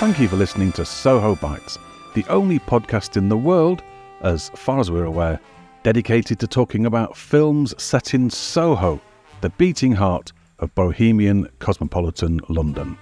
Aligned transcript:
Thank 0.00 0.20
you 0.20 0.28
for 0.28 0.36
listening 0.36 0.70
to 0.72 0.84
Soho 0.84 1.34
Bites, 1.34 1.78
the 2.14 2.24
only 2.28 2.58
podcast 2.58 3.16
in 3.16 3.28
the 3.28 3.36
world, 3.36 3.82
as 4.20 4.50
far 4.50 4.78
as 4.78 4.90
we're 4.90 5.04
aware, 5.04 5.40
dedicated 5.82 6.38
to 6.40 6.46
talking 6.46 6.86
about 6.86 7.16
films 7.16 7.74
set 7.82 8.12
in 8.12 8.28
Soho, 8.28 9.00
the 9.40 9.50
beating 9.50 9.92
heart 9.92 10.32
of 10.58 10.74
bohemian 10.74 11.48
cosmopolitan 11.58 12.40
London. 12.48 12.98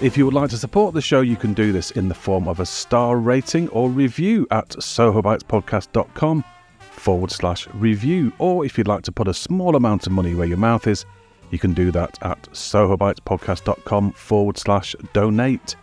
If 0.00 0.16
you 0.16 0.24
would 0.24 0.34
like 0.34 0.50
to 0.50 0.56
support 0.56 0.94
the 0.94 1.00
show, 1.00 1.22
you 1.22 1.34
can 1.34 1.52
do 1.52 1.72
this 1.72 1.90
in 1.90 2.08
the 2.08 2.14
form 2.14 2.46
of 2.46 2.60
a 2.60 2.66
star 2.66 3.16
rating 3.16 3.68
or 3.70 3.90
review 3.90 4.46
at 4.52 4.68
sohobitespodcast.com 4.68 6.44
forward 6.78 7.32
slash 7.32 7.66
review. 7.74 8.32
Or 8.38 8.64
if 8.64 8.78
you'd 8.78 8.86
like 8.86 9.02
to 9.02 9.12
put 9.12 9.26
a 9.26 9.34
small 9.34 9.74
amount 9.74 10.06
of 10.06 10.12
money 10.12 10.36
where 10.36 10.46
your 10.46 10.58
mouth 10.58 10.86
is, 10.86 11.04
you 11.50 11.58
can 11.58 11.74
do 11.74 11.90
that 11.92 12.18
at 12.22 12.42
sohobitespodcast.com 12.52 14.12
forward 14.12 14.58
slash 14.58 14.94
donate. 15.12 15.76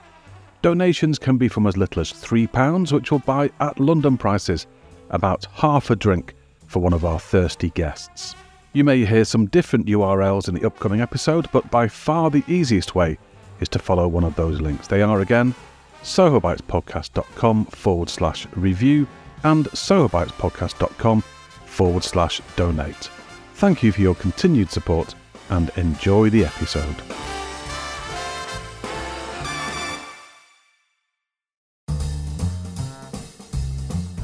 Donations 0.62 1.20
can 1.20 1.38
be 1.38 1.48
from 1.48 1.68
as 1.68 1.78
little 1.78 2.02
as 2.02 2.12
£3, 2.12 2.92
which 2.92 3.12
will 3.12 3.20
buy 3.20 3.52
at 3.60 3.80
London 3.80 4.18
prices 4.18 4.68
about 5.10 5.46
half 5.54 5.90
a 5.90 5.96
drink 5.96 6.34
for 6.68 6.80
one 6.80 6.94
of 6.94 7.06
our 7.06 7.20
thirsty 7.20 7.70
guests. 7.72 8.36
You 8.74 8.84
may 8.84 9.06
hear 9.06 9.26
some 9.26 9.46
different 9.46 9.86
URLs 9.86 10.50
in 10.50 10.56
the 10.56 10.66
upcoming 10.66 11.02
episode, 11.02 11.48
but 11.52 11.70
by 11.72 11.88
far 11.88 12.30
the 12.30 12.44
easiest 12.48 12.96
way 12.96 13.18
is 13.60 13.70
to 13.70 13.80
follow 13.80 14.08
one 14.08 14.24
of 14.24 14.36
those 14.36 14.60
links. 14.60 14.88
They 14.88 15.02
are 15.02 15.22
again 15.22 15.56
sohobitespodcast.com 16.04 17.66
forward 17.66 18.10
slash 18.10 18.48
review 18.56 19.08
and 19.44 19.66
sohobitespodcast.com 19.68 21.22
forward 21.66 22.04
slash 22.04 22.42
donate. 22.56 23.10
Thank 23.56 23.84
you 23.84 23.92
for 23.92 24.02
your 24.02 24.16
continued 24.16 24.70
support 24.70 25.16
and 25.50 25.72
enjoy 25.78 26.30
the 26.30 26.46
episode. 26.46 26.96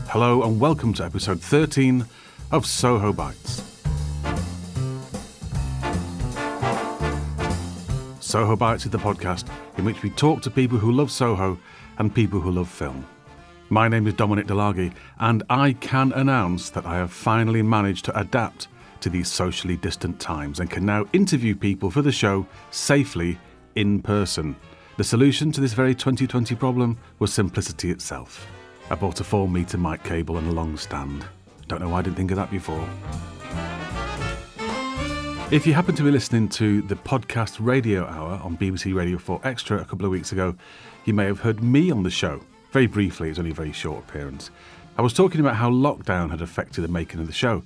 Hello 0.08 0.44
and 0.44 0.60
welcome 0.60 0.94
to 0.94 1.06
episode 1.06 1.42
13 1.42 2.06
of 2.52 2.66
Soho 2.66 3.14
Bites. 3.14 3.64
Soho 8.20 8.56
Bites 8.56 8.86
is 8.86 8.92
the 8.92 8.98
podcast 8.98 9.48
in 9.78 9.86
which 9.86 10.04
we 10.04 10.10
talk 10.10 10.42
to 10.42 10.52
people 10.52 10.78
who 10.78 10.92
love 10.92 11.12
Soho 11.12 11.58
and 11.98 12.14
people 12.14 12.40
who 12.40 12.52
love 12.52 12.70
film. 12.70 13.06
My 13.70 13.88
name 13.88 14.06
is 14.06 14.16
Dominic 14.16 14.48
DeLargy, 14.48 14.94
and 15.20 15.44
I 15.50 15.74
can 15.74 16.12
announce 16.12 16.70
that 16.72 16.86
I 16.86 16.98
have 16.98 17.14
finally 17.14 17.62
managed 17.62 18.04
to 18.06 18.20
adapt 18.20 18.68
to 19.02 19.10
these 19.10 19.28
socially 19.28 19.78
distant 19.78 20.20
times 20.20 20.60
and 20.60 20.70
can 20.70 20.86
now 20.86 21.06
interview 21.14 21.56
people 21.56 21.92
for 21.92 22.02
the 22.02 22.12
show 22.12 22.46
safely 22.72 23.38
in 23.76 24.02
person. 24.02 24.56
The 24.98 25.04
solution 25.04 25.52
to 25.52 25.62
this 25.62 25.74
very 25.74 25.96
2020 25.96 26.56
problem 26.56 26.98
was 27.20 27.34
simplicity 27.34 27.92
itself. 27.92 28.48
I 28.90 28.96
bought 28.96 29.20
a 29.20 29.24
4 29.24 29.48
metre 29.48 29.78
mic 29.78 30.04
cable 30.04 30.38
and 30.38 30.48
a 30.48 30.52
long 30.52 30.78
stand. 30.78 31.26
Don't 31.68 31.82
know 31.82 31.90
why 31.90 32.00
I 32.00 32.02
didn't 32.02 32.18
think 32.18 32.32
of 32.32 32.38
that 32.38 32.52
before. 32.52 32.88
If 35.52 35.68
you 35.68 35.74
happen 35.74 35.96
to 35.96 36.04
be 36.04 36.12
listening 36.12 36.48
to 36.50 36.82
the 36.84 36.96
podcast 36.96 37.58
Radio 37.60 38.06
Hour 38.06 38.40
on 38.44 38.58
BBC 38.58 38.96
Radio 38.96 39.18
4 39.18 39.42
Extra 39.44 39.82
a 39.82 39.86
couple 39.86 40.06
of 40.06 40.12
weeks 40.12 40.32
ago, 40.32 40.56
you 41.06 41.14
may 41.14 41.26
have 41.26 41.42
heard 41.42 41.62
me 41.62 41.92
on 41.92 42.04
the 42.04 42.10
show. 42.10 42.42
Very 42.72 42.88
briefly, 42.88 43.30
it's 43.30 43.40
only 43.40 43.52
a 43.52 43.54
very 43.54 43.74
short 43.74 44.04
appearance. 44.08 44.50
I 44.98 45.02
was 45.02 45.14
talking 45.14 45.42
about 45.42 45.56
how 45.56 45.70
lockdown 45.70 46.30
had 46.30 46.42
affected 46.42 46.82
the 46.82 46.88
making 46.88 47.20
of 47.20 47.28
the 47.28 47.34
show, 47.34 47.64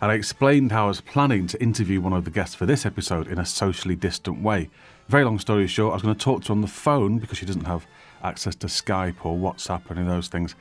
and 0.00 0.12
I 0.12 0.14
explained 0.14 0.72
how 0.72 0.84
I 0.84 0.88
was 0.88 1.00
planning 1.00 1.46
to 1.48 1.62
interview 1.62 2.00
one 2.00 2.12
of 2.12 2.24
the 2.24 2.30
guests 2.30 2.54
for 2.54 2.66
this 2.66 2.84
episode 2.84 3.28
in 3.28 3.38
a 3.38 3.46
socially 3.46 3.96
distant 3.96 4.42
way. 4.42 4.68
Very 5.08 5.24
long 5.24 5.38
story 5.38 5.66
short, 5.66 5.92
I 5.92 5.94
was 5.94 6.02
going 6.02 6.14
to 6.14 6.24
talk 6.24 6.42
to 6.42 6.48
her 6.48 6.52
on 6.52 6.60
the 6.60 6.66
phone 6.66 7.18
because 7.18 7.38
she 7.38 7.46
doesn't 7.46 7.64
have 7.64 7.86
access 8.22 8.54
to 8.56 8.66
Skype 8.66 9.24
or 9.24 9.38
WhatsApp 9.38 9.88
or 9.88 9.92
any 9.92 10.02
of 10.02 10.08
those 10.08 10.28
things. 10.28 10.54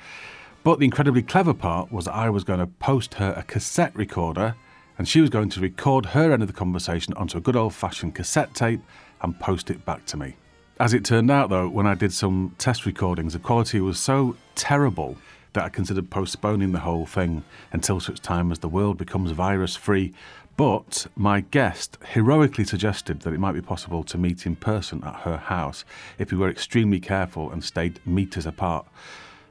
But 0.64 0.80
the 0.80 0.86
incredibly 0.86 1.22
clever 1.22 1.54
part 1.54 1.92
was 1.92 2.06
that 2.06 2.16
I 2.16 2.30
was 2.30 2.44
going 2.44 2.60
to 2.60 2.68
post 2.68 3.16
her 3.16 3.34
a 3.36 3.44
cassette 3.44 3.96
recorder 3.96 4.56
and 4.98 5.08
she 5.08 5.20
was 5.20 5.30
going 5.30 5.50
to 5.50 5.60
record 5.60 6.08
her 6.08 6.32
end 6.32 6.42
of 6.42 6.48
the 6.48 6.54
conversation 6.54 7.14
onto 7.16 7.38
a 7.38 7.42
good 7.42 7.56
old 7.56 7.74
fashioned 7.74 8.16
cassette 8.16 8.54
tape 8.54 8.82
and 9.22 9.40
post 9.40 9.70
it 9.70 9.86
back 9.86 10.06
to 10.06 10.18
me. 10.18 10.36
As 10.80 10.94
it 10.94 11.06
turned 11.06 11.32
out, 11.32 11.50
though, 11.50 11.70
when 11.70 11.88
I 11.88 11.96
did 11.96 12.14
some 12.14 12.56
test 12.58 12.86
recordings, 12.86 13.34
the 13.34 13.40
quality 13.40 13.80
was 13.80 14.00
so 14.00 14.36
terrible 14.56 15.18
that 15.56 15.64
I 15.64 15.70
considered 15.70 16.10
postponing 16.10 16.72
the 16.72 16.80
whole 16.80 17.06
thing 17.06 17.44
until 17.72 18.00
such 18.00 18.22
time 18.22 18.52
as 18.52 18.60
the 18.60 18.70
world 18.70 18.98
becomes 18.98 19.32
virus 19.32 19.76
free. 19.76 20.14
But 20.58 21.08
my 21.16 21.42
guest 21.42 21.98
heroically 22.14 22.64
suggested 22.64 23.22
that 23.22 23.34
it 23.34 23.40
might 23.40 23.54
be 23.54 23.62
possible 23.62 24.04
to 24.04 24.18
meet 24.18 24.46
in 24.46 24.56
person 24.56 25.04
at 25.04 25.22
her 25.22 25.38
house 25.38 25.84
if 26.18 26.32
we 26.32 26.38
were 26.38 26.50
extremely 26.50 27.00
careful 27.00 27.52
and 27.52 27.64
stayed 27.64 28.00
metres 28.06 28.46
apart. 28.46 28.86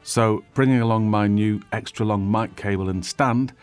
So, 0.03 0.45
bringing 0.55 0.81
along 0.81 1.11
my 1.11 1.27
new 1.27 1.63
extra 1.73 2.07
long 2.07 2.31
mic 2.31 2.57
cable 2.57 2.89
and 2.89 3.05
stand, 3.05 3.55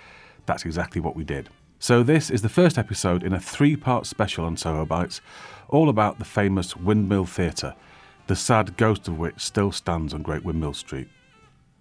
that's 0.46 0.66
exactly 0.66 1.00
what 1.00 1.16
we 1.16 1.24
did. 1.24 1.50
So, 1.80 2.04
this 2.04 2.30
is 2.30 2.42
the 2.42 2.50
first 2.50 2.78
episode 2.78 3.24
in 3.24 3.34
a 3.34 3.40
three 3.40 3.76
part 3.76 4.06
special 4.08 4.46
on 4.46 4.58
Soho 4.58 4.86
Bites, 4.86 5.22
all 5.70 5.90
about 5.90 6.20
the 6.20 6.26
famous 6.26 6.76
Windmill 6.76 7.26
Theatre, 7.26 7.76
the 8.26 8.36
sad 8.36 8.78
ghost 8.78 9.08
of 9.08 9.20
which 9.20 9.40
still 9.40 9.72
stands 9.72 10.14
on 10.14 10.24
Great 10.24 10.44
Windmill 10.44 10.74
Street. 10.74 11.08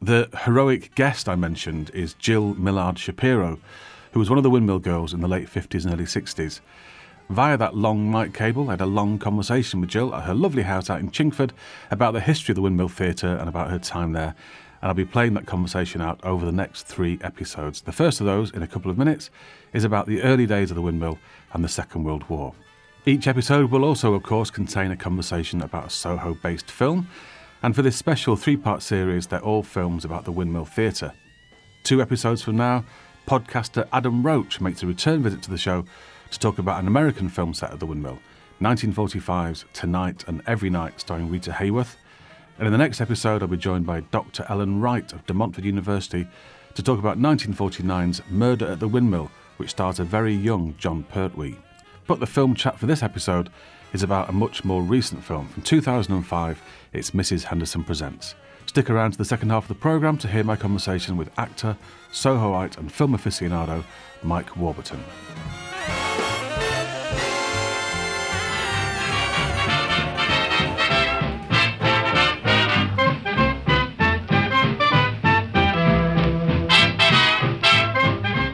The 0.02 0.30
heroic 0.44 0.94
guest 0.94 1.28
I 1.28 1.34
mentioned 1.34 1.90
is 1.92 2.14
Jill 2.14 2.54
Millard 2.54 2.98
Shapiro, 2.98 3.58
who 4.12 4.18
was 4.18 4.30
one 4.30 4.38
of 4.38 4.42
the 4.42 4.48
Windmill 4.48 4.78
Girls 4.78 5.12
in 5.12 5.20
the 5.20 5.28
late 5.28 5.46
50s 5.46 5.84
and 5.84 5.92
early 5.92 6.04
60s. 6.04 6.60
Via 7.28 7.58
that 7.58 7.76
long 7.76 8.10
mic 8.10 8.32
cable, 8.32 8.70
I 8.70 8.72
had 8.72 8.80
a 8.80 8.86
long 8.86 9.18
conversation 9.18 9.78
with 9.78 9.90
Jill 9.90 10.14
at 10.14 10.24
her 10.24 10.32
lovely 10.32 10.62
house 10.62 10.88
out 10.88 11.00
in 11.00 11.10
Chingford 11.10 11.50
about 11.90 12.14
the 12.14 12.20
history 12.20 12.52
of 12.52 12.56
the 12.56 12.62
Windmill 12.62 12.88
Theatre 12.88 13.36
and 13.36 13.46
about 13.46 13.70
her 13.70 13.78
time 13.78 14.14
there. 14.14 14.34
And 14.80 14.88
I'll 14.88 14.94
be 14.94 15.04
playing 15.04 15.34
that 15.34 15.44
conversation 15.44 16.00
out 16.00 16.18
over 16.24 16.46
the 16.46 16.50
next 16.50 16.84
three 16.84 17.18
episodes. 17.20 17.82
The 17.82 17.92
first 17.92 18.20
of 18.20 18.26
those, 18.26 18.50
in 18.52 18.62
a 18.62 18.66
couple 18.66 18.90
of 18.90 18.96
minutes, 18.96 19.28
is 19.74 19.84
about 19.84 20.06
the 20.06 20.22
early 20.22 20.46
days 20.46 20.70
of 20.70 20.76
the 20.76 20.82
windmill 20.82 21.18
and 21.52 21.62
the 21.62 21.68
Second 21.68 22.04
World 22.04 22.26
War. 22.30 22.54
Each 23.04 23.26
episode 23.26 23.70
will 23.70 23.84
also, 23.84 24.14
of 24.14 24.22
course, 24.22 24.50
contain 24.50 24.92
a 24.92 24.96
conversation 24.96 25.60
about 25.60 25.88
a 25.88 25.90
Soho 25.90 26.32
based 26.32 26.70
film 26.70 27.06
and 27.62 27.74
for 27.74 27.82
this 27.82 27.96
special 27.96 28.36
three 28.36 28.56
part 28.56 28.82
series, 28.82 29.26
they're 29.26 29.44
all 29.44 29.62
films 29.62 30.04
about 30.04 30.24
the 30.24 30.32
Windmill 30.32 30.64
Theatre. 30.64 31.12
Two 31.82 32.00
episodes 32.00 32.42
from 32.42 32.56
now, 32.56 32.84
podcaster 33.26 33.86
Adam 33.92 34.22
Roach 34.22 34.60
makes 34.60 34.82
a 34.82 34.86
return 34.86 35.22
visit 35.22 35.42
to 35.42 35.50
the 35.50 35.58
show 35.58 35.84
to 36.30 36.38
talk 36.38 36.58
about 36.58 36.80
an 36.80 36.86
American 36.86 37.28
film 37.28 37.52
set 37.52 37.72
at 37.72 37.80
the 37.80 37.86
Windmill, 37.86 38.18
1945's 38.60 39.66
Tonight 39.72 40.24
and 40.26 40.42
Every 40.46 40.70
Night, 40.70 41.00
starring 41.00 41.30
Rita 41.30 41.50
Hayworth. 41.50 41.96
And 42.58 42.66
in 42.66 42.72
the 42.72 42.78
next 42.78 43.00
episode, 43.00 43.42
I'll 43.42 43.48
be 43.48 43.56
joined 43.56 43.86
by 43.86 44.00
Dr. 44.00 44.46
Ellen 44.48 44.80
Wright 44.80 45.12
of 45.12 45.26
De 45.26 45.34
Montfort 45.34 45.64
University 45.64 46.26
to 46.74 46.82
talk 46.82 46.98
about 46.98 47.18
1949's 47.18 48.22
Murder 48.30 48.66
at 48.68 48.80
the 48.80 48.88
Windmill, 48.88 49.30
which 49.56 49.70
stars 49.70 49.98
a 49.98 50.04
very 50.04 50.34
young 50.34 50.74
Jon 50.78 51.04
Pertwee. 51.04 51.56
But 52.06 52.20
the 52.20 52.26
film 52.26 52.54
chat 52.54 52.78
for 52.78 52.86
this 52.86 53.02
episode 53.02 53.50
is 53.92 54.02
about 54.02 54.28
a 54.28 54.32
much 54.32 54.64
more 54.64 54.82
recent 54.82 55.24
film 55.24 55.48
from 55.48 55.62
2005. 55.62 56.62
It's 56.92 57.12
Mrs. 57.12 57.44
Henderson 57.44 57.84
Presents. 57.84 58.34
Stick 58.66 58.90
around 58.90 59.12
to 59.12 59.18
the 59.18 59.24
second 59.24 59.50
half 59.50 59.62
of 59.62 59.68
the 59.68 59.76
programme 59.76 60.18
to 60.18 60.26
hear 60.26 60.42
my 60.42 60.56
conversation 60.56 61.16
with 61.16 61.30
actor, 61.38 61.76
Sohoite, 62.12 62.78
and 62.78 62.90
film 62.90 63.16
aficionado 63.16 63.84
Mike 64.24 64.56
Warburton. 64.56 64.98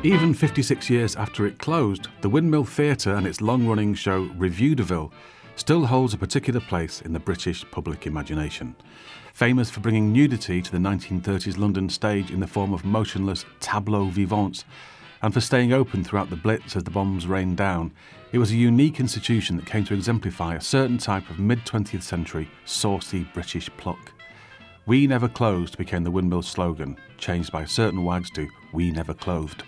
Even 0.04 0.34
56 0.34 0.90
years 0.90 1.16
after 1.16 1.46
it 1.46 1.58
closed, 1.58 2.08
the 2.20 2.28
Windmill 2.28 2.64
Theatre 2.64 3.14
and 3.14 3.26
its 3.26 3.40
long 3.40 3.66
running 3.66 3.94
show 3.94 4.26
Revudeville 4.36 5.10
still 5.56 5.86
holds 5.86 6.14
a 6.14 6.18
particular 6.18 6.60
place 6.60 7.00
in 7.00 7.12
the 7.12 7.18
British 7.18 7.68
public 7.70 8.06
imagination. 8.06 8.76
Famous 9.32 9.70
for 9.70 9.80
bringing 9.80 10.12
nudity 10.12 10.62
to 10.62 10.70
the 10.70 10.78
1930s 10.78 11.58
London 11.58 11.88
stage 11.88 12.30
in 12.30 12.40
the 12.40 12.46
form 12.46 12.72
of 12.72 12.84
motionless 12.84 13.44
tableaux 13.60 14.06
vivants, 14.06 14.64
and 15.22 15.34
for 15.34 15.40
staying 15.40 15.72
open 15.72 16.04
throughout 16.04 16.30
the 16.30 16.36
Blitz 16.36 16.76
as 16.76 16.84
the 16.84 16.90
bombs 16.90 17.26
rained 17.26 17.56
down, 17.56 17.92
it 18.32 18.38
was 18.38 18.52
a 18.52 18.56
unique 18.56 19.00
institution 19.00 19.56
that 19.56 19.66
came 19.66 19.84
to 19.84 19.94
exemplify 19.94 20.54
a 20.54 20.60
certain 20.60 20.98
type 20.98 21.28
of 21.30 21.38
mid 21.38 21.64
20th 21.64 22.02
century 22.02 22.48
saucy 22.64 23.26
British 23.32 23.70
pluck. 23.76 24.12
We 24.84 25.06
Never 25.06 25.28
Closed 25.28 25.78
became 25.78 26.04
the 26.04 26.10
Windmill 26.10 26.42
slogan, 26.42 26.96
changed 27.18 27.50
by 27.50 27.64
certain 27.64 28.04
wags 28.04 28.30
to 28.30 28.48
We 28.72 28.90
Never 28.90 29.14
Clothed. 29.14 29.64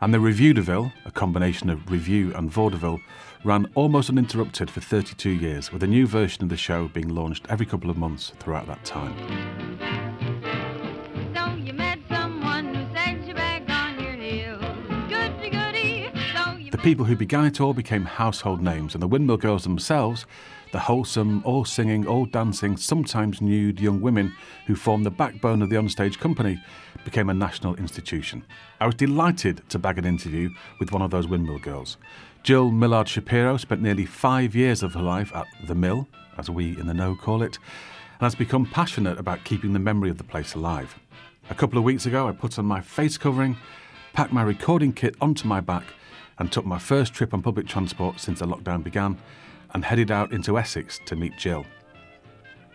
And 0.00 0.12
the 0.12 0.18
Revudeville, 0.18 0.92
a 1.06 1.10
combination 1.10 1.70
of 1.70 1.90
review 1.90 2.34
and 2.34 2.50
vaudeville, 2.50 3.00
ran 3.44 3.70
almost 3.74 4.10
uninterrupted 4.10 4.70
for 4.70 4.80
32 4.80 5.30
years, 5.30 5.72
with 5.72 5.82
a 5.82 5.86
new 5.86 6.06
version 6.06 6.42
of 6.42 6.48
the 6.48 6.56
show 6.56 6.88
being 6.88 7.08
launched 7.08 7.46
every 7.48 7.66
couple 7.66 7.90
of 7.90 7.96
months 7.96 8.32
throughout 8.38 8.66
that 8.66 8.84
time. 8.84 9.14
The 16.70 16.84
people 16.84 17.04
who 17.04 17.16
began 17.16 17.44
it 17.44 17.60
all 17.60 17.74
became 17.74 18.04
household 18.04 18.62
names, 18.62 18.94
and 18.94 19.02
the 19.02 19.08
Windmill 19.08 19.38
Girls 19.38 19.64
themselves, 19.64 20.26
the 20.70 20.78
wholesome, 20.78 21.42
all 21.44 21.64
singing, 21.64 22.06
all 22.06 22.26
dancing, 22.26 22.76
sometimes 22.76 23.40
nude 23.40 23.80
young 23.80 24.00
women 24.00 24.34
who 24.66 24.76
formed 24.76 25.04
the 25.04 25.10
backbone 25.10 25.62
of 25.62 25.70
the 25.70 25.76
onstage 25.76 26.18
company, 26.18 26.62
became 27.04 27.30
a 27.30 27.34
national 27.34 27.74
institution. 27.76 28.44
I 28.80 28.86
was 28.86 28.94
delighted 28.94 29.68
to 29.70 29.78
bag 29.78 29.98
an 29.98 30.04
interview 30.04 30.50
with 30.78 30.92
one 30.92 31.02
of 31.02 31.10
those 31.10 31.26
Windmill 31.26 31.58
Girls. 31.58 31.96
Jill 32.42 32.70
Millard 32.70 33.08
Shapiro 33.08 33.56
spent 33.56 33.82
nearly 33.82 34.06
five 34.06 34.54
years 34.54 34.82
of 34.82 34.94
her 34.94 35.02
life 35.02 35.34
at 35.34 35.46
The 35.66 35.74
Mill, 35.74 36.08
as 36.38 36.48
we 36.48 36.78
in 36.78 36.86
the 36.86 36.94
know 36.94 37.14
call 37.14 37.42
it, 37.42 37.58
and 38.20 38.26
has 38.26 38.34
become 38.34 38.64
passionate 38.64 39.18
about 39.18 39.44
keeping 39.44 39.72
the 39.72 39.78
memory 39.78 40.08
of 40.08 40.18
the 40.18 40.24
place 40.24 40.54
alive. 40.54 40.98
A 41.50 41.54
couple 41.54 41.78
of 41.78 41.84
weeks 41.84 42.06
ago, 42.06 42.28
I 42.28 42.32
put 42.32 42.58
on 42.58 42.64
my 42.64 42.80
face 42.80 43.18
covering, 43.18 43.56
packed 44.12 44.32
my 44.32 44.42
recording 44.42 44.92
kit 44.92 45.14
onto 45.20 45.46
my 45.46 45.60
back, 45.60 45.84
and 46.38 46.50
took 46.50 46.64
my 46.64 46.78
first 46.78 47.12
trip 47.12 47.34
on 47.34 47.42
public 47.42 47.66
transport 47.66 48.20
since 48.20 48.38
the 48.38 48.46
lockdown 48.46 48.82
began 48.82 49.18
and 49.74 49.84
headed 49.84 50.10
out 50.10 50.32
into 50.32 50.58
Essex 50.58 51.00
to 51.06 51.16
meet 51.16 51.36
Jill. 51.36 51.66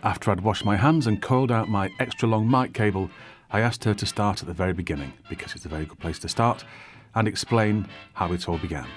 After 0.03 0.29
I'd 0.29 0.41
washed 0.41 0.65
my 0.65 0.75
hands 0.75 1.07
and 1.07 1.21
coiled 1.21 1.51
out 1.51 1.69
my 1.69 1.89
extra 1.99 2.27
long 2.27 2.49
mic 2.49 2.73
cable, 2.73 3.09
I 3.49 3.61
asked 3.61 3.83
her 3.85 3.93
to 3.93 4.05
start 4.05 4.41
at 4.41 4.47
the 4.47 4.53
very 4.53 4.73
beginning, 4.73 5.13
because 5.29 5.55
it's 5.55 5.65
a 5.65 5.69
very 5.69 5.85
good 5.85 5.99
place 5.99 6.19
to 6.19 6.29
start, 6.29 6.63
and 7.15 7.27
explain 7.27 7.87
how 8.13 8.33
it 8.33 8.49
all 8.49 8.57
began. 8.57 8.87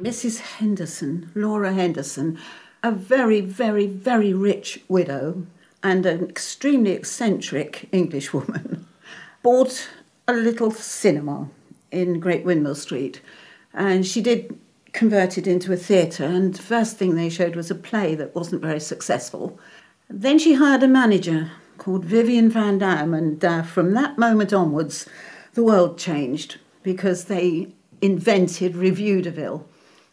Mrs. 0.00 0.40
Henderson, 0.40 1.30
Laura 1.34 1.72
Henderson, 1.72 2.38
a 2.82 2.90
very, 2.90 3.42
very, 3.42 3.86
very 3.86 4.32
rich 4.32 4.82
widow 4.88 5.46
and 5.82 6.06
an 6.06 6.28
extremely 6.28 6.92
eccentric 6.92 7.88
Englishwoman, 7.92 8.86
bought 9.42 9.88
a 10.26 10.32
little 10.32 10.70
cinema 10.70 11.48
in 11.90 12.20
Great 12.20 12.44
Windmill 12.44 12.74
Street. 12.74 13.20
And 13.74 14.06
she 14.06 14.20
did 14.20 14.58
convert 14.92 15.38
it 15.38 15.46
into 15.46 15.72
a 15.72 15.76
theatre, 15.76 16.24
and 16.24 16.54
the 16.54 16.62
first 16.62 16.96
thing 16.96 17.14
they 17.14 17.28
showed 17.28 17.54
was 17.54 17.70
a 17.70 17.74
play 17.74 18.14
that 18.14 18.34
wasn't 18.34 18.62
very 18.62 18.80
successful. 18.80 19.58
Then 20.08 20.38
she 20.38 20.54
hired 20.54 20.82
a 20.82 20.88
manager 20.88 21.50
called 21.80 22.04
Vivian 22.04 22.50
Van 22.50 22.78
Damm, 22.78 23.14
and 23.14 23.42
uh, 23.42 23.62
from 23.62 23.94
that 23.94 24.18
moment 24.18 24.52
onwards, 24.52 25.08
the 25.54 25.64
world 25.64 25.98
changed 25.98 26.58
because 26.82 27.24
they 27.24 27.68
invented 28.02 28.74
Revudeville 28.74 29.64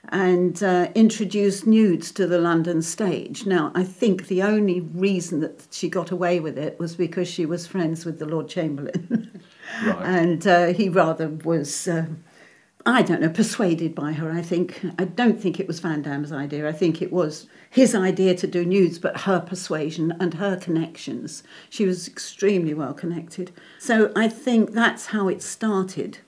and 0.09 0.63
uh, 0.63 0.87
introduced 0.95 1.67
nudes 1.67 2.13
to 2.13 2.25
the 2.25 2.39
London 2.39 2.81
stage. 2.81 3.45
Now, 3.45 3.73
I 3.75 3.83
think 3.83 4.27
the 4.27 4.41
only 4.43 4.79
reason 4.79 5.41
that 5.41 5.67
she 5.69 5.89
got 5.89 6.09
away 6.09 6.39
with 6.39 6.57
it 6.57 6.79
was 6.79 6.95
because 6.95 7.27
she 7.27 7.45
was 7.45 7.67
friends 7.67 8.05
with 8.05 8.17
the 8.17 8.25
Lord 8.25 8.47
Chamberlain. 8.47 9.41
right. 9.85 10.05
And 10.05 10.47
uh, 10.47 10.67
he 10.67 10.87
rather 10.87 11.27
was, 11.27 11.89
uh, 11.89 12.05
I 12.87 13.01
don't 13.01 13.19
know, 13.19 13.27
persuaded 13.27 13.93
by 13.93 14.13
her, 14.13 14.31
I 14.31 14.41
think. 14.41 14.79
I 14.97 15.03
don't 15.03 15.41
think 15.41 15.59
it 15.59 15.67
was 15.67 15.81
Van 15.81 16.01
Damm's 16.01 16.31
idea. 16.31 16.65
I 16.65 16.71
think 16.71 17.01
it 17.01 17.11
was 17.11 17.45
his 17.69 17.93
idea 17.93 18.33
to 18.35 18.47
do 18.47 18.65
nudes, 18.65 18.97
but 18.97 19.21
her 19.21 19.41
persuasion 19.41 20.15
and 20.21 20.35
her 20.35 20.55
connections. 20.55 21.43
She 21.69 21.85
was 21.85 22.07
extremely 22.07 22.73
well 22.73 22.93
connected. 22.93 23.51
So 23.77 24.13
I 24.15 24.29
think 24.29 24.71
that's 24.71 25.07
how 25.07 25.27
it 25.27 25.41
started 25.41 26.19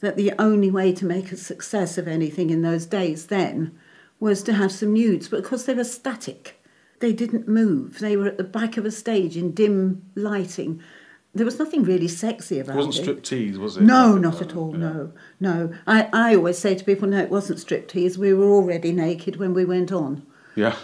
that 0.00 0.16
the 0.16 0.32
only 0.36 0.68
way 0.68 0.92
to 0.94 1.06
make 1.06 1.30
a 1.30 1.36
success 1.36 1.96
of 1.96 2.08
anything 2.08 2.50
in 2.50 2.62
those 2.62 2.86
days 2.86 3.26
then 3.26 3.78
was 4.18 4.42
to 4.42 4.54
have 4.54 4.72
some 4.72 4.92
nudes, 4.92 5.28
but 5.28 5.44
because 5.44 5.66
they 5.66 5.74
were 5.74 5.84
static, 5.84 6.60
they 6.98 7.12
didn't 7.12 7.46
move. 7.46 8.00
They 8.00 8.16
were 8.16 8.26
at 8.26 8.36
the 8.36 8.42
back 8.42 8.76
of 8.76 8.84
a 8.84 8.90
stage 8.90 9.36
in 9.36 9.52
dim 9.52 10.10
lighting. 10.16 10.82
There 11.32 11.44
was 11.44 11.58
nothing 11.58 11.84
really 11.84 12.08
sexy 12.08 12.58
about 12.58 12.74
it. 12.74 12.76
Wasn't 12.76 12.96
it. 12.96 13.08
Wasn't 13.08 13.22
striptease, 13.22 13.56
was 13.56 13.76
it? 13.76 13.82
No, 13.82 14.16
not 14.16 14.42
at 14.42 14.56
all. 14.56 14.72
Yeah. 14.72 14.78
No, 14.78 15.12
no. 15.38 15.72
I, 15.86 16.08
I 16.12 16.34
always 16.34 16.58
say 16.58 16.74
to 16.74 16.84
people, 16.84 17.08
no, 17.08 17.20
it 17.20 17.30
wasn't 17.30 17.60
striptease. 17.60 18.16
We 18.16 18.34
were 18.34 18.50
already 18.50 18.90
naked 18.90 19.36
when 19.36 19.54
we 19.54 19.64
went 19.64 19.92
on. 19.92 20.26
Yeah. 20.56 20.74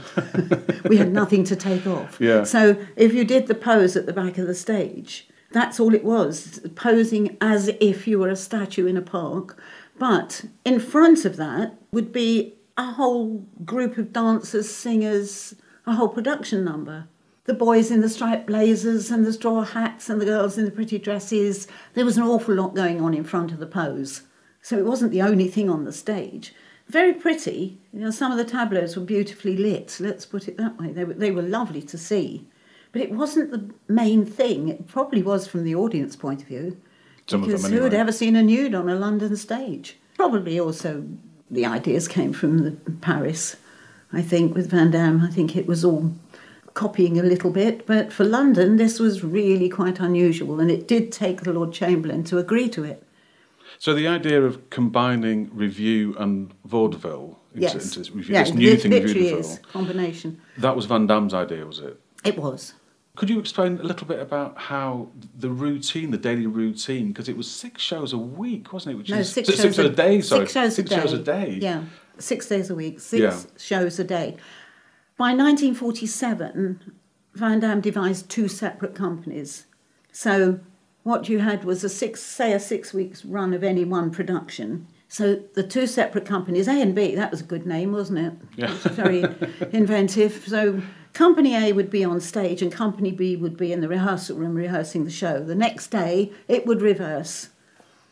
we 0.88 0.98
had 0.98 1.12
nothing 1.12 1.42
to 1.44 1.56
take 1.56 1.86
off. 1.86 2.20
Yeah. 2.26 2.44
So 2.44 2.76
if 2.94 3.12
you 3.12 3.24
did 3.24 3.48
the 3.48 3.54
pose 3.54 3.96
at 3.96 4.06
the 4.06 4.12
back 4.12 4.38
of 4.38 4.46
the 4.46 4.54
stage, 4.54 5.28
that's 5.50 5.80
all 5.80 5.94
it 5.94 6.04
was, 6.04 6.60
posing 6.74 7.36
as 7.40 7.68
if 7.80 8.06
you 8.06 8.18
were 8.18 8.28
a 8.28 8.36
statue 8.36 8.86
in 8.86 8.96
a 8.96 9.02
park. 9.02 9.60
But 9.98 10.44
in 10.64 10.78
front 10.78 11.24
of 11.24 11.36
that 11.36 11.74
would 11.92 12.12
be 12.12 12.54
a 12.76 12.92
whole 12.92 13.46
group 13.64 13.96
of 13.98 14.12
dancers, 14.12 14.72
singers, 14.72 15.54
a 15.86 15.94
whole 15.94 16.08
production 16.08 16.64
number. 16.64 17.08
The 17.46 17.54
boys 17.54 17.90
in 17.90 18.00
the 18.00 18.08
striped 18.08 18.46
blazers 18.46 19.10
and 19.10 19.24
the 19.24 19.32
straw 19.32 19.62
hats 19.62 20.10
and 20.10 20.20
the 20.20 20.24
girls 20.24 20.58
in 20.58 20.64
the 20.64 20.70
pretty 20.70 20.98
dresses. 20.98 21.68
There 21.94 22.04
was 22.04 22.16
an 22.16 22.24
awful 22.24 22.54
lot 22.54 22.74
going 22.74 23.00
on 23.00 23.14
in 23.14 23.24
front 23.24 23.52
of 23.52 23.58
the 23.58 23.66
pose. 23.66 24.22
So 24.62 24.76
it 24.76 24.84
wasn't 24.84 25.12
the 25.12 25.22
only 25.22 25.48
thing 25.48 25.70
on 25.70 25.84
the 25.84 25.92
stage. 25.92 26.52
Very 26.88 27.12
pretty. 27.12 27.78
You 27.92 28.00
know, 28.00 28.10
some 28.10 28.32
of 28.32 28.38
the 28.38 28.44
tableaus 28.44 28.96
were 28.96 29.04
beautifully 29.04 29.56
lit, 29.56 29.96
let's 30.00 30.26
put 30.26 30.48
it 30.48 30.56
that 30.56 30.78
way. 30.78 30.92
They 30.92 31.04
were, 31.04 31.14
they 31.14 31.30
were 31.30 31.42
lovely 31.42 31.82
to 31.82 31.98
see. 31.98 32.46
But 32.92 33.02
it 33.02 33.12
wasn't 33.12 33.50
the 33.50 33.74
main 33.92 34.24
thing. 34.24 34.68
It 34.68 34.88
probably 34.88 35.22
was 35.22 35.46
from 35.46 35.64
the 35.64 35.74
audience 35.74 36.16
point 36.16 36.42
of 36.42 36.48
view. 36.48 36.80
Some 37.26 37.42
because 37.42 37.64
anyway. 37.64 37.78
who 37.78 37.84
had 37.84 37.94
ever 37.94 38.12
seen 38.12 38.36
a 38.36 38.42
nude 38.42 38.74
on 38.74 38.88
a 38.88 38.94
London 38.94 39.36
stage? 39.36 39.98
Probably 40.14 40.58
also 40.58 41.06
the 41.50 41.66
ideas 41.66 42.08
came 42.08 42.32
from 42.32 42.58
the, 42.58 42.70
Paris, 43.00 43.56
I 44.12 44.22
think, 44.22 44.54
with 44.54 44.70
Van 44.70 44.90
Damm. 44.90 45.22
I 45.22 45.30
think 45.30 45.56
it 45.56 45.66
was 45.66 45.84
all 45.84 46.12
copying 46.76 47.18
a 47.18 47.22
little 47.22 47.50
bit, 47.50 47.86
but 47.86 48.12
for 48.12 48.24
London, 48.24 48.76
this 48.76 49.00
was 49.00 49.24
really 49.24 49.68
quite 49.68 49.98
unusual, 49.98 50.60
and 50.60 50.70
it 50.70 50.86
did 50.86 51.10
take 51.10 51.40
the 51.40 51.52
Lord 51.52 51.72
Chamberlain 51.72 52.22
to 52.24 52.38
agree 52.38 52.68
to 52.68 52.84
it. 52.84 53.02
So 53.78 53.94
the 53.94 54.06
idea 54.06 54.42
of 54.42 54.70
combining 54.70 55.50
review 55.52 56.14
and 56.18 56.52
vaudeville 56.66 57.40
into, 57.54 57.62
yes. 57.62 57.74
into 57.74 57.98
this, 57.98 58.28
yeah, 58.28 58.44
this 58.44 58.54
new 58.54 58.76
thing, 58.76 58.92
vaudeville, 58.92 59.58
combination. 59.72 60.40
That 60.58 60.76
was 60.76 60.84
Van 60.84 61.06
Damm's 61.06 61.32
idea, 61.32 61.64
was 61.64 61.80
it? 61.80 61.98
It 62.24 62.36
was. 62.36 62.74
Could 63.16 63.30
you 63.30 63.38
explain 63.38 63.78
a 63.80 63.82
little 63.82 64.06
bit 64.06 64.20
about 64.20 64.58
how 64.58 65.08
the 65.38 65.48
routine, 65.48 66.10
the 66.10 66.18
daily 66.18 66.46
routine, 66.46 67.08
because 67.08 67.30
it 67.30 67.36
was 67.38 67.50
six 67.50 67.80
shows 67.80 68.12
a 68.12 68.18
week, 68.18 68.74
wasn't 68.74 68.94
it? 68.94 68.98
Which 68.98 69.08
no, 69.08 69.16
is, 69.16 69.32
six, 69.32 69.48
six 69.48 69.60
shows 69.62 69.78
a, 69.78 69.86
a 69.86 69.88
day. 69.88 70.20
Sorry, 70.20 70.40
six 70.40 70.52
shows 70.52 70.76
six 70.76 70.90
a 70.90 70.94
day. 70.94 71.00
shows 71.00 71.12
a 71.14 71.18
day. 71.18 71.58
Yeah, 71.62 71.84
six 72.18 72.46
days 72.46 72.68
a 72.68 72.74
week, 72.74 73.00
six 73.00 73.20
yeah. 73.20 73.38
shows 73.56 73.98
a 73.98 74.04
day. 74.04 74.36
By 75.16 75.32
1947, 75.32 76.92
Van 77.34 77.60
Damm 77.60 77.80
devised 77.80 78.28
two 78.28 78.48
separate 78.48 78.94
companies. 78.94 79.64
So 80.12 80.60
what 81.04 81.28
you 81.28 81.38
had 81.38 81.64
was 81.64 81.82
a 81.84 81.88
six, 81.88 82.22
say, 82.22 82.52
a 82.52 82.60
six 82.60 82.92
weeks 82.92 83.24
run 83.24 83.54
of 83.54 83.64
any 83.64 83.84
one 83.84 84.10
production. 84.10 84.86
So 85.08 85.36
the 85.54 85.62
two 85.62 85.86
separate 85.86 86.26
companies, 86.26 86.68
A 86.68 86.82
and 86.82 86.94
B, 86.94 87.14
that 87.14 87.30
was 87.30 87.40
a 87.40 87.44
good 87.44 87.66
name, 87.66 87.92
wasn't 87.92 88.18
it? 88.18 88.32
Yeah. 88.56 88.66
It 88.66 88.84
was 88.84 88.92
very 88.92 89.24
inventive. 89.72 90.44
So 90.46 90.82
Company 91.12 91.54
A 91.54 91.72
would 91.72 91.90
be 91.90 92.04
on 92.04 92.20
stage 92.20 92.60
and 92.60 92.70
Company 92.70 93.10
B 93.10 93.36
would 93.36 93.56
be 93.56 93.72
in 93.72 93.80
the 93.80 93.88
rehearsal 93.88 94.36
room 94.36 94.54
rehearsing 94.54 95.04
the 95.04 95.10
show. 95.10 95.42
The 95.42 95.54
next 95.54 95.86
day, 95.86 96.32
it 96.48 96.66
would 96.66 96.82
reverse. 96.82 97.48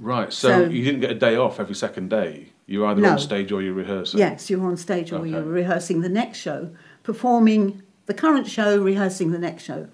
Right, 0.01 0.33
so, 0.33 0.49
so 0.49 0.71
you 0.71 0.85
didn't 0.85 1.01
get 1.01 1.11
a 1.11 1.15
day 1.15 1.37
off 1.37 1.61
every 1.61 1.75
second 1.75 2.11
day. 2.11 2.53
You 2.67 2.81
were 2.81 2.87
either 2.87 3.01
no. 3.01 3.11
on 3.13 3.19
stage 3.19 3.53
or 3.53 3.61
you're 3.61 3.75
rehearsing. 3.75 4.21
Yes, 4.21 4.49
you 4.49 4.61
were 4.61 4.69
on 4.69 4.77
stage 4.77 5.13
or 5.13 5.17
okay. 5.17 5.29
you 5.29 5.37
were 5.37 5.43
rehearsing 5.43 6.01
the 6.01 6.09
next 6.09 6.39
show, 6.39 6.71
performing 7.05 7.83
the 8.07 8.15
current 8.15 8.49
show, 8.49 8.83
rehearsing 8.83 9.31
the 9.31 9.39
next 9.39 9.63
show. 9.63 9.89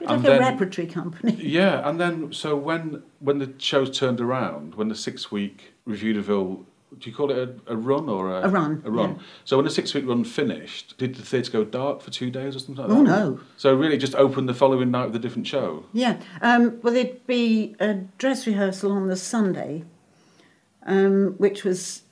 Like 0.00 0.10
and 0.10 0.26
a 0.26 0.30
then, 0.30 0.40
repertory 0.40 0.86
company. 0.86 1.34
Yeah, 1.40 1.88
and 1.88 1.98
then 1.98 2.32
so 2.32 2.54
when 2.56 3.02
when 3.20 3.38
the 3.38 3.54
show 3.58 3.86
turned 3.86 4.20
around, 4.20 4.74
when 4.74 4.88
the 4.88 4.94
six 4.94 5.30
week 5.30 5.72
Revudeville 5.88 6.64
do 6.98 7.08
you 7.08 7.16
call 7.16 7.30
it 7.30 7.38
a, 7.38 7.72
a 7.72 7.76
run 7.76 8.08
or 8.08 8.30
a, 8.30 8.46
a 8.46 8.48
run? 8.48 8.82
A 8.84 8.90
run. 8.90 9.14
Yeah. 9.14 9.22
So 9.44 9.56
when 9.56 9.64
the 9.64 9.70
six 9.70 9.94
week 9.94 10.06
run 10.06 10.24
finished, 10.24 10.98
did 10.98 11.14
the 11.14 11.22
theatre 11.22 11.50
go 11.50 11.64
dark 11.64 12.02
for 12.02 12.10
two 12.10 12.30
days 12.30 12.54
or 12.54 12.58
something 12.58 12.84
like 12.84 12.90
oh, 12.90 13.04
that? 13.04 13.22
Oh 13.22 13.30
no! 13.30 13.40
So 13.56 13.74
really, 13.74 13.96
just 13.96 14.14
opened 14.14 14.48
the 14.48 14.54
following 14.54 14.90
night 14.90 15.06
with 15.06 15.16
a 15.16 15.18
different 15.18 15.46
show. 15.46 15.84
Yeah. 15.92 16.20
Um, 16.40 16.80
well, 16.82 16.92
there'd 16.92 17.26
be 17.26 17.74
a 17.80 17.94
dress 18.18 18.46
rehearsal 18.46 18.92
on 18.92 19.08
the 19.08 19.16
Sunday, 19.16 19.84
um, 20.84 21.34
which 21.38 21.64
was 21.64 22.02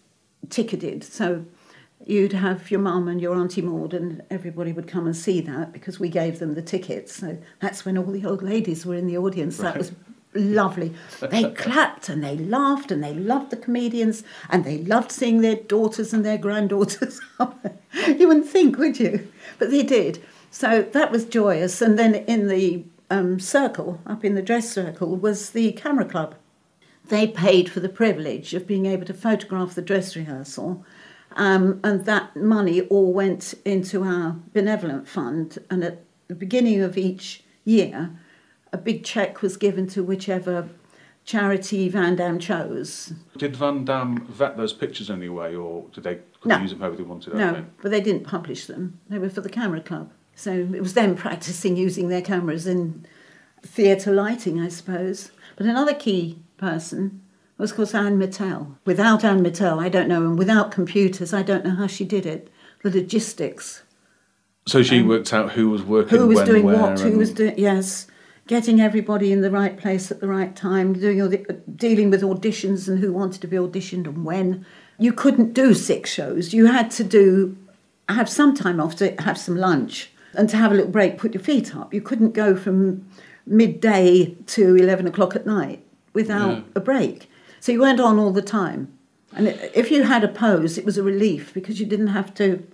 ticketed. 0.49 1.05
So 1.05 1.45
you'd 2.07 2.33
have 2.33 2.71
your 2.71 2.81
mum 2.81 3.09
and 3.09 3.21
your 3.21 3.35
auntie 3.35 3.63
Maud, 3.63 3.95
and 3.95 4.23
everybody 4.31 4.73
would 4.73 4.87
come 4.87 5.07
and 5.07 5.17
see 5.17 5.41
that 5.43 5.73
because 5.73 6.01
we 6.01 6.09
gave 6.09 6.39
them 6.39 6.55
the 6.55 6.63
tickets. 6.63 7.15
So 7.15 7.39
that's 7.61 7.85
when 7.85 7.99
all 7.99 8.11
the 8.11 8.25
old 8.25 8.43
ladies 8.43 8.87
were 8.87 8.95
in 8.95 9.07
the 9.07 9.19
audience. 9.19 9.59
Right. 9.59 9.75
That 9.75 9.79
was 9.79 9.93
lovely. 10.35 10.95
They 11.21 11.51
clapped 11.55 12.09
and 12.09 12.23
they 12.23 12.37
laughed 12.37 12.91
and 12.91 13.03
they 13.03 13.15
loved 13.15 13.51
the 13.51 13.57
comedians 13.57 14.23
and 14.49 14.65
they 14.65 14.79
loved 14.79 15.13
seeing 15.13 15.41
their 15.41 15.57
daughters 15.57 16.13
and 16.13 16.25
their 16.25 16.39
granddaughters. 16.39 17.21
you 18.07 18.29
wouldn't 18.29 18.49
think, 18.49 18.79
would 18.79 18.99
you? 18.99 19.31
But 19.59 19.71
they 19.71 19.83
did. 19.83 20.23
So 20.51 20.83
that 20.83 21.13
was 21.13 21.25
joyous. 21.25 21.81
And 21.81 21.99
then 21.99 22.15
in 22.15 22.49
the 22.49 22.85
um, 23.11 23.41
circle, 23.41 24.01
up 24.07 24.25
in 24.25 24.35
the 24.35 24.43
dress 24.43 24.71
circle, 24.71 25.17
was 25.17 25.51
the 25.51 25.73
camera 25.73 26.05
club. 26.05 26.35
They 27.07 27.27
paid 27.27 27.69
for 27.69 27.81
the 27.81 27.89
privilege 27.89 28.55
of 28.55 28.67
being 28.67 28.87
able 28.87 29.07
to 29.07 29.15
photograph 29.15 29.75
the 29.75 29.83
dress 29.83 30.15
rehearsal. 30.15 30.85
Um, 31.37 31.81
and 31.85 32.05
that 32.07 32.37
money 32.37 32.83
all 32.83 33.13
went 33.13 33.55
into 33.65 34.03
our 34.03 34.37
benevolent 34.53 35.07
fund. 35.09 35.59
And 35.71 35.85
at 35.85 36.03
the 36.29 36.35
beginning 36.35 36.81
of 36.83 36.99
each 36.99 37.45
year, 37.65 38.11
a 38.73 38.79
big 38.79 39.05
cheque 39.05 39.41
was 39.43 39.57
given 39.57 39.87
to 39.89 40.03
whichever 40.03 40.69
charity 41.25 41.89
Van 41.89 42.17
Damm 42.17 42.39
chose. 42.39 43.13
Did 43.37 43.55
Van 43.57 43.85
Damm 43.85 44.27
vet 44.27 44.57
those 44.57 44.73
pictures 44.73 45.11
anyway, 45.11 45.55
or 45.55 45.85
did 45.93 46.05
they 46.05 46.15
could 46.41 46.49
No. 46.49 46.57
they 46.57 46.63
use 46.63 46.71
them 46.71 46.81
however 46.81 46.97
they 46.97 47.03
wanted? 47.05 47.35
No, 47.35 47.51
Okay. 47.51 47.65
but 47.83 47.91
they 47.91 48.01
didn't 48.01 48.25
publish 48.25 48.67
them. 48.67 48.99
They 49.09 49.19
were 49.19 49.29
for 49.31 49.41
the 49.41 49.49
camera 49.49 49.81
club. 49.81 50.11
So 50.35 50.53
it 50.53 50.81
was 50.81 50.95
them 50.95 51.15
practicing 51.27 51.77
using 51.77 52.09
their 52.09 52.23
cameras 52.23 52.67
in 52.67 53.05
theatre 53.63 54.13
lighting, 54.13 54.61
I 54.61 54.69
suppose. 54.69 55.31
But 55.57 55.67
another 55.67 55.95
key 55.95 56.39
person 56.57 57.21
was, 57.61 57.71
of 57.73 57.77
course, 57.77 57.95
Anne 57.95 58.19
Mitelle. 58.19 58.77
Without 58.85 59.25
Anne 59.25 59.43
Mitelle, 59.45 59.79
I 59.81 59.89
don't 59.89 60.09
know, 60.09 60.23
and 60.25 60.39
without 60.39 60.71
computers, 60.71 61.33
I 61.35 61.43
don't 61.43 61.65
know 61.65 61.75
how 61.75 61.87
she 61.87 62.05
did 62.05 62.27
it. 62.27 62.49
The 62.83 62.91
logistics. 62.91 63.83
So 64.67 64.83
she 64.83 65.03
worked 65.03 65.33
out 65.33 65.53
who 65.53 65.71
was 65.71 65.83
working, 65.83 66.19
Um, 66.19 66.23
Who 66.25 66.29
was 66.29 66.37
when, 66.37 66.47
doing 66.47 66.65
where, 66.65 66.77
what? 66.79 67.01
Who 67.01 67.19
was 67.19 67.33
doing, 67.33 67.55
yes. 67.59 68.07
Getting 68.47 68.81
everybody 68.81 69.33
in 69.33 69.41
the 69.43 69.51
right 69.51 69.77
place 69.77 70.11
at 70.11 70.21
the 70.21 70.27
right 70.29 70.55
time, 70.57 70.93
doing 70.95 71.21
all 71.23 71.29
the, 71.29 71.39
dealing 71.77 72.11
with 72.11 72.23
auditions 72.23 72.89
and 72.89 72.99
who 72.99 73.13
wanted 73.13 73.41
to 73.43 73.47
be 73.49 73.57
auditioned 73.57 74.07
and 74.07 74.25
when. 74.25 74.65
You 74.99 75.13
couldn't 75.13 75.55
do 75.55 75.73
six 75.75 76.11
shows. 76.13 76.53
You 76.53 76.67
had 76.67 76.91
to 76.93 77.05
do, 77.05 77.57
have 78.09 78.29
some 78.29 78.55
time 78.55 78.81
off 78.81 78.97
to 78.97 79.15
have 79.21 79.39
some 79.39 79.57
lunch 79.57 80.11
and 80.35 80.49
to 80.49 80.57
have 80.57 80.73
a 80.73 80.75
little 80.75 80.91
break, 80.91 81.17
put 81.19 81.35
your 81.35 81.43
feet 81.43 81.75
up. 81.77 81.93
You 81.95 82.01
couldn't 82.01 82.33
go 82.33 82.55
from 82.57 83.07
midday 83.47 84.35
to 84.47 84.77
11 84.77 85.07
o'clock 85.07 85.35
at 85.37 85.47
night 85.47 85.85
without 86.13 86.57
Yeah. 86.57 86.63
a 86.75 86.81
break. 86.81 87.30
So 87.61 87.73
you 87.73 87.81
went 87.81 88.01
on 88.01 88.19
all 88.19 88.33
the 88.33 88.43
time. 88.43 88.97
And 89.37 89.49
if 89.49 89.91
you 89.91 90.03
had 90.03 90.25
a 90.25 90.29
pose, 90.29 90.77
it 90.77 90.85
was 90.85 90.99
a 90.99 91.03
relief 91.03 91.55
because 91.55 91.79
you 91.79 91.87
didn't 91.87 92.09
have 92.09 92.35
to 92.35 92.67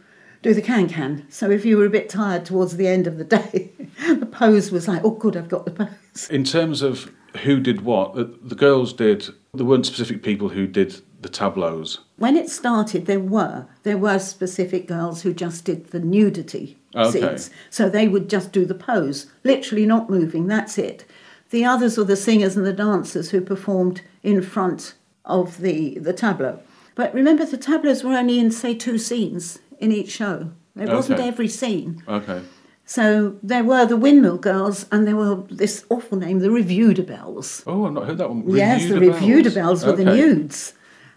do 0.43 0.55
the 0.55 0.63
can 0.63 0.89
can. 0.89 1.27
So 1.29 1.51
if 1.51 1.65
you 1.65 1.77
were 1.77 1.85
a 1.85 1.91
bit 1.91 2.09
tired 2.09 2.45
towards 2.47 2.77
the 2.77 2.87
end 2.87 3.07
of 3.07 3.19
the 3.19 3.25
day, 3.39 3.73
the 4.09 4.27
pose 4.27 4.71
was 4.71 4.89
like, 4.89 5.05
oh, 5.05 5.11
good, 5.11 5.37
I've 5.37 5.49
got 5.49 5.65
the 5.67 5.71
pose. 5.73 6.29
In 6.31 6.45
terms 6.45 6.81
of 6.83 7.11
who 7.37 7.61
did 7.61 7.83
what, 7.83 8.15
the, 8.15 8.25
the 8.43 8.55
girls 8.55 8.93
did. 8.93 9.29
There 9.55 9.67
weren't 9.67 9.87
specific 9.87 10.23
people 10.23 10.49
who 10.51 10.67
did 10.67 11.01
the 11.21 11.29
tableaus. 11.29 12.01
When 12.17 12.37
it 12.37 12.51
started, 12.51 13.07
there 13.07 13.21
were 13.21 13.67
there 13.83 13.99
were 13.99 14.19
specific 14.19 14.87
girls 14.87 15.23
who 15.23 15.33
just 15.33 15.65
did 15.65 15.91
the 15.91 16.01
nudity 16.01 16.79
Okay. 16.95 17.11
scenes. 17.21 17.51
So 17.71 17.89
they 17.89 18.09
would 18.09 18.31
just 18.31 18.53
do 18.53 18.65
the 18.65 18.75
pose, 18.75 19.27
literally 19.45 19.87
not 19.87 20.09
moving. 20.09 20.47
That's 20.47 20.79
it. 20.79 21.05
The 21.51 21.65
others 21.65 21.97
were 21.97 22.05
the 22.05 22.17
singers 22.17 22.57
and 22.57 22.67
the 22.67 22.73
dancers 22.73 23.31
who 23.31 23.41
performed 23.41 24.03
in 24.27 24.43
front 24.43 24.95
of 25.25 25.59
the 25.59 25.99
the 25.99 26.13
tableau. 26.13 26.59
But 26.97 27.15
remember, 27.15 27.45
the 27.47 27.57
tableaus 27.57 28.03
were 28.03 28.15
only 28.15 28.39
in 28.39 28.51
say 28.51 28.75
two 28.75 28.99
scenes 28.99 29.61
in 29.79 29.93
each 29.93 30.11
show. 30.11 30.51
There 30.75 30.95
wasn't 30.95 31.21
every 31.21 31.49
scene. 31.49 32.03
Okay. 32.07 32.43
So 32.85 33.37
there 33.43 33.65
were 33.65 33.87
the 33.87 33.97
Windmill 33.97 34.39
Girls, 34.39 34.87
and 34.93 35.07
there 35.07 35.17
were 35.17 35.43
this 35.51 35.85
awful 35.89 36.19
name, 36.19 36.39
the 36.41 36.49
Revudebelles. 36.49 37.63
Oh, 37.67 37.87
I've 37.87 37.93
not 37.93 38.07
heard 38.07 38.19
that 38.19 38.29
one. 38.29 38.45
Yes, 38.49 38.89
the 38.89 38.97
Revudebelles 38.97 39.85
were 39.87 39.97
the 39.97 40.05
nudes. 40.05 40.75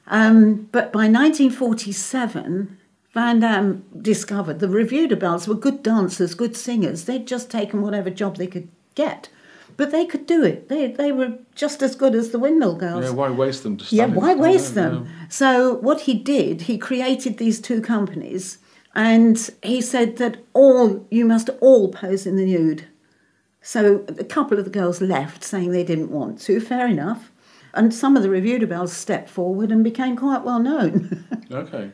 Um, 0.07 0.67
but 0.71 0.91
by 0.91 1.07
1947, 1.07 2.77
Van 3.13 3.39
Damm 3.39 3.83
discovered 4.01 4.59
the 4.59 4.67
Revudebelles 4.67 5.47
were 5.47 5.55
good 5.55 5.83
dancers, 5.83 6.33
good 6.33 6.55
singers. 6.55 7.05
They'd 7.05 7.27
just 7.27 7.51
taken 7.51 7.81
whatever 7.81 8.09
job 8.09 8.37
they 8.37 8.47
could 8.47 8.69
get. 8.95 9.29
But 9.79 9.91
they 9.91 10.05
could 10.05 10.25
do 10.25 10.43
it. 10.43 10.67
They, 10.67 10.87
they 10.87 11.13
were 11.13 11.37
just 11.55 11.81
as 11.81 11.95
good 11.95 12.13
as 12.13 12.31
the 12.31 12.37
Windmill 12.37 12.75
Girls. 12.75 13.05
Yeah, 13.05 13.11
why 13.11 13.29
waste 13.29 13.63
them? 13.63 13.79
Yeah, 13.87 14.07
why 14.07 14.33
there? 14.33 14.43
waste 14.43 14.75
Yeah, 14.75 14.81
them? 14.89 15.09
So 15.29 15.75
what 15.75 16.01
he 16.01 16.15
did, 16.15 16.63
he 16.63 16.77
created 16.77 17.37
these 17.37 17.61
two 17.61 17.79
companies, 17.79 18.57
and 18.93 19.49
he 19.63 19.79
said 19.79 20.17
that 20.17 20.43
all 20.51 21.07
you 21.09 21.23
must 21.23 21.49
all 21.61 21.93
pose 21.93 22.27
in 22.27 22.35
the 22.35 22.43
nude. 22.43 22.87
So 23.61 24.03
a 24.09 24.25
couple 24.25 24.59
of 24.59 24.65
the 24.65 24.69
girls 24.69 24.99
left, 24.99 25.45
saying 25.45 25.71
they 25.71 25.85
didn't 25.85 26.11
want 26.11 26.41
to. 26.41 26.59
Fair 26.59 26.85
enough. 26.85 27.31
And 27.73 27.93
some 27.93 28.17
of 28.17 28.21
the 28.23 28.27
Revudebelles 28.27 28.89
stepped 28.89 29.29
forward 29.29 29.71
and 29.71 29.81
became 29.81 30.17
quite 30.17 30.43
well 30.43 30.59
known. 30.59 31.25
Okay. 31.51 31.93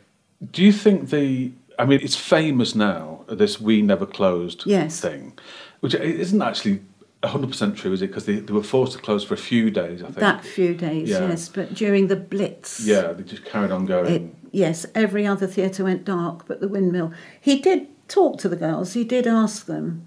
Do 0.51 0.63
you 0.63 0.73
think 0.73 1.11
the? 1.11 1.53
I 1.79 1.85
mean, 1.85 2.01
it's 2.01 2.17
famous 2.17 2.75
now. 2.75 3.23
This 3.29 3.61
"We 3.61 3.81
Never 3.81 4.05
Closed" 4.05 4.63
Yes. 4.65 4.99
thing, 4.99 5.37
which 5.79 5.95
isn't 5.95 6.41
actually 6.41 6.81
hundred 7.29 7.47
percent 7.47 7.77
true, 7.77 7.93
is 7.93 8.01
it? 8.01 8.07
Because 8.07 8.25
they, 8.25 8.35
they 8.35 8.53
were 8.53 8.63
forced 8.63 8.93
to 8.93 8.99
close 8.99 9.23
for 9.23 9.33
a 9.33 9.37
few 9.37 9.69
days. 9.71 10.01
I 10.01 10.05
think. 10.07 10.17
that 10.17 10.43
few 10.43 10.73
days, 10.73 11.09
Yeah. 11.09 11.29
yes. 11.29 11.49
But 11.49 11.73
during 11.73 12.07
the 12.07 12.15
Blitz, 12.15 12.85
Yeah, 12.85 13.13
they 13.13 13.23
just 13.23 13.45
carried 13.45 13.71
on 13.71 13.85
going. 13.85 14.13
It, 14.13 14.35
yes, 14.51 14.85
every 14.95 15.25
other 15.25 15.47
theatre 15.47 15.83
went 15.83 16.05
dark, 16.05 16.47
but 16.47 16.61
the 16.61 16.67
windmill. 16.67 17.11
He 17.39 17.59
did 17.59 17.87
talk 18.07 18.37
to 18.39 18.49
the 18.49 18.55
girls. 18.55 18.93
He 18.93 19.03
did 19.03 19.27
ask 19.27 19.65
them, 19.65 20.05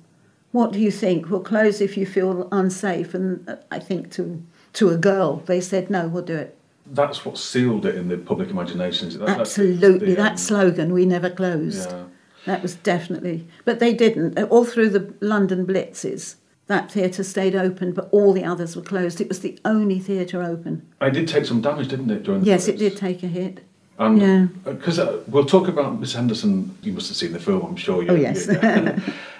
"What 0.52 0.72
do 0.72 0.78
you 0.78 0.90
think? 0.90 1.30
We'll 1.30 1.40
close 1.40 1.80
if 1.80 1.96
you 1.96 2.06
feel 2.06 2.48
unsafe." 2.52 3.14
And 3.14 3.48
uh, 3.48 3.56
I 3.70 3.78
think 3.78 4.10
to 4.12 4.42
to 4.74 4.90
a 4.90 4.96
girl, 4.96 5.36
they 5.46 5.60
said, 5.60 5.90
"No, 5.90 6.08
we'll 6.08 6.22
do 6.24 6.36
it." 6.36 6.56
That's 6.90 7.24
what 7.24 7.36
sealed 7.36 7.84
it 7.84 7.96
in 7.96 8.08
the 8.08 8.16
public 8.16 8.48
imagination. 8.48 9.10
That, 9.18 9.40
Absolutely, 9.40 10.10
the, 10.10 10.14
that 10.16 10.32
um, 10.32 10.36
slogan, 10.38 10.92
"We 10.92 11.04
never 11.06 11.30
closed." 11.30 11.90
Yeah. 11.90 12.04
That 12.46 12.62
was 12.62 12.76
definitely, 12.76 13.46
but 13.66 13.78
they 13.78 13.92
didn't. 13.92 14.38
All 14.44 14.64
through 14.64 14.88
the 14.90 15.12
London 15.20 15.66
blitzes, 15.66 16.36
that 16.68 16.90
theatre 16.92 17.24
stayed 17.24 17.56
open, 17.56 17.92
but 17.92 18.08
all 18.12 18.32
the 18.32 18.44
others 18.44 18.76
were 18.76 18.82
closed. 18.82 19.20
It 19.20 19.28
was 19.28 19.40
the 19.40 19.58
only 19.64 19.98
theatre 19.98 20.42
open. 20.42 20.86
I 21.00 21.10
did 21.10 21.26
take 21.26 21.44
some 21.46 21.60
damage, 21.60 21.88
didn't 21.88 22.10
it, 22.10 22.22
during 22.22 22.40
the 22.40 22.46
Yes, 22.46 22.68
it 22.68 22.78
did 22.78 22.96
take 22.96 23.22
a 23.22 23.26
hit. 23.26 23.60
And 23.98 24.20
Yeah. 24.20 24.46
because 24.64 24.98
uh, 24.98 25.20
we'll 25.26 25.46
talk 25.46 25.66
about 25.66 25.98
Miss 25.98 26.12
Henderson. 26.14 26.76
You 26.82 26.92
must 26.92 27.08
have 27.08 27.16
seen 27.16 27.32
the 27.32 27.40
film, 27.40 27.62
I'm 27.64 27.76
sure. 27.76 28.02
You, 28.02 28.10
Oh, 28.10 28.14
yes. 28.14 28.46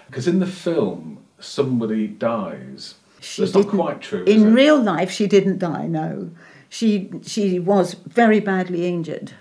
Because 0.07 0.27
in 0.33 0.41
the 0.41 0.47
film, 0.47 1.19
somebody 1.39 2.09
dies. 2.09 2.95
She 3.21 3.43
That's 3.43 3.55
not 3.55 3.69
quite 3.69 4.01
true. 4.01 4.25
In 4.25 4.55
real 4.55 4.81
life, 4.81 5.11
she 5.11 5.27
didn't 5.27 5.59
die. 5.59 5.87
No, 5.87 6.31
she 6.69 7.11
she 7.25 7.59
was 7.59 7.95
very 7.95 8.39
badly 8.39 8.87
injured, 8.87 9.33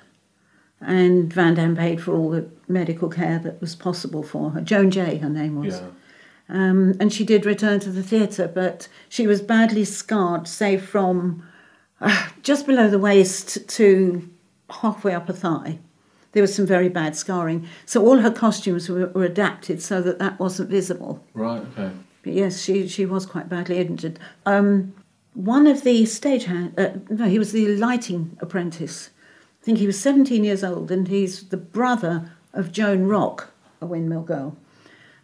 and 0.81 1.31
Van 1.31 1.53
Damm 1.53 1.75
paid 1.75 2.01
for 2.01 2.15
all 2.15 2.31
the 2.31 2.49
medical 2.67 3.07
care 3.07 3.37
that 3.39 3.61
was 3.61 3.75
possible 3.75 4.23
for 4.23 4.49
her. 4.51 4.61
Joan 4.61 4.89
Jay, 4.89 5.17
her 5.17 5.29
name 5.29 5.59
was. 5.63 5.75
Yeah. 5.75 5.87
Um, 6.49 6.95
and 6.99 7.11
she 7.11 7.25
did 7.25 7.45
return 7.45 7.79
to 7.81 7.91
the 7.91 8.03
theatre, 8.03 8.47
but 8.47 8.87
she 9.09 9.27
was 9.27 9.41
badly 9.41 9.83
scarred, 9.83 10.47
say 10.47 10.77
from 10.77 11.43
uh, 11.99 12.29
just 12.41 12.65
below 12.65 12.89
the 12.89 12.99
waist 12.99 13.67
to 13.69 14.29
halfway 14.69 15.13
up 15.13 15.27
her 15.27 15.33
thigh. 15.33 15.79
There 16.31 16.41
was 16.41 16.53
some 16.53 16.65
very 16.65 16.89
bad 16.89 17.15
scarring. 17.15 17.67
So 17.85 18.05
all 18.05 18.19
her 18.19 18.31
costumes 18.31 18.89
were, 18.89 19.07
were 19.07 19.23
adapted 19.23 19.81
so 19.81 20.01
that 20.01 20.19
that 20.19 20.39
wasn't 20.39 20.69
visible. 20.69 21.23
Right. 21.33 21.61
Okay. 21.73 21.91
But 22.23 22.33
yes, 22.33 22.61
she, 22.61 22.87
she 22.87 23.05
was 23.05 23.25
quite 23.25 23.49
badly 23.49 23.77
injured. 23.79 24.19
Um, 24.45 24.93
one 25.33 25.67
of 25.67 25.83
the 25.83 26.03
stagehand, 26.03 26.77
uh, 26.79 26.99
no, 27.09 27.25
he 27.25 27.39
was 27.39 27.51
the 27.51 27.75
lighting 27.75 28.37
apprentice. 28.41 29.09
I 29.61 29.65
think 29.65 29.77
he 29.77 29.87
was 29.87 29.99
17 29.99 30.43
years 30.43 30.63
old, 30.63 30.91
and 30.91 31.07
he's 31.07 31.43
the 31.49 31.57
brother 31.57 32.31
of 32.53 32.71
Joan 32.71 33.05
Rock, 33.05 33.51
a 33.81 33.85
windmill 33.85 34.23
girl. 34.23 34.57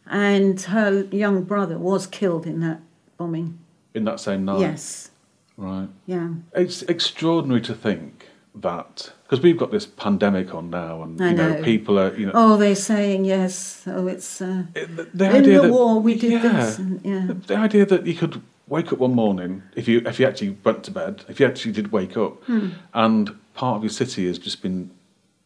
And 0.08 0.60
her 0.62 1.04
young 1.12 1.44
brother 1.44 1.78
was 1.78 2.08
killed 2.08 2.46
in 2.46 2.60
that 2.62 2.80
bombing. 3.18 3.60
In 3.94 4.04
that 4.06 4.20
same 4.20 4.44
night. 4.46 4.60
Yes, 4.60 5.12
Right. 5.58 5.88
yeah. 6.08 6.30
It's 6.56 6.82
extraordinary 6.84 7.62
to 7.62 7.74
think 7.76 8.28
that 8.56 9.12
because 9.24 9.42
we've 9.42 9.58
got 9.58 9.72
this 9.72 9.86
pandemic 9.86 10.54
on 10.54 10.70
now, 10.70 11.04
and 11.04 11.22
I 11.22 11.30
you 11.32 11.36
know, 11.38 11.54
know. 11.54 11.64
people 11.64 11.98
are 12.00 12.16
you 12.16 12.26
know 12.28 12.32
Oh, 12.36 12.58
they're 12.58 12.76
saying 12.76 13.26
yes. 13.26 13.84
Oh, 13.88 14.08
it's 14.08 14.42
uh, 14.42 14.64
it- 14.76 14.96
the, 14.96 15.04
the 15.14 15.36
in 15.38 15.44
the 15.44 15.62
that 15.62 15.72
war 15.72 16.00
we 16.00 16.16
did 16.16 16.34
yeah, 16.34 16.42
this. 16.42 16.80
And, 16.80 17.02
yeah. 17.06 17.26
The, 17.28 17.34
the 17.36 17.56
idea 17.56 17.86
that 17.86 18.06
you 18.06 18.14
could 18.16 18.42
wake 18.68 18.92
up 18.94 19.00
one 19.00 19.14
morning 19.16 19.62
if 19.76 19.88
you 19.88 20.02
if 20.06 20.20
you 20.20 20.28
actually 20.28 20.58
went 20.64 20.84
to 20.86 20.92
bed, 20.92 21.24
if 21.30 21.40
you 21.40 21.46
actually 21.48 21.72
did 21.72 21.92
wake 21.92 22.18
up, 22.18 22.44
Hmm. 22.46 22.70
and 22.94 23.32
part 23.54 23.78
of 23.78 23.84
your 23.84 23.92
city 23.92 24.28
has 24.28 24.38
just 24.40 24.62
been 24.62 24.90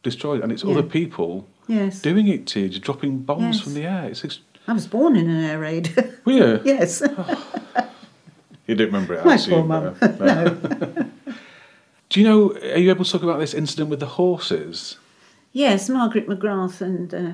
destroyed, 0.04 0.42
and 0.42 0.52
it's 0.52 0.64
Yeah. 0.64 0.72
other 0.72 0.84
people 0.84 1.48
Yes. 1.68 2.02
doing 2.02 2.28
it 2.28 2.48
to 2.48 2.62
you, 2.62 2.80
dropping 2.80 3.20
bombs 3.20 3.58
Yes. 3.58 3.60
from 3.62 3.74
the 3.74 3.84
air. 3.84 4.06
It's 4.06 4.24
ex- 4.26 4.40
I 4.68 4.74
was 4.74 4.88
born 4.88 5.16
in 5.16 5.30
an 5.30 5.44
air 5.44 5.60
raid. 5.60 5.94
weird. 6.26 6.62
yes. 6.66 7.02
You 8.68 8.76
don't 8.76 8.88
remember 8.88 9.14
it, 9.16 9.22
I 9.22 9.24
My 9.26 9.38
poor 9.38 9.64
mum. 9.64 9.96
no. 10.02 10.16
no. 10.20 11.06
Do 12.10 12.20
you 12.22 12.26
know? 12.28 12.52
Are 12.54 12.78
you 12.78 12.90
able 12.90 13.04
to 13.06 13.12
talk 13.12 13.24
about 13.24 13.40
this 13.40 13.54
incident 13.54 13.90
with 13.90 14.00
the 14.00 14.06
horses? 14.06 14.98
Yes, 15.52 15.90
Margaret 15.90 16.28
McGrath 16.28 16.80
and 16.82 17.14
uh, 17.14 17.32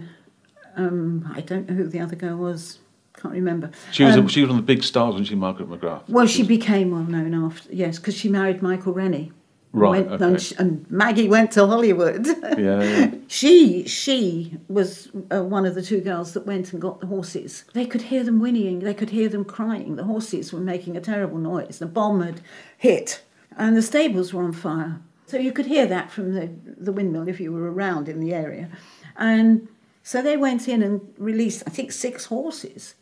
um, 0.75 1.31
I 1.35 1.41
don't 1.41 1.69
know 1.69 1.75
who 1.75 1.87
the 1.87 1.99
other 1.99 2.15
girl 2.15 2.37
was. 2.37 2.79
Can't 3.15 3.33
remember. 3.35 3.69
She 3.91 4.03
was 4.03 4.15
Um, 4.17 4.27
she 4.27 4.41
was 4.41 4.49
one 4.49 4.59
of 4.59 4.65
the 4.65 4.73
big 4.73 4.83
stars 4.83 5.13
when 5.15 5.23
she 5.25 5.35
Margaret 5.35 5.69
McGrath. 5.69 6.01
well, 6.09 6.25
she 6.25 6.41
became 6.43 6.91
well 6.91 7.03
known 7.03 7.33
after 7.45 7.71
yes, 7.71 7.99
because 7.99 8.15
she 8.17 8.29
married 8.29 8.61
Michael 8.63 8.93
Rennie. 8.93 9.31
Right, 9.75 10.05
Went, 10.05 10.11
okay. 10.11 10.23
and, 10.25 10.41
sh- 10.41 10.53
and 10.59 10.85
Maggie 10.91 11.27
went 11.27 11.51
to 11.53 11.65
Hollywood. 11.65 12.27
Yeah, 12.57 12.83
yeah. 12.83 13.11
she 13.27 13.87
she 13.87 14.57
was 14.67 15.09
uh, 15.31 15.43
one 15.43 15.65
of 15.65 15.73
the 15.73 15.81
two 15.81 15.99
girls 16.01 16.33
that 16.33 16.45
went 16.45 16.71
and 16.71 16.79
got 16.81 16.99
the 16.99 17.07
horses. 17.07 17.65
They 17.73 17.87
could 17.87 18.03
hear 18.03 18.23
them 18.23 18.39
whinnying. 18.39 18.81
They 18.81 18.93
could 18.93 19.09
hear 19.09 19.27
them 19.29 19.43
crying. 19.43 19.95
The 19.95 20.03
horses 20.03 20.53
were 20.53 20.59
making 20.59 20.95
a 20.95 21.01
terrible 21.01 21.39
noise. 21.39 21.79
The 21.79 21.87
bomb 21.87 22.21
had 22.21 22.41
hit, 22.77 23.23
and 23.57 23.75
the 23.75 23.81
stables 23.81 24.31
were 24.33 24.43
on 24.43 24.53
fire. 24.53 25.01
So 25.25 25.37
you 25.37 25.51
could 25.51 25.65
hear 25.65 25.87
that 25.87 26.11
from 26.11 26.33
the, 26.35 26.51
the 26.77 26.91
windmill 26.91 27.27
if 27.27 27.39
you 27.39 27.51
were 27.51 27.71
around 27.71 28.07
in 28.07 28.19
the 28.19 28.33
area. 28.33 28.69
And 29.17 29.67
so 30.03 30.21
they 30.21 30.37
went 30.37 30.67
in 30.67 30.83
and 30.83 31.01
released, 31.17 31.63
I 31.65 31.71
think, 31.71 31.91
six 31.91 32.25
horses. 32.25 32.93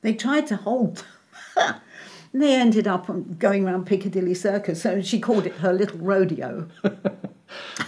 They 0.00 0.14
tried 0.14 0.46
to 0.46 0.56
hold 0.56 1.04
them. 1.56 1.74
And 2.34 2.42
they 2.42 2.54
ended 2.56 2.86
up 2.88 3.08
going 3.38 3.64
around 3.64 3.86
Piccadilly 3.86 4.34
Circus, 4.34 4.82
so 4.82 5.00
she 5.00 5.20
called 5.20 5.46
it 5.46 5.54
her 5.56 5.72
little 5.72 5.98
rodeo. 6.00 6.68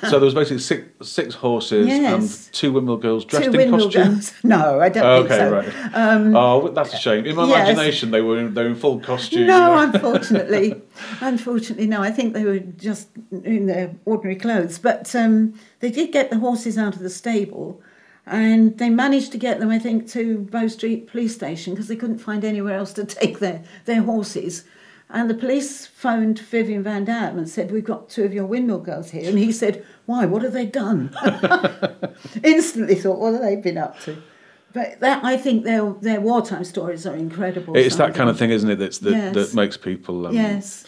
So 0.02 0.10
there 0.10 0.20
was 0.20 0.34
basically 0.34 0.58
six, 0.60 0.86
six 1.10 1.34
horses 1.34 1.88
Yes. 1.88 2.44
and 2.46 2.54
two 2.54 2.72
windmill 2.72 2.98
girls 2.98 3.24
dressed 3.24 3.46
Two 3.46 3.50
in 3.52 3.56
windmill 3.56 3.86
costume. 3.86 4.12
girls. 4.14 4.32
No, 4.44 4.78
I 4.80 4.88
don't 4.90 5.04
Okay, 5.24 5.28
think 5.28 5.40
so. 5.40 5.50
right. 5.96 6.32
oh, 6.36 6.68
that's 6.68 6.94
a 6.94 6.96
shame. 6.98 7.26
In 7.26 7.34
my 7.34 7.48
yes. 7.48 7.70
imagination, 7.70 8.10
they 8.12 8.20
were 8.20 8.38
in, 8.38 8.54
they 8.54 8.62
were 8.62 8.68
in 8.68 8.76
full 8.76 9.00
costume. 9.00 9.46
No, 9.48 9.76
unfortunately, 9.78 10.80
unfortunately, 11.20 11.88
no. 11.88 12.00
I 12.00 12.12
think 12.12 12.34
they 12.34 12.44
were 12.44 12.60
just 12.60 13.08
in 13.42 13.66
their 13.66 13.92
ordinary 14.04 14.36
clothes, 14.36 14.78
but 14.78 15.12
um, 15.16 15.54
they 15.80 15.90
did 15.90 16.12
get 16.12 16.30
the 16.30 16.38
horses 16.38 16.78
out 16.78 16.94
of 16.94 17.00
the 17.00 17.10
stable, 17.10 17.80
and 18.26 18.76
they 18.78 18.90
managed 18.90 19.30
to 19.32 19.38
get 19.38 19.60
them, 19.60 19.70
I 19.70 19.78
think, 19.78 20.08
to 20.10 20.38
Bow 20.38 20.66
Street 20.66 21.06
Police 21.06 21.34
Station 21.34 21.74
because 21.74 21.88
they 21.88 21.96
couldn't 21.96 22.18
find 22.18 22.44
anywhere 22.44 22.76
else 22.76 22.92
to 22.94 23.04
take 23.20 23.38
their 23.38 23.62
their 23.84 24.02
horses. 24.02 24.64
And 25.08 25.30
the 25.30 25.34
police 25.34 25.86
phoned 25.86 26.40
Vivian 26.40 26.82
Van 26.82 27.04
Damm 27.04 27.38
and 27.38 27.48
said, 27.48 27.70
"We've 27.70 27.84
got 27.84 28.08
two 28.08 28.24
of 28.24 28.34
your 28.34 28.44
windmill 28.46 28.80
girls 28.80 29.10
here," 29.12 29.28
and 29.28 29.38
he 29.38 29.52
said, 29.52 29.84
"Why? 30.06 30.26
What 30.26 30.42
have 30.42 30.52
they 30.52 30.66
done?" 30.66 31.14
Instantly 32.42 32.96
thought, 32.96 33.18
"What 33.20 33.32
have 33.34 33.42
they 33.42 33.56
been 33.56 33.78
up 33.78 34.00
to?" 34.00 34.20
But 34.72 35.00
that 35.00 35.24
I 35.24 35.36
think 35.36 35.64
their 35.64 35.92
their 36.00 36.20
wartime 36.20 36.64
stories 36.64 37.06
are 37.06 37.14
incredible. 37.14 37.76
It's 37.76 37.96
that 37.96 38.14
kind 38.14 38.28
of 38.28 38.36
thing, 38.38 38.50
isn't 38.50 38.68
it? 38.68 38.76
That's 38.76 38.98
that, 38.98 39.10
Yes. 39.12 39.34
that 39.34 39.54
makes 39.54 39.76
people. 39.76 40.26
Um, 40.26 40.34
Yes. 40.34 40.84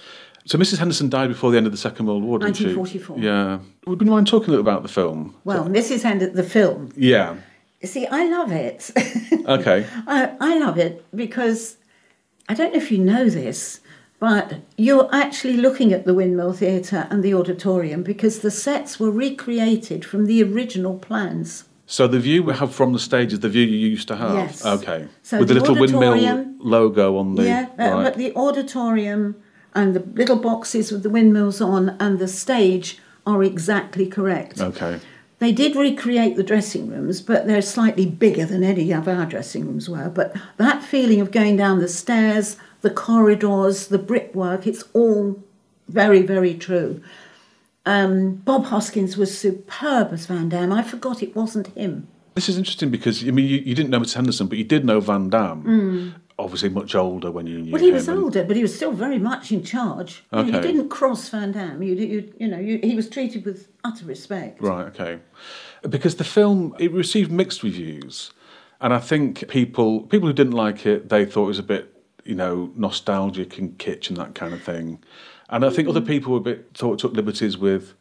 So 0.49 0.57
Mrs. 0.57 0.79
Henderson 0.79 1.11
died 1.11 1.29
before 1.29 1.51
the 1.51 1.59
end 1.59 1.67
of 1.67 1.73
the 1.73 1.79
Second 1.79 2.07
World 2.07 2.25
War, 2.25 2.39
didn't 2.39 2.57
she? 2.57 2.75
1944. 2.75 3.19
Yeah. 3.19 3.59
Would 3.87 4.01
you 4.01 4.07
mind 4.07 4.27
talking 4.27 4.49
a 4.49 4.53
little 4.53 4.67
about 4.67 4.83
the 4.83 4.89
film? 4.89 5.37
Well, 5.45 5.67
Mrs. 5.67 6.05
Henderson, 6.05 6.35
the 6.35 6.43
film. 6.43 6.91
Yeah. 6.97 7.37
See, 7.85 8.07
I 8.07 8.27
love 8.29 8.51
it. 8.51 8.91
Okay. 9.49 9.87
I, 10.07 10.37
I 10.41 10.59
love 10.59 10.77
it 10.77 11.03
because 11.17 11.79
I 12.51 12.55
don't 12.55 12.75
know 12.75 12.79
if 12.79 12.91
you 12.91 12.99
know 12.99 13.31
this, 13.31 13.81
but 14.21 14.61
you're 14.77 15.09
actually 15.11 15.57
looking 15.57 15.91
at 15.95 16.05
the 16.05 16.13
Windmill 16.13 16.53
Theatre 16.53 17.07
and 17.09 17.23
the 17.23 17.33
auditorium 17.33 18.03
because 18.03 18.41
the 18.41 18.51
sets 18.51 19.01
were 19.01 19.11
recreated 19.11 20.05
from 20.05 20.27
the 20.27 20.43
original 20.43 20.99
plans. 20.99 21.65
So 21.87 22.07
the 22.07 22.21
view 22.21 22.43
we 22.43 22.53
have 22.53 22.75
from 22.75 22.93
the 22.93 22.99
stage 22.99 23.33
is 23.33 23.41
the 23.41 23.49
view 23.49 23.65
you 23.65 23.89
used 23.89 24.09
to 24.09 24.17
have. 24.17 24.35
Yes. 24.35 24.67
Okay. 24.67 25.09
So 25.23 25.39
With 25.39 25.49
the, 25.49 25.55
the 25.55 25.61
little 25.61 25.77
windmill 25.77 26.55
logo 26.59 27.17
on 27.17 27.37
the 27.37 27.45
yeah, 27.45 27.69
uh, 27.79 27.91
right. 27.91 28.03
but 28.05 28.17
the 28.17 28.37
auditorium 28.37 29.35
and 29.79 29.95
the 29.95 30.01
little 30.01 30.37
boxes 30.37 30.91
with 30.91 31.05
the 31.05 31.09
windmills 31.09 31.61
on 31.61 31.91
and 32.01 32.19
the 32.19 32.27
stage 32.27 32.99
are 33.25 33.45
exactly 33.45 34.09
correct. 34.09 34.61
Okay. 34.61 34.99
They 35.39 35.53
did 35.53 35.77
recreate 35.77 36.35
the 36.35 36.43
dressing 36.43 36.89
rooms, 36.91 37.21
but 37.21 37.47
they're 37.47 37.63
slightly 37.63 38.05
bigger 38.05 38.45
than 38.45 38.65
any 38.65 38.93
of 38.93 39.07
our 39.07 39.25
dressing 39.25 39.65
rooms 39.65 39.89
were. 39.89 40.09
But 40.09 40.35
that 40.57 40.83
feeling 40.83 41.21
of 41.21 41.31
going 41.31 41.57
down 41.57 41.79
the 41.79 41.87
stairs, 41.87 42.57
the 42.81 42.91
corridors, 42.91 43.87
the 43.87 43.99
brickwork, 43.99 44.67
it's 44.67 44.83
all 44.95 45.41
very, 45.87 46.23
very 46.23 46.55
true. 46.55 47.01
Um, 47.87 48.35
Bob 48.35 48.65
Hoskins 48.65 49.17
was 49.17 49.39
superb 49.39 50.13
as 50.13 50.27
Van 50.27 50.49
Damm. 50.49 50.73
I 50.73 50.83
forgot 50.83 51.23
it 51.23 51.37
wasn't 51.37 51.69
him. 51.69 52.09
This 52.35 52.49
is 52.49 52.59
interesting 52.59 52.91
because 52.91 53.23
I 53.27 53.31
mean 53.31 53.47
you, 53.47 53.59
you 53.59 53.77
didn't 53.77 53.91
know 53.91 54.01
Mrs. 54.01 54.15
Henderson, 54.15 54.49
but 54.49 54.59
you 54.59 54.65
did 54.65 54.85
know 54.85 54.99
Van 54.99 55.31
Damm. 55.31 56.15
Obviously 56.39 56.69
much 56.69 56.95
older 56.95 57.31
when 57.33 57.47
you 57.47 57.59
knew. 57.59 57.73
Well, 57.73 57.83
he 57.83 57.91
was 57.91 58.07
and- 58.09 58.19
older, 58.19 58.45
but 58.45 58.55
he 58.55 58.63
was 58.63 58.75
still 58.75 58.93
very 58.93 59.19
much 59.19 59.51
in 59.51 59.65
charge. 59.65 60.23
You 60.33 60.45
know, 60.45 60.59
You, 60.59 60.63
didn't 60.63 60.89
cross 60.89 61.29
Van 61.29 61.53
Damm. 61.53 61.83
You, 61.83 61.95
you, 61.95 62.33
you 62.39 62.47
know, 62.47 62.59
you, 62.59 62.79
he 62.83 62.95
was 62.95 63.09
treated 63.09 63.45
with 63.45 63.69
utter 63.83 64.05
respect. 64.05 64.63
Right, 64.63 64.87
okay. 64.87 65.19
Because 65.89 66.17
the 66.17 66.25
film 66.25 66.77
it 66.79 66.93
received 66.93 67.33
mixed 67.33 67.63
reviews, 67.63 68.33
and 68.81 68.95
I 68.95 69.01
think 69.01 69.49
people 69.49 70.03
people 70.03 70.29
who 70.29 70.33
didn't 70.33 70.53
like 70.53 70.87
it 70.87 71.09
they 71.09 71.25
thought 71.25 71.45
it 71.45 71.49
was 71.49 71.59
a 71.59 71.65
bit 71.65 71.95
you 72.25 72.35
know 72.35 72.73
nostalgic 72.77 73.59
and 73.59 73.79
kitsch 73.79 74.09
and 74.09 74.17
that 74.17 74.35
kind 74.35 74.55
of 74.55 74.63
thing, 74.63 75.03
and 75.49 75.65
I 75.65 75.71
think 75.71 75.89
other 75.89 76.01
mm-hmm. 76.01 76.09
people 76.09 76.33
were 76.33 76.39
a 76.39 76.43
bit 76.43 76.71
thought 76.75 76.99
took 76.99 77.15
liberties 77.15 77.59
with 77.59 77.95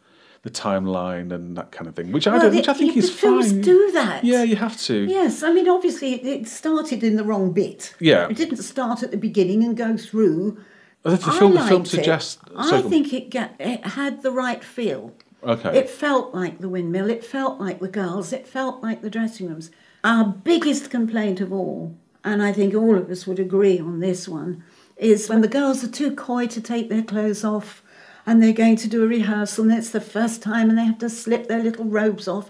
the 0.48 0.54
timeline 0.54 1.34
and 1.34 1.58
that 1.58 1.72
kind 1.74 1.88
of 1.89 1.96
thing, 1.96 2.13
which 2.13 2.25
I 2.25 2.38
don't, 2.38 2.51
the- 2.51 2.58
which 2.58 2.70
I 2.70 2.74
think 2.74 2.94
the 2.94 3.00
is 3.00 3.12
films 3.12 3.51
fine. 3.51 3.62
do 3.62 3.92
that. 3.92 4.24
Yeah, 4.24 4.44
you 4.44 4.55
have 4.55 4.79
to. 4.83 4.96
Yes, 5.03 5.44
I 5.44 5.51
mean, 5.51 5.68
obviously, 5.68 6.14
it, 6.14 6.48
started 6.48 7.03
in 7.03 7.18
the 7.18 7.25
wrong 7.25 7.51
bit. 7.51 7.94
Yeah. 8.00 8.29
It 8.29 8.38
didn't 8.38 8.57
start 8.57 9.03
at 9.03 9.12
the 9.12 9.18
beginning 9.18 9.62
and 9.66 9.75
go 9.75 9.98
through. 9.98 10.57
I 11.03 11.10
think 11.18 11.25
the 11.25 11.31
film 11.33 11.53
the 11.55 11.64
film 11.66 11.86
suggests. 11.86 12.40
I 12.55 12.81
think 12.81 13.12
it, 13.12 13.29
get, 13.29 13.55
it 13.60 13.86
had 13.86 14.24
the 14.24 14.31
right 14.31 14.64
feel. 14.64 15.14
Okay. 15.44 15.77
It 15.79 15.90
felt 15.90 16.33
like 16.33 16.60
the 16.60 16.70
windmill, 16.70 17.10
it 17.10 17.25
felt 17.25 17.60
like 17.60 17.79
the 17.79 17.90
girls, 17.90 18.31
it 18.31 18.48
felt 18.48 18.81
like 18.81 19.01
the 19.01 19.10
dressing 19.10 19.50
rooms. 19.50 19.70
Our 20.05 20.25
biggest 20.25 20.90
complaint 20.90 21.42
of 21.42 21.51
all, 21.51 21.96
and 22.24 22.42
I 22.42 22.53
think 22.53 22.74
all 22.74 22.96
of 22.96 23.10
us 23.10 23.27
would 23.27 23.40
agree 23.40 23.79
on 23.79 24.00
this 24.00 24.27
one, 24.29 24.64
is 24.96 25.27
when 25.27 25.42
the 25.42 25.48
girls 25.48 25.83
are 25.83 25.90
too 25.90 26.16
coy 26.16 26.48
to 26.48 26.62
take 26.62 26.90
their 26.90 27.03
clothes 27.03 27.44
off 27.44 27.83
and 28.27 28.44
they're 28.44 28.51
going 28.53 28.75
to 28.75 28.90
do 28.90 29.03
a 29.03 29.07
rehearsal 29.07 29.63
and 29.63 29.74
it's 29.74 29.90
the 29.90 30.01
first 30.01 30.44
time 30.44 30.70
and 30.70 30.77
they 30.77 30.85
have 30.85 31.00
to 31.00 31.09
slip 31.09 31.48
their 31.48 31.63
little 31.63 31.85
robes 31.85 32.27
off. 32.27 32.50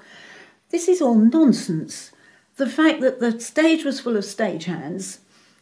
This 0.70 0.88
is 0.88 1.02
all 1.02 1.16
nonsense. 1.16 2.12
The 2.56 2.68
fact 2.68 3.00
that 3.02 3.20
the 3.20 3.40
stage 3.40 3.86
was 3.86 4.00
full 4.00 4.18
of 4.18 4.24
stagehands, 4.24 5.20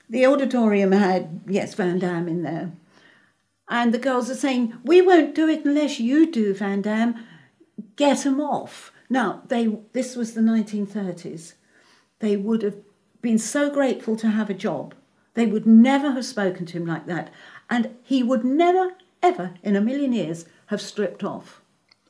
the 0.10 0.26
auditorium 0.26 0.94
had, 0.94 1.42
yes, 1.46 1.74
Van 1.74 2.00
Damm 2.00 2.30
in 2.30 2.44
there. 2.44 2.72
And 3.68 3.94
the 3.94 4.00
girls 4.00 4.30
are 4.30 4.36
saying, 4.36 4.74
We 4.84 5.02
won't 5.02 5.36
do 5.36 5.50
it 5.50 5.66
unless 5.66 6.00
you 6.00 6.32
do, 6.32 6.54
Van 6.54 6.82
Damm. 6.82 7.16
Get 7.98 8.26
'em 8.26 8.40
off. 8.40 8.94
Now, 9.10 9.42
they, 9.48 9.80
this 9.92 10.16
was 10.16 10.34
the 10.34 10.42
1930s. 10.42 11.54
They 12.20 12.38
would 12.38 12.62
have 12.62 12.78
been 13.22 13.40
so 13.40 13.70
grateful 13.70 14.16
to 14.18 14.28
have 14.28 14.50
a 14.50 14.54
job. 14.54 14.94
They 15.34 15.46
would 15.46 15.66
never 15.66 16.12
have 16.12 16.26
spoken 16.26 16.66
to 16.68 16.78
him 16.78 16.86
like 16.86 17.06
that. 17.08 17.32
And 17.70 17.96
he 18.04 18.24
would 18.24 18.46
never, 18.46 18.94
ever 19.26 19.54
in 19.64 19.76
a 19.76 19.82
million 19.82 20.14
years 20.14 20.46
have 20.68 20.82
stripped 20.82 21.24
off. 21.24 21.62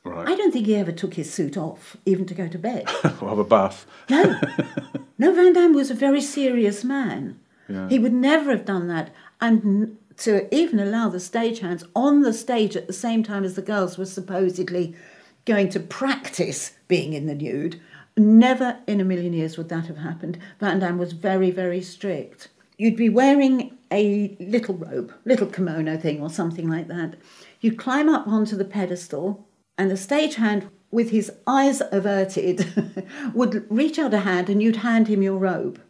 right. 0.04 0.28
I 0.28 0.36
don't 0.36 0.52
think 0.52 0.66
he 0.66 0.76
ever 0.76 0.92
took 0.92 1.14
his 1.14 1.32
suit 1.32 1.56
off, 1.56 1.96
even 2.04 2.26
to 2.26 2.34
go 2.34 2.48
to 2.48 2.58
bed. 2.58 2.88
we'll 3.20 3.30
have 3.30 3.38
a 3.38 3.44
bath. 3.44 3.86
No, 4.08 4.40
no, 5.18 5.34
Van 5.34 5.52
Damm 5.52 5.74
was 5.74 5.90
a 5.90 5.94
very 5.94 6.20
serious 6.20 6.84
man. 6.84 7.40
Yeah. 7.68 7.88
He 7.88 7.98
would 7.98 8.12
never 8.12 8.50
have 8.50 8.64
done 8.64 8.88
that. 8.88 9.12
And 9.40 9.98
to 10.18 10.54
even 10.54 10.78
allow 10.78 11.08
the 11.08 11.18
stagehands 11.18 11.86
on 11.94 12.22
the 12.22 12.32
stage 12.32 12.76
at 12.76 12.86
the 12.86 12.92
same 12.92 13.22
time 13.22 13.44
as 13.44 13.54
the 13.54 13.62
girls 13.62 13.98
were 13.98 14.06
supposedly 14.06 14.94
going 15.44 15.68
to 15.70 15.80
practice 15.80 16.72
being 16.88 17.12
in 17.12 17.26
the 17.26 17.34
nude, 17.34 17.80
never 18.16 18.78
in 18.86 19.00
a 19.00 19.04
million 19.04 19.32
years 19.32 19.56
would 19.56 19.68
that 19.68 19.86
have 19.86 19.98
happened. 19.98 20.38
Van 20.60 20.78
Damm 20.78 20.98
was 20.98 21.12
very, 21.12 21.50
very 21.50 21.82
strict. 21.82 22.48
You'd 22.78 22.96
be 22.96 23.08
wearing 23.08 23.75
a 23.90 24.36
little 24.40 24.76
robe, 24.76 25.12
little 25.24 25.46
kimono 25.46 25.96
thing 25.96 26.20
or 26.20 26.30
something 26.30 26.68
like 26.68 26.88
that. 26.88 27.14
You'd 27.60 27.78
climb 27.78 28.08
up 28.08 28.26
onto 28.26 28.56
the 28.56 28.64
pedestal 28.64 29.46
and 29.78 29.90
the 29.90 29.94
stagehand 29.94 30.68
with 30.90 31.10
his 31.10 31.30
eyes 31.46 31.82
averted 31.92 33.06
would 33.34 33.66
reach 33.70 33.98
out 33.98 34.14
a 34.14 34.20
hand 34.20 34.48
and 34.48 34.62
you'd 34.62 34.76
hand 34.76 35.08
him 35.08 35.22
your 35.22 35.38
robe 35.38 35.80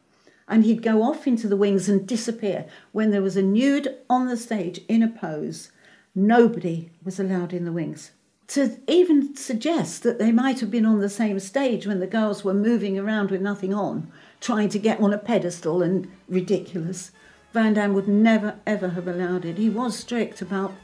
and 0.49 0.65
he'd 0.65 0.83
go 0.83 1.03
off 1.03 1.27
into 1.27 1.49
the 1.49 1.57
wings 1.57 1.89
and 1.89 2.07
disappear 2.07 2.67
when 2.93 3.11
there 3.11 3.23
was 3.23 3.37
a 3.37 3.43
nude 3.43 3.95
on 4.09 4.29
the 4.29 4.37
stage 4.37 4.81
in 4.89 5.03
a 5.03 5.09
pose. 5.09 5.71
Nobody 6.15 6.91
was 7.05 7.19
allowed 7.19 7.53
in 7.53 7.65
the 7.65 7.73
wings. 7.73 8.13
To 8.49 8.79
even 8.87 9.35
suggest 9.35 10.05
that 10.05 10.21
they 10.21 10.31
might 10.31 10.61
have 10.61 10.71
been 10.71 10.87
on 10.87 11.01
the 11.01 11.09
same 11.09 11.41
stage 11.41 11.87
when 11.87 11.99
the 11.99 12.07
girls 12.07 12.45
were 12.45 12.55
moving 12.55 12.97
around 12.97 13.31
with 13.31 13.41
nothing 13.41 13.75
on 13.75 14.11
trying 14.41 14.69
to 14.69 14.79
get 14.79 15.01
on 15.01 15.13
a 15.13 15.19
pedestal 15.19 15.83
and 15.83 16.09
ridiculous 16.29 17.11
van 17.53 17.75
damm 17.75 17.95
would 17.95 18.09
never 18.09 18.59
ever 18.67 18.91
have 18.91 19.09
allowed 19.09 19.45
it 19.45 19.59
he 19.59 19.69
was 19.69 19.97
strict 19.97 20.43
about 20.43 20.75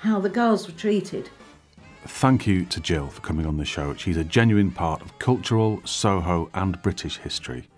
how 0.00 0.20
the 0.20 0.28
girls 0.28 0.66
were 0.66 0.74
treated 0.74 1.30
Thank 2.06 2.46
you 2.46 2.64
to 2.66 2.80
Jill 2.80 3.08
for 3.08 3.20
coming 3.20 3.44
on 3.44 3.58
the 3.58 3.64
show. 3.64 3.94
She's 3.94 4.16
a 4.16 4.24
genuine 4.24 4.70
part 4.70 5.02
of 5.02 5.18
cultural, 5.18 5.82
Soho, 5.84 6.48
and 6.54 6.80
British 6.80 7.18
history. 7.18 7.68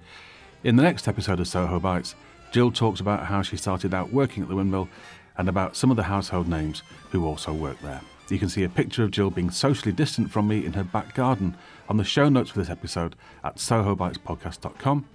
In 0.63 0.77
the 0.77 0.83
next 0.83 1.09
episode 1.09 1.41
of 1.41 1.49
Soho 1.49 1.81
Bites, 1.81 2.15
Jill 2.53 2.71
talks 2.71 3.01
about 3.01 3.27
how 3.27 3.43
she 3.43 3.57
started 3.57 3.93
out 3.93 4.13
working 4.13 4.43
at 4.43 4.49
the 4.49 4.55
windmill 4.55 4.89
and 5.37 5.49
about 5.49 5.75
some 5.75 5.91
of 5.91 5.97
the 5.97 6.05
household 6.05 6.49
names 6.49 6.83
who 7.11 7.27
also 7.27 7.53
worked 7.53 7.83
there. 7.83 8.03
You 8.29 8.39
can 8.39 8.49
see 8.49 8.63
a 8.63 8.69
picture 8.69 9.03
of 9.03 9.11
Jill 9.11 9.31
being 9.31 9.51
socially 9.51 9.91
distant 9.91 10.31
from 10.31 10.47
me 10.47 10.65
in 10.65 10.75
her 10.75 10.85
back 10.85 11.15
garden 11.15 11.57
on 11.89 11.97
the 11.97 12.05
show 12.05 12.29
notes 12.29 12.51
for 12.51 12.61
this 12.61 12.71
episode 12.71 13.17
at 13.43 13.57
sohobitespodcast.com. 13.57 15.07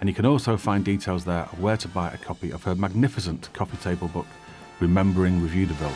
And 0.00 0.08
you 0.08 0.14
can 0.14 0.24
also 0.24 0.56
find 0.56 0.82
details 0.82 1.26
there 1.26 1.42
of 1.42 1.60
where 1.60 1.76
to 1.76 1.88
buy 1.88 2.10
a 2.10 2.16
copy 2.16 2.50
of 2.50 2.64
her 2.64 2.74
magnificent 2.74 3.52
coffee 3.52 3.76
table 3.76 4.08
book, 4.08 4.26
Remembering 4.80 5.40
Revudeville. 5.40 5.92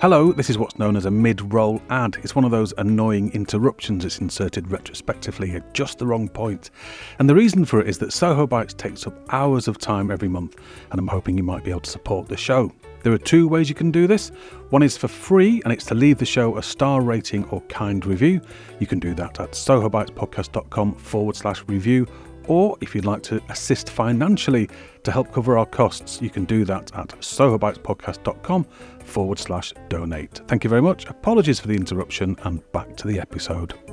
Hello, 0.00 0.32
this 0.32 0.48
is 0.48 0.56
what's 0.56 0.78
known 0.78 0.96
as 0.96 1.04
a 1.04 1.10
mid 1.10 1.52
roll 1.52 1.82
ad. 1.90 2.16
It's 2.22 2.34
one 2.34 2.44
of 2.44 2.50
those 2.50 2.72
annoying 2.78 3.32
interruptions 3.32 4.04
that's 4.04 4.18
inserted 4.18 4.70
retrospectively 4.70 5.50
at 5.52 5.74
just 5.74 5.98
the 5.98 6.06
wrong 6.06 6.28
point. 6.28 6.70
And 7.18 7.28
the 7.28 7.34
reason 7.34 7.66
for 7.66 7.80
it 7.80 7.88
is 7.88 7.98
that 7.98 8.12
Soho 8.14 8.46
Bites 8.46 8.72
takes 8.72 9.06
up 9.06 9.14
hours 9.30 9.68
of 9.68 9.76
time 9.76 10.10
every 10.10 10.28
month, 10.28 10.56
and 10.90 10.98
I'm 10.98 11.08
hoping 11.08 11.36
you 11.36 11.42
might 11.42 11.64
be 11.64 11.70
able 11.70 11.80
to 11.80 11.90
support 11.90 12.28
the 12.28 12.36
show. 12.36 12.72
There 13.06 13.14
are 13.14 13.18
two 13.18 13.46
ways 13.46 13.68
you 13.68 13.76
can 13.76 13.92
do 13.92 14.08
this. 14.08 14.30
One 14.70 14.82
is 14.82 14.96
for 14.96 15.06
free, 15.06 15.62
and 15.62 15.72
it's 15.72 15.84
to 15.84 15.94
leave 15.94 16.18
the 16.18 16.26
show 16.26 16.56
a 16.56 16.62
star 16.62 17.02
rating 17.02 17.44
or 17.50 17.60
kind 17.68 18.04
review. 18.04 18.40
You 18.80 18.88
can 18.88 18.98
do 18.98 19.14
that 19.14 19.38
at 19.38 19.52
sohobitespodcast.com 19.52 20.96
forward 20.96 21.36
slash 21.36 21.62
review. 21.68 22.08
Or 22.48 22.76
if 22.80 22.96
you'd 22.96 23.04
like 23.04 23.22
to 23.22 23.40
assist 23.48 23.90
financially 23.90 24.68
to 25.04 25.12
help 25.12 25.32
cover 25.32 25.56
our 25.56 25.66
costs, 25.66 26.20
you 26.20 26.30
can 26.30 26.46
do 26.46 26.64
that 26.64 26.90
at 26.96 27.10
sohobitespodcast.com 27.20 28.64
forward 29.04 29.38
slash 29.38 29.72
donate. 29.88 30.40
Thank 30.48 30.64
you 30.64 30.70
very 30.70 30.82
much. 30.82 31.06
Apologies 31.06 31.60
for 31.60 31.68
the 31.68 31.76
interruption, 31.76 32.34
and 32.42 32.60
back 32.72 32.96
to 32.96 33.06
the 33.06 33.20
episode. 33.20 33.85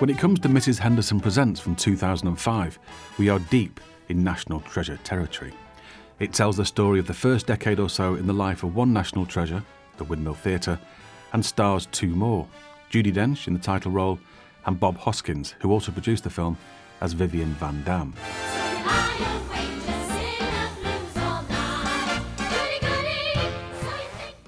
When 0.00 0.08
it 0.08 0.16
comes 0.16 0.40
to 0.40 0.48
Mrs. 0.48 0.78
Henderson 0.78 1.20
Presents 1.20 1.60
from 1.60 1.76
2005, 1.76 2.78
we 3.18 3.28
are 3.28 3.38
deep 3.38 3.78
in 4.08 4.24
National 4.24 4.60
Treasure 4.60 4.96
territory. 5.04 5.52
It 6.18 6.32
tells 6.32 6.56
the 6.56 6.64
story 6.64 6.98
of 6.98 7.06
the 7.06 7.12
first 7.12 7.46
decade 7.46 7.78
or 7.78 7.90
so 7.90 8.14
in 8.14 8.26
the 8.26 8.32
life 8.32 8.62
of 8.62 8.74
one 8.74 8.94
national 8.94 9.26
treasure, 9.26 9.62
the 9.98 10.04
Windmill 10.04 10.36
Theatre, 10.36 10.78
and 11.34 11.44
stars 11.44 11.84
two 11.92 12.08
more 12.08 12.48
Judi 12.90 13.12
Dench 13.12 13.46
in 13.46 13.52
the 13.52 13.60
title 13.60 13.92
role, 13.92 14.18
and 14.64 14.80
Bob 14.80 14.96
Hoskins, 14.96 15.54
who 15.58 15.70
also 15.70 15.92
produced 15.92 16.24
the 16.24 16.30
film 16.30 16.56
as 17.02 17.12
Vivian 17.12 17.52
Van 17.56 17.84
Damm. 17.84 18.14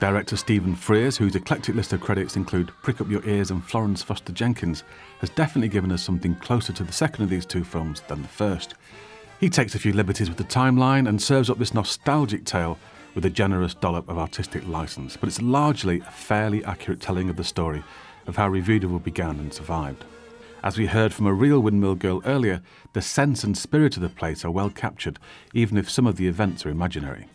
Director 0.02 0.36
Stephen 0.36 0.74
Frears, 0.74 1.16
whose 1.16 1.36
eclectic 1.36 1.76
list 1.76 1.92
of 1.92 2.00
credits 2.00 2.34
include 2.34 2.72
Prick 2.82 3.00
Up 3.00 3.08
Your 3.08 3.24
Ears 3.24 3.52
and 3.52 3.64
Florence 3.64 4.02
Foster 4.02 4.32
Jenkins, 4.32 4.82
has 5.20 5.30
definitely 5.30 5.68
given 5.68 5.92
us 5.92 6.02
something 6.02 6.34
closer 6.34 6.72
to 6.72 6.82
the 6.82 6.92
second 6.92 7.22
of 7.22 7.30
these 7.30 7.46
two 7.46 7.62
films 7.62 8.02
than 8.08 8.20
the 8.20 8.26
first. 8.26 8.74
He 9.38 9.48
takes 9.48 9.76
a 9.76 9.78
few 9.78 9.92
liberties 9.92 10.28
with 10.28 10.38
the 10.38 10.42
timeline 10.42 11.08
and 11.08 11.22
serves 11.22 11.48
up 11.48 11.58
this 11.60 11.72
nostalgic 11.72 12.44
tale 12.44 12.80
with 13.14 13.24
a 13.26 13.30
generous 13.30 13.74
dollop 13.74 14.08
of 14.08 14.18
artistic 14.18 14.66
license, 14.66 15.16
but 15.16 15.28
it's 15.28 15.40
largely 15.40 16.00
a 16.00 16.10
fairly 16.10 16.64
accurate 16.64 16.98
telling 16.98 17.30
of 17.30 17.36
the 17.36 17.44
story 17.44 17.84
of 18.26 18.34
how 18.34 18.48
Revudeville 18.50 19.04
began 19.04 19.38
and 19.38 19.54
survived. 19.54 20.04
As 20.64 20.76
we 20.76 20.86
heard 20.86 21.14
from 21.14 21.28
a 21.28 21.32
real 21.32 21.60
windmill 21.60 21.94
girl 21.94 22.22
earlier, 22.24 22.60
the 22.92 23.02
sense 23.02 23.44
and 23.44 23.56
spirit 23.56 23.94
of 23.94 24.02
the 24.02 24.08
place 24.08 24.44
are 24.44 24.50
well 24.50 24.70
captured, 24.70 25.20
even 25.54 25.78
if 25.78 25.88
some 25.88 26.08
of 26.08 26.16
the 26.16 26.26
events 26.26 26.66
are 26.66 26.70
imaginary. 26.70 27.28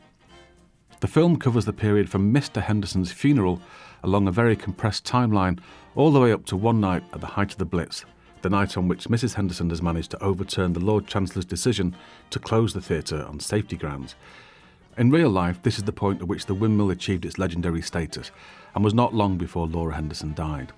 The 0.99 1.07
film 1.07 1.37
covers 1.37 1.65
the 1.65 1.73
period 1.73 2.09
from 2.09 2.33
Mr. 2.33 2.59
Henderson's 2.59 3.11
funeral 3.11 3.61
along 4.03 4.27
a 4.27 4.31
very 4.31 4.55
compressed 4.55 5.05
timeline 5.05 5.59
all 5.95 6.11
the 6.11 6.19
way 6.19 6.31
up 6.31 6.45
to 6.45 6.57
one 6.57 6.81
night 6.81 7.03
at 7.13 7.21
the 7.21 7.27
height 7.27 7.51
of 7.51 7.59
the 7.59 7.65
Blitz, 7.65 8.03
the 8.41 8.49
night 8.49 8.77
on 8.77 8.87
which 8.87 9.07
Mrs. 9.07 9.35
Henderson 9.35 9.69
has 9.69 9.81
managed 9.81 10.09
to 10.11 10.23
overturn 10.23 10.73
the 10.73 10.79
Lord 10.79 11.05
Chancellor's 11.05 11.45
decision 11.45 11.95
to 12.31 12.39
close 12.39 12.73
the 12.73 12.81
theatre 12.81 13.23
on 13.25 13.39
safety 13.39 13.77
grounds. 13.77 14.15
In 14.97 15.11
real 15.11 15.29
life, 15.29 15.61
this 15.61 15.77
is 15.77 15.83
the 15.83 15.91
point 15.91 16.21
at 16.21 16.27
which 16.27 16.47
the 16.47 16.55
windmill 16.55 16.89
achieved 16.89 17.25
its 17.25 17.37
legendary 17.37 17.83
status 17.83 18.31
and 18.73 18.83
was 18.83 18.95
not 18.95 19.13
long 19.13 19.37
before 19.37 19.67
Laura 19.67 19.93
Henderson 19.93 20.33
died. 20.33 20.71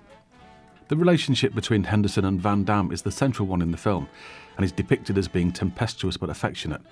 The 0.88 0.96
relationship 0.96 1.54
between 1.54 1.84
Henderson 1.84 2.26
and 2.26 2.38
Van 2.38 2.64
Damm 2.64 2.92
is 2.92 3.00
the 3.00 3.10
central 3.12 3.48
one 3.48 3.62
in 3.62 3.70
the 3.70 3.78
film 3.78 4.06
and 4.56 4.64
is 4.64 4.72
depicted 4.72 5.16
as 5.16 5.28
being 5.28 5.50
tempestuous 5.50 6.18
but 6.18 6.28
affectionate, 6.28 6.82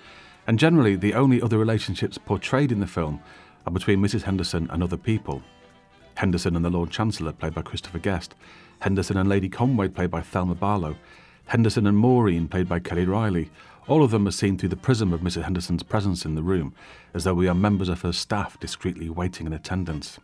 and 0.49 0.57
generally, 0.57 0.95
the 0.95 1.13
only 1.13 1.39
other 1.43 1.59
relationships 1.59 2.17
portrayed 2.17 2.71
in 2.71 2.79
the 2.79 2.87
film 2.87 3.21
are 3.67 3.71
between 3.71 3.99
Mrs. 3.99 4.23
Henderson 4.23 4.67
and 4.71 4.81
other 4.81 4.97
people. 4.97 5.43
Henderson 6.15 6.55
and 6.55 6.65
the 6.65 6.71
Lord 6.71 6.89
Chancellor, 6.89 7.33
played 7.33 7.53
by 7.53 7.61
Christopher 7.61 7.99
Guest, 7.99 8.33
Henderson 8.79 9.17
and 9.17 9.29
Lady 9.29 9.47
Conway, 9.47 9.89
played 9.89 10.09
by 10.09 10.21
Thelma 10.21 10.55
Barlow, 10.55 10.95
Henderson 11.45 11.85
and 11.85 11.95
Maureen, 11.95 12.47
played 12.47 12.67
by 12.67 12.79
Kelly 12.79 13.05
Reilly. 13.05 13.51
All 13.87 14.03
of 14.03 14.09
them 14.09 14.27
are 14.27 14.31
seen 14.31 14.57
through 14.57 14.69
the 14.69 14.75
prism 14.75 15.13
of 15.13 15.21
Mrs. 15.21 15.43
Henderson's 15.43 15.83
presence 15.83 16.25
in 16.25 16.33
the 16.33 16.41
room, 16.41 16.73
as 17.13 17.25
though 17.25 17.35
we 17.35 17.47
are 17.47 17.53
members 17.53 17.87
of 17.87 18.01
her 18.01 18.11
staff 18.11 18.59
discreetly 18.59 19.07
waiting 19.07 19.45
in 19.45 19.53
attendance. 19.53 20.17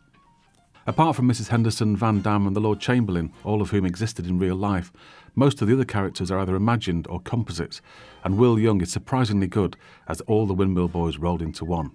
Apart 0.87 1.15
from 1.15 1.27
Mrs. 1.27 1.47
Henderson, 1.47 1.97
Van 1.97 2.21
Damm, 2.21 2.45
and 2.45 2.55
the 2.55 2.59
Lord 2.59 2.79
Chamberlain, 2.79 3.33
all 3.43 3.59
of 3.59 3.71
whom 3.71 3.85
existed 3.85 4.27
in 4.27 4.37
real 4.37 4.55
life, 4.55 4.93
most 5.33 5.59
of 5.59 5.67
the 5.67 5.73
other 5.73 5.83
characters 5.83 6.29
are 6.29 6.37
either 6.39 6.55
imagined 6.55 7.07
or 7.09 7.19
composites, 7.19 7.81
and 8.23 8.37
Will 8.37 8.59
Young 8.59 8.79
is 8.81 8.91
surprisingly 8.91 9.47
good 9.47 9.77
as 10.07 10.21
all 10.21 10.45
the 10.45 10.53
Windmill 10.53 10.89
Boys 10.89 11.17
rolled 11.17 11.41
into 11.41 11.65
one. 11.65 11.91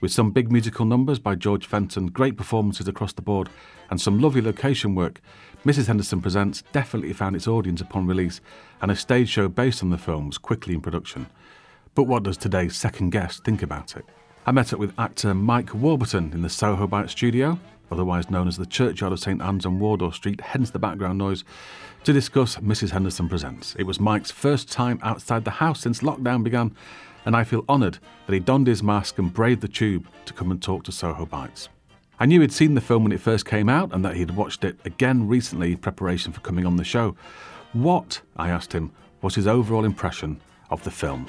With 0.00 0.12
some 0.12 0.30
big 0.30 0.52
musical 0.52 0.84
numbers 0.84 1.18
by 1.18 1.34
George 1.34 1.66
Fenton, 1.66 2.06
great 2.06 2.36
performances 2.36 2.86
across 2.86 3.12
the 3.12 3.22
board, 3.22 3.48
and 3.90 4.00
some 4.00 4.20
lovely 4.20 4.40
location 4.40 4.94
work, 4.94 5.20
Mrs. 5.64 5.88
Henderson 5.88 6.22
Presents 6.22 6.62
definitely 6.70 7.12
found 7.12 7.34
its 7.34 7.48
audience 7.48 7.80
upon 7.80 8.06
release, 8.06 8.40
and 8.80 8.92
a 8.92 8.96
stage 8.96 9.30
show 9.30 9.48
based 9.48 9.82
on 9.82 9.90
the 9.90 9.98
film 9.98 10.28
was 10.28 10.38
quickly 10.38 10.74
in 10.74 10.80
production. 10.80 11.26
But 11.96 12.04
what 12.04 12.22
does 12.22 12.36
today's 12.36 12.76
second 12.76 13.10
guest 13.10 13.42
think 13.42 13.62
about 13.62 13.96
it? 13.96 14.04
I 14.46 14.52
met 14.52 14.72
up 14.72 14.78
with 14.78 14.98
actor 14.98 15.34
Mike 15.34 15.74
Warburton 15.74 16.32
in 16.32 16.42
the 16.42 16.48
Soho 16.48 16.86
Bite 16.86 17.10
studio, 17.10 17.58
otherwise 17.92 18.30
known 18.30 18.48
as 18.48 18.56
the 18.56 18.66
Churchyard 18.66 19.12
of 19.12 19.20
St 19.20 19.40
Anne's 19.40 19.66
on 19.66 19.78
Wardour 19.78 20.12
Street, 20.12 20.40
hence 20.40 20.70
the 20.70 20.78
background 20.78 21.18
noise, 21.18 21.44
to 22.04 22.12
discuss 22.12 22.56
Mrs. 22.56 22.90
Henderson 22.90 23.28
Presents. 23.28 23.76
It 23.78 23.84
was 23.84 24.00
Mike's 24.00 24.30
first 24.30 24.72
time 24.72 24.98
outside 25.02 25.44
the 25.44 25.50
house 25.52 25.80
since 25.80 26.00
lockdown 26.00 26.42
began, 26.42 26.74
and 27.24 27.36
I 27.36 27.44
feel 27.44 27.64
honoured 27.68 27.98
that 28.26 28.32
he 28.32 28.40
donned 28.40 28.66
his 28.66 28.82
mask 28.82 29.18
and 29.18 29.32
braved 29.32 29.60
the 29.60 29.68
tube 29.68 30.08
to 30.24 30.32
come 30.32 30.50
and 30.50 30.60
talk 30.60 30.82
to 30.84 30.92
Soho 30.92 31.26
Bites. 31.26 31.68
I 32.18 32.26
knew 32.26 32.40
he'd 32.40 32.52
seen 32.52 32.74
the 32.74 32.80
film 32.80 33.04
when 33.04 33.12
it 33.12 33.20
first 33.20 33.46
came 33.46 33.68
out 33.68 33.92
and 33.92 34.04
that 34.04 34.16
he'd 34.16 34.32
watched 34.32 34.64
it 34.64 34.78
again 34.84 35.28
recently 35.28 35.72
in 35.72 35.78
preparation 35.78 36.32
for 36.32 36.40
coming 36.40 36.66
on 36.66 36.76
the 36.76 36.84
show. 36.84 37.16
What, 37.72 38.20
I 38.36 38.48
asked 38.48 38.72
him, 38.72 38.92
was 39.22 39.34
his 39.34 39.46
overall 39.46 39.84
impression 39.84 40.40
of 40.70 40.82
the 40.84 40.90
film? 40.90 41.26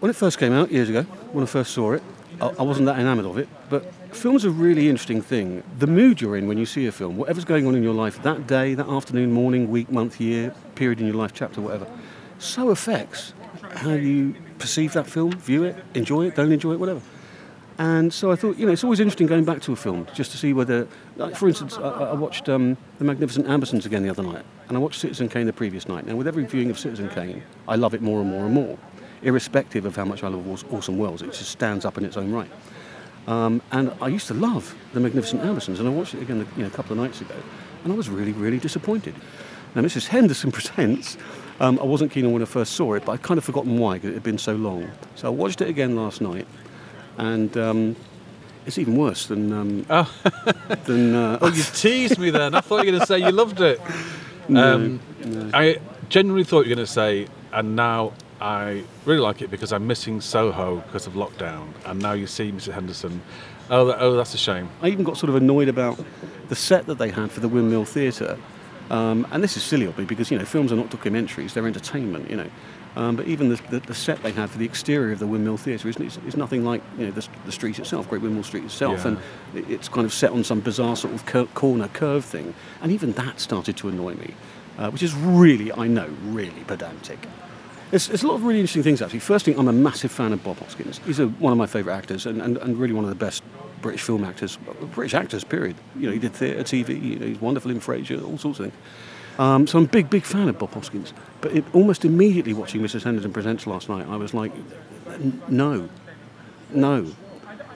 When 0.00 0.10
it 0.10 0.16
first 0.16 0.38
came 0.38 0.52
out 0.52 0.70
years 0.70 0.88
ago, 0.88 1.02
when 1.32 1.42
I 1.42 1.46
first 1.46 1.72
saw 1.72 1.92
it, 1.92 2.02
I 2.40 2.62
wasn't 2.62 2.86
that 2.86 2.98
enamoured 2.98 3.24
of 3.24 3.38
it, 3.38 3.48
but 3.70 3.92
film's 4.14 4.44
a 4.44 4.50
really 4.50 4.88
interesting 4.88 5.22
thing. 5.22 5.62
The 5.78 5.86
mood 5.86 6.20
you're 6.20 6.36
in 6.36 6.46
when 6.46 6.58
you 6.58 6.66
see 6.66 6.86
a 6.86 6.92
film, 6.92 7.16
whatever's 7.16 7.46
going 7.46 7.66
on 7.66 7.74
in 7.74 7.82
your 7.82 7.94
life 7.94 8.22
that 8.22 8.46
day, 8.46 8.74
that 8.74 8.88
afternoon, 8.88 9.32
morning, 9.32 9.70
week, 9.70 9.90
month, 9.90 10.20
year, 10.20 10.54
period 10.74 11.00
in 11.00 11.06
your 11.06 11.16
life, 11.16 11.32
chapter, 11.32 11.60
whatever, 11.60 11.86
so 12.38 12.68
affects 12.68 13.32
how 13.74 13.92
you 13.92 14.34
perceive 14.58 14.92
that 14.92 15.06
film, 15.06 15.32
view 15.32 15.64
it, 15.64 15.76
enjoy 15.94 16.26
it, 16.26 16.34
don't 16.34 16.52
enjoy 16.52 16.72
it, 16.72 16.80
whatever. 16.80 17.00
And 17.78 18.12
so 18.12 18.32
I 18.32 18.36
thought, 18.36 18.56
you 18.56 18.64
know, 18.64 18.72
it's 18.72 18.84
always 18.84 19.00
interesting 19.00 19.26
going 19.26 19.44
back 19.44 19.60
to 19.62 19.72
a 19.72 19.76
film 19.76 20.06
just 20.14 20.30
to 20.32 20.38
see 20.38 20.52
whether, 20.52 20.88
like 21.16 21.36
for 21.36 21.46
instance, 21.48 21.76
I, 21.76 21.88
I 21.88 22.12
watched 22.14 22.48
um, 22.48 22.76
The 22.98 23.04
Magnificent 23.04 23.46
Ambersons 23.46 23.84
again 23.84 24.02
the 24.02 24.08
other 24.08 24.22
night, 24.22 24.44
and 24.68 24.76
I 24.76 24.80
watched 24.80 25.00
Citizen 25.00 25.28
Kane 25.28 25.46
the 25.46 25.52
previous 25.52 25.88
night. 25.88 26.06
Now, 26.06 26.16
with 26.16 26.26
every 26.26 26.44
viewing 26.46 26.70
of 26.70 26.78
Citizen 26.78 27.08
Kane, 27.10 27.42
I 27.68 27.76
love 27.76 27.94
it 27.94 28.00
more 28.00 28.20
and 28.20 28.30
more 28.30 28.44
and 28.44 28.54
more, 28.54 28.78
irrespective 29.26 29.84
of 29.84 29.96
how 29.96 30.04
much 30.04 30.22
I 30.22 30.28
love 30.28 30.72
Orson 30.72 30.98
Welles. 30.98 31.20
It 31.20 31.32
just 31.32 31.50
stands 31.50 31.84
up 31.84 31.98
in 31.98 32.04
its 32.04 32.16
own 32.16 32.32
right. 32.32 32.50
Um, 33.26 33.60
and 33.72 33.92
I 34.00 34.06
used 34.06 34.28
to 34.28 34.34
love 34.34 34.74
The 34.92 35.00
Magnificent 35.00 35.42
Ambersons, 35.42 35.80
and 35.80 35.88
I 35.88 35.90
watched 35.90 36.14
it 36.14 36.22
again 36.22 36.46
you 36.56 36.62
know, 36.62 36.68
a 36.68 36.70
couple 36.70 36.92
of 36.92 36.98
nights 36.98 37.20
ago, 37.20 37.34
and 37.82 37.92
I 37.92 37.96
was 37.96 38.08
really, 38.08 38.32
really 38.32 38.58
disappointed. 38.58 39.14
Now, 39.74 39.82
Mrs. 39.82 40.06
Henderson 40.06 40.52
presents. 40.52 41.18
Um, 41.58 41.78
I 41.80 41.84
wasn't 41.84 42.12
keen 42.12 42.26
on 42.26 42.32
when 42.32 42.42
I 42.42 42.46
first 42.46 42.74
saw 42.74 42.94
it, 42.94 43.04
but 43.04 43.12
I'd 43.12 43.22
kind 43.22 43.38
of 43.38 43.44
forgotten 43.44 43.78
why 43.78 43.94
because 43.94 44.10
it 44.10 44.14
had 44.14 44.22
been 44.22 44.38
so 44.38 44.54
long. 44.54 44.90
So 45.14 45.26
I 45.26 45.30
watched 45.30 45.60
it 45.60 45.68
again 45.68 45.96
last 45.96 46.20
night, 46.20 46.46
and 47.16 47.56
um, 47.56 47.96
it's 48.66 48.78
even 48.78 48.96
worse 48.96 49.26
than. 49.26 49.52
Um, 49.52 49.86
oh. 49.90 50.14
than 50.84 51.14
uh, 51.14 51.38
well, 51.42 51.52
you 51.52 51.62
teased 51.62 52.18
me 52.18 52.30
then. 52.30 52.54
I 52.54 52.60
thought 52.60 52.84
you 52.84 52.92
were 52.92 52.98
going 52.98 53.00
to 53.00 53.06
say 53.06 53.18
you 53.18 53.32
loved 53.32 53.60
it. 53.60 53.80
No, 54.48 54.74
um, 54.74 55.00
no. 55.24 55.50
I 55.52 55.78
genuinely 56.10 56.44
thought 56.44 56.66
you 56.66 56.70
were 56.70 56.76
going 56.76 56.86
to 56.86 56.92
say, 56.92 57.26
and 57.52 57.74
now 57.74 58.12
I 58.40 58.84
really 59.04 59.20
like 59.20 59.42
it 59.42 59.50
because 59.50 59.72
I'm 59.72 59.86
missing 59.86 60.20
Soho 60.20 60.76
because 60.76 61.06
of 61.06 61.14
lockdown, 61.14 61.68
and 61.86 62.00
now 62.00 62.12
you 62.12 62.26
see 62.26 62.52
Mrs. 62.52 62.72
Henderson. 62.72 63.22
Oh, 63.70 63.86
that, 63.86 63.96
oh, 64.00 64.14
that's 64.14 64.34
a 64.34 64.38
shame. 64.38 64.68
I 64.82 64.88
even 64.88 65.04
got 65.04 65.16
sort 65.16 65.30
of 65.30 65.36
annoyed 65.36 65.68
about 65.68 65.98
the 66.48 66.54
set 66.54 66.86
that 66.86 66.98
they 66.98 67.10
had 67.10 67.30
for 67.30 67.40
the 67.40 67.48
Windmill 67.48 67.84
Theatre. 67.84 68.38
Um, 68.90 69.26
and 69.32 69.42
this 69.42 69.56
is 69.56 69.64
silly 69.64 69.86
of 69.86 69.98
me 69.98 70.04
because 70.04 70.30
you 70.30 70.38
know 70.38 70.44
films 70.44 70.70
are 70.70 70.76
not 70.76 70.90
documentaries; 70.90 71.54
they're 71.54 71.66
entertainment. 71.66 72.30
You 72.30 72.36
know, 72.36 72.50
um, 72.96 73.16
but 73.16 73.26
even 73.26 73.48
the, 73.48 73.56
the, 73.70 73.80
the, 73.80 73.94
set 73.94 74.22
they 74.22 74.32
had 74.32 74.48
for 74.48 74.58
the 74.58 74.64
exterior 74.64 75.12
of 75.12 75.18
the 75.18 75.26
Windmill 75.26 75.56
Theatre 75.56 75.88
is, 75.88 75.96
is, 75.98 76.36
nothing 76.36 76.64
like 76.64 76.82
you 76.96 77.06
know 77.06 77.10
the, 77.10 77.26
the, 77.44 77.52
street 77.52 77.78
itself, 77.78 78.08
Great 78.08 78.22
Windmill 78.22 78.44
Street 78.44 78.64
itself, 78.64 79.04
yeah. 79.04 79.16
and 79.54 79.68
it's 79.70 79.88
kind 79.88 80.04
of 80.04 80.12
set 80.12 80.30
on 80.30 80.44
some 80.44 80.60
bizarre 80.60 80.96
sort 80.96 81.12
of 81.12 81.26
cur- 81.26 81.46
corner 81.46 81.88
curve 81.88 82.24
thing. 82.24 82.54
And 82.80 82.92
even 82.92 83.12
that 83.12 83.40
started 83.40 83.76
to 83.78 83.88
annoy 83.88 84.14
me, 84.14 84.34
uh, 84.78 84.90
which 84.90 85.02
is 85.02 85.14
really, 85.14 85.72
I 85.72 85.88
know, 85.88 86.08
really 86.24 86.64
pedantic. 86.66 87.18
There's, 87.90 88.22
a 88.22 88.26
lot 88.26 88.34
of 88.34 88.44
really 88.44 88.60
interesting 88.60 88.82
things, 88.82 89.00
actually. 89.00 89.20
First 89.20 89.44
thing, 89.44 89.58
I'm 89.58 89.68
a 89.68 89.72
massive 89.72 90.10
fan 90.10 90.32
of 90.32 90.42
Bob 90.42 90.58
Hoskins. 90.58 91.00
He's 91.06 91.20
a, 91.20 91.28
one 91.28 91.52
of 91.52 91.58
my 91.58 91.66
favourite 91.66 91.96
actors 91.96 92.26
and, 92.26 92.42
and, 92.42 92.56
and, 92.56 92.76
really 92.78 92.92
one 92.92 93.04
of 93.04 93.10
the 93.10 93.16
best 93.16 93.44
British 93.80 94.02
film 94.02 94.24
actors, 94.24 94.58
British 94.92 95.14
actors, 95.14 95.44
period. 95.44 95.76
You 95.94 96.06
know, 96.06 96.12
he 96.12 96.18
did 96.18 96.32
theatre, 96.32 96.62
TV, 96.64 97.00
you 97.00 97.18
know, 97.18 97.26
he's 97.26 97.40
wonderful 97.40 97.70
in 97.70 97.80
Frasier, 97.80 98.24
all 98.24 98.38
sorts 98.38 98.58
of 98.58 98.66
things. 98.66 98.76
Um, 99.38 99.66
so 99.66 99.78
I'm 99.78 99.84
a 99.84 99.88
big, 99.88 100.10
big 100.10 100.24
fan 100.24 100.48
of 100.48 100.58
Bob 100.58 100.72
Hoskins. 100.72 101.12
But 101.40 101.52
it, 101.52 101.64
almost 101.74 102.04
immediately 102.04 102.54
watching 102.54 102.80
Mrs. 102.80 103.04
Henderson 103.04 103.32
Presents 103.32 103.66
last 103.66 103.88
night, 103.88 104.08
I 104.08 104.16
was 104.16 104.34
like, 104.34 104.52
no, 105.48 105.88
no. 106.70 107.12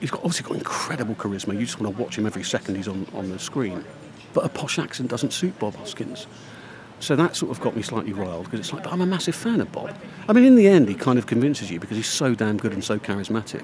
He's 0.01 0.11
got, 0.11 0.23
obviously 0.25 0.47
got 0.47 0.57
incredible 0.57 1.15
charisma. 1.15 1.53
You 1.53 1.65
just 1.65 1.79
want 1.79 1.95
to 1.95 2.01
watch 2.01 2.17
him 2.17 2.25
every 2.25 2.43
second 2.43 2.75
he's 2.75 2.87
on, 2.87 3.05
on 3.13 3.29
the 3.29 3.39
screen. 3.39 3.85
but 4.33 4.43
a 4.43 4.49
posh 4.49 4.79
accent 4.79 5.09
doesn't 5.09 5.31
suit 5.31 5.57
Bob 5.59 5.75
Hoskins. 5.75 6.27
So 7.01 7.15
that 7.15 7.35
sort 7.35 7.51
of 7.51 7.59
got 7.59 7.75
me 7.75 7.81
slightly 7.81 8.13
riled 8.13 8.45
because 8.45 8.59
it's 8.59 8.71
like, 8.71 8.83
but 8.83 8.93
I'm 8.93 9.01
a 9.01 9.07
massive 9.07 9.33
fan 9.33 9.59
of 9.59 9.71
Bob. 9.71 9.91
I 10.29 10.33
mean, 10.33 10.45
in 10.45 10.55
the 10.55 10.67
end, 10.67 10.87
he 10.87 10.93
kind 10.93 11.17
of 11.17 11.25
convinces 11.25 11.71
you 11.71 11.79
because 11.79 11.97
he's 11.97 12.07
so 12.07 12.35
damn 12.35 12.57
good 12.57 12.73
and 12.73 12.83
so 12.83 12.99
charismatic. 12.99 13.63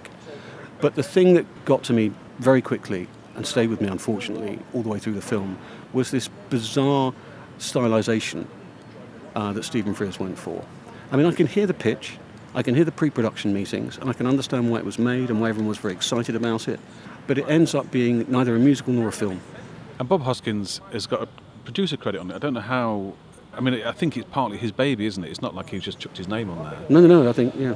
But 0.82 0.96
the 0.96 1.04
thing 1.04 1.36
that 1.36 1.46
got 1.64 1.84
to 1.84 1.94
me 1.94 2.12
very 2.40 2.64
quickly 2.64 3.08
and 3.36 3.46
stayed 3.46 3.70
with 3.70 3.80
me, 3.80 3.90
unfortunately, 3.90 4.60
all 4.74 4.82
the 4.82 4.90
way 4.90 4.98
through 4.98 5.14
the 5.14 5.22
film 5.22 5.60
was 5.94 6.10
this 6.10 6.30
bizarre 6.50 7.14
stylization 7.60 8.48
uh, 9.36 9.54
that 9.54 9.64
Stephen 9.64 9.94
Frears 9.94 10.20
went 10.20 10.38
for. 10.38 10.66
I 11.12 11.16
mean, 11.16 11.28
I 11.28 11.32
can 11.32 11.46
hear 11.46 11.68
the 11.68 11.76
pitch, 11.76 12.18
I 12.56 12.64
can 12.64 12.74
hear 12.74 12.86
the 12.86 12.92
pre 12.92 13.12
production 13.12 13.54
meetings, 13.54 14.00
and 14.00 14.10
I 14.10 14.14
can 14.14 14.26
understand 14.26 14.72
why 14.72 14.80
it 14.80 14.86
was 14.86 14.98
made 14.98 15.30
and 15.30 15.40
why 15.40 15.50
everyone 15.50 15.70
was 15.70 15.78
very 15.78 15.94
excited 15.94 16.36
about 16.36 16.68
it, 16.68 16.80
but 17.28 17.38
it 17.38 17.48
ends 17.48 17.76
up 17.76 17.92
being 17.92 18.26
neither 18.30 18.56
a 18.56 18.60
musical 18.60 18.94
nor 18.94 19.10
a 19.10 19.12
film. 19.12 19.40
And 20.00 20.10
Bob 20.10 20.24
Hoskins 20.24 20.82
has 20.92 21.06
got 21.06 21.22
a 21.22 21.28
producer 21.66 21.98
credit 21.98 22.20
on 22.20 22.32
it. 22.32 22.36
I 22.36 22.40
don't 22.40 22.54
know 22.54 22.62
how. 22.62 23.14
I 23.58 23.60
mean, 23.60 23.82
I 23.84 23.92
think 23.92 24.16
it's 24.18 24.28
partly 24.32 24.58
his 24.58 24.72
baby, 24.72 25.08
isn't 25.08 25.24
it? 25.24 25.30
It's 25.30 25.42
not 25.42 25.56
like 25.56 25.70
he's 25.72 25.82
just 25.84 25.98
chucked 26.00 26.18
his 26.18 26.28
name 26.28 26.50
on 26.50 26.64
there. 26.64 26.80
No, 26.90 27.02
no, 27.02 27.24
no. 27.24 27.30
I 27.30 27.34
think 27.34 27.56
yeah, 27.58 27.74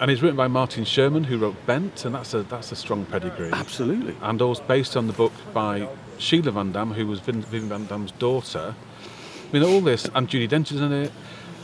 And 0.00 0.10
it's 0.10 0.22
written 0.22 0.36
by 0.36 0.48
Martin 0.48 0.84
Sherman, 0.84 1.24
who 1.24 1.36
wrote 1.38 1.54
Bent, 1.66 2.04
and 2.06 2.14
that's 2.14 2.32
a 2.32 2.42
that's 2.44 2.72
a 2.72 2.76
strong 2.76 3.04
pedigree. 3.04 3.50
absolutely. 3.52 4.16
And 4.22 4.40
also 4.40 4.62
based 4.64 4.96
on 4.96 5.06
the 5.06 5.12
book 5.12 5.32
by 5.52 5.88
Sheila 6.18 6.52
Van 6.52 6.72
Damm, 6.72 6.92
who 6.92 7.06
was 7.06 7.20
Vin, 7.20 7.42
Vivian 7.42 7.68
Van 7.68 7.86
Damm's 7.86 8.12
daughter. 8.12 8.74
I 8.74 9.52
mean, 9.52 9.62
all 9.62 9.80
this, 9.80 10.08
and 10.14 10.28
Judi 10.28 10.48
Dench 10.48 10.72
is 10.72 10.80
in 10.80 10.92
it. 10.92 11.12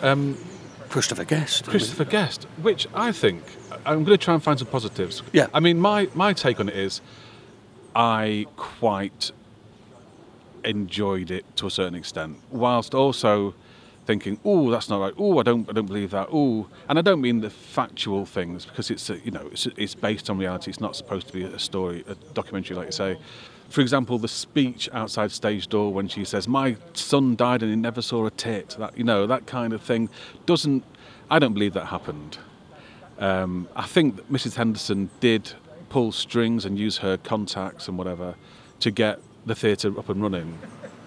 Um, 0.02 0.36
Christopher 0.90 1.24
Guest. 1.24 1.64
I 1.64 1.66
mean, 1.66 1.70
Christopher 1.72 2.04
Guest, 2.04 2.44
which 2.60 2.86
I 2.94 3.10
think 3.10 3.42
I'm 3.86 4.04
going 4.04 4.18
to 4.18 4.24
try 4.24 4.34
and 4.34 4.42
find 4.42 4.58
some 4.58 4.68
positives. 4.68 5.22
Yeah. 5.32 5.46
I 5.54 5.60
mean, 5.60 5.78
my 5.80 6.08
my 6.14 6.32
take 6.32 6.60
on 6.60 6.68
it 6.68 6.76
is, 6.76 7.00
I 7.94 8.46
quite 8.56 9.32
enjoyed 10.66 11.30
it 11.30 11.44
to 11.56 11.66
a 11.66 11.70
certain 11.70 11.94
extent, 11.94 12.38
whilst 12.50 12.94
also 12.94 13.54
thinking, 14.06 14.38
"Oh, 14.44 14.70
that's 14.70 14.88
not 14.88 15.00
right. 15.00 15.14
Oh, 15.18 15.38
I 15.38 15.42
don't, 15.42 15.68
I 15.68 15.72
don't 15.72 15.86
believe 15.86 16.10
that. 16.12 16.28
Oh," 16.32 16.68
and 16.88 16.98
I 16.98 17.02
don't 17.02 17.20
mean 17.20 17.40
the 17.40 17.50
factual 17.50 18.24
things 18.24 18.64
because 18.64 18.90
it's, 18.90 19.08
you 19.08 19.30
know, 19.30 19.48
it's, 19.52 19.66
it's 19.76 19.94
based 19.94 20.30
on 20.30 20.38
reality. 20.38 20.70
It's 20.70 20.80
not 20.80 20.96
supposed 20.96 21.26
to 21.28 21.32
be 21.32 21.42
a 21.44 21.58
story, 21.58 22.04
a 22.08 22.14
documentary, 22.34 22.76
like 22.76 22.86
you 22.86 22.92
say. 22.92 23.18
For 23.68 23.80
example, 23.80 24.18
the 24.18 24.28
speech 24.28 24.88
outside 24.92 25.32
stage 25.32 25.68
door 25.68 25.92
when 25.92 26.08
she 26.08 26.24
says, 26.24 26.46
"My 26.46 26.76
son 26.94 27.36
died 27.36 27.62
and 27.62 27.70
he 27.70 27.76
never 27.76 28.02
saw 28.02 28.26
a 28.26 28.30
tit," 28.30 28.76
that 28.78 28.96
you 28.96 29.04
know, 29.04 29.26
that 29.26 29.46
kind 29.46 29.72
of 29.72 29.82
thing 29.82 30.08
doesn't. 30.46 30.84
I 31.30 31.38
don't 31.38 31.54
believe 31.54 31.74
that 31.74 31.86
happened. 31.86 32.38
Um, 33.18 33.68
I 33.74 33.86
think 33.86 34.30
Mrs. 34.30 34.56
Henderson 34.56 35.10
did 35.20 35.52
pull 35.88 36.12
strings 36.12 36.64
and 36.64 36.78
use 36.78 36.98
her 36.98 37.16
contacts 37.16 37.88
and 37.88 37.96
whatever 37.96 38.34
to 38.80 38.90
get 38.90 39.20
the 39.46 39.54
theatre 39.54 39.96
up 39.98 40.08
and 40.08 40.22
running. 40.22 40.58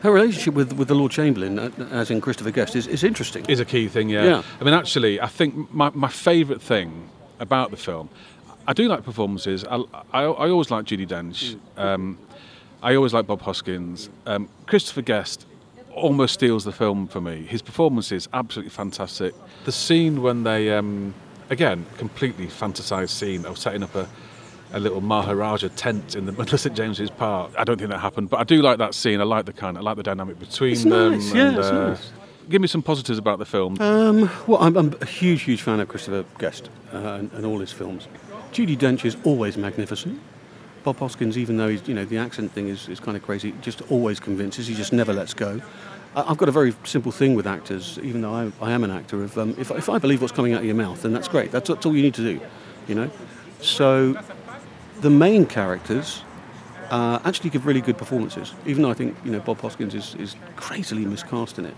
Her 0.01 0.11
relationship 0.11 0.53
with, 0.53 0.73
with 0.73 0.87
the 0.87 0.95
Lord 0.95 1.11
Chamberlain, 1.11 1.59
uh, 1.59 1.71
as 1.91 2.09
in 2.09 2.21
Christopher 2.21 2.51
Guest, 2.51 2.75
is, 2.75 2.87
is 2.87 3.03
interesting. 3.03 3.45
Is 3.47 3.59
a 3.59 3.65
key 3.65 3.89
thing, 3.89 4.09
yeah. 4.09 4.23
Yeah. 4.23 4.43
I 4.59 4.63
mean, 4.63 4.73
actually, 4.73 5.19
I 5.19 5.27
think 5.27 5.73
my, 5.73 5.89
my 5.93 6.07
favourite 6.07 6.61
thing 6.61 7.09
about 7.39 7.71
the 7.71 7.77
film, 7.77 8.09
I 8.65 8.73
do 8.73 8.87
like 8.87 9.03
performances. 9.03 9.65
I, 9.65 9.83
I, 10.13 10.23
I 10.23 10.49
always 10.49 10.71
like 10.71 10.85
Judi 10.85 11.05
Dench. 11.05 11.59
Um, 11.77 12.17
I 12.81 12.95
always 12.95 13.13
like 13.13 13.27
Bob 13.27 13.41
Hoskins. 13.41 14.09
Um, 14.25 14.47
Christopher 14.67 15.01
Guest 15.01 15.45
almost 15.93 16.35
steals 16.35 16.63
the 16.63 16.71
film 16.71 17.07
for 17.07 17.19
me. 17.19 17.43
His 17.43 17.61
performance 17.61 18.11
is 18.13 18.29
absolutely 18.31 18.69
fantastic. 18.69 19.33
The 19.65 19.73
scene 19.73 20.21
when 20.21 20.43
they, 20.43 20.71
um, 20.71 21.13
again, 21.49 21.85
completely 21.97 22.47
fantasised 22.47 23.09
scene 23.09 23.45
of 23.45 23.57
setting 23.57 23.83
up 23.83 23.93
a, 23.95 24.07
a 24.73 24.79
little 24.79 25.01
Maharaja 25.01 25.69
tent 25.75 26.15
in 26.15 26.25
the 26.25 26.31
middle 26.31 26.53
of 26.53 26.59
St 26.59 26.75
James's 26.75 27.09
Park. 27.09 27.51
I 27.57 27.63
don't 27.63 27.77
think 27.77 27.89
that 27.89 27.99
happened, 27.99 28.29
but 28.29 28.39
I 28.39 28.43
do 28.43 28.61
like 28.61 28.77
that 28.77 28.93
scene. 28.93 29.19
I 29.19 29.23
like 29.23 29.45
the 29.45 29.53
kind, 29.53 29.77
I 29.77 29.81
like 29.81 29.97
the 29.97 30.03
dynamic 30.03 30.39
between 30.39 30.73
It's 30.73 30.83
them. 30.83 31.11
nice, 31.11 31.33
yeah, 31.33 31.47
and, 31.49 31.57
it's 31.57 31.67
uh, 31.67 31.87
nice. 31.89 32.11
Give 32.49 32.61
me 32.61 32.67
some 32.67 32.81
positives 32.81 33.17
about 33.19 33.39
the 33.39 33.45
film. 33.45 33.79
Um, 33.79 34.29
well, 34.47 34.59
I'm, 34.61 34.75
I'm 34.75 34.95
a 35.01 35.05
huge, 35.05 35.43
huge 35.43 35.61
fan 35.61 35.79
of 35.79 35.87
Christopher 35.87 36.25
Guest 36.39 36.69
uh, 36.93 36.97
and, 36.97 37.31
and 37.33 37.45
all 37.45 37.59
his 37.59 37.71
films. 37.71 38.07
Judi 38.51 38.77
Dench 38.77 39.05
is 39.05 39.17
always 39.23 39.57
magnificent. 39.57 40.19
Bob 40.83 40.97
Hoskins, 40.97 41.37
even 41.37 41.57
though 41.57 41.67
he's, 41.67 41.87
you 41.87 41.93
know, 41.93 42.05
the 42.05 42.17
accent 42.17 42.51
thing 42.51 42.69
is, 42.69 42.87
is 42.89 42.99
kind 42.99 43.15
of 43.17 43.23
crazy, 43.23 43.53
just 43.61 43.81
always 43.91 44.19
convinces. 44.19 44.65
He 44.67 44.73
just 44.73 44.93
never 44.93 45.13
lets 45.13 45.33
go. 45.33 45.61
I've 46.15 46.37
got 46.37 46.49
a 46.49 46.51
very 46.51 46.73
simple 46.85 47.11
thing 47.11 47.35
with 47.35 47.45
actors, 47.45 47.99
even 48.01 48.21
though 48.21 48.33
I, 48.33 48.51
I 48.61 48.71
am 48.71 48.83
an 48.83 48.89
actor. 48.89 49.23
Of 49.23 49.37
um, 49.37 49.55
if, 49.59 49.69
if 49.69 49.89
I 49.89 49.99
believe 49.99 50.21
what's 50.21 50.33
coming 50.33 50.53
out 50.53 50.61
of 50.61 50.65
your 50.65 50.75
mouth, 50.75 51.03
then 51.03 51.13
that's 51.13 51.27
great. 51.27 51.51
That's, 51.51 51.69
that's 51.69 51.85
all 51.85 51.95
you 51.95 52.01
need 52.01 52.15
to 52.15 52.23
do, 52.23 52.41
you 52.87 52.95
know. 52.95 53.11
So 53.61 54.19
the 55.01 55.09
main 55.09 55.45
characters 55.45 56.23
uh, 56.89 57.19
actually 57.23 57.49
give 57.49 57.65
really 57.65 57.81
good 57.81 57.97
performances, 57.97 58.53
even 58.65 58.83
though 58.83 58.89
I 58.89 58.93
think 58.93 59.15
you 59.23 59.31
know 59.31 59.39
Bob 59.39 59.61
Hoskins 59.61 59.93
is, 59.93 60.15
is 60.15 60.35
crazily 60.55 61.05
miscast 61.05 61.59
in 61.59 61.65
it. 61.65 61.75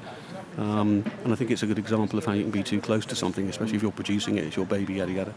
Um, 0.57 1.05
and 1.23 1.31
I 1.31 1.35
think 1.35 1.49
it's 1.51 1.63
a 1.63 1.67
good 1.67 1.79
example 1.79 2.19
of 2.19 2.25
how 2.25 2.33
you 2.33 2.43
can 2.43 2.51
be 2.51 2.63
too 2.63 2.81
close 2.81 3.05
to 3.05 3.15
something, 3.15 3.47
especially 3.47 3.77
if 3.77 3.81
you're 3.81 3.91
producing 3.91 4.37
it, 4.37 4.43
it's 4.43 4.55
your 4.55 4.65
baby, 4.65 4.95
yada 4.95 5.11
yada. 5.11 5.33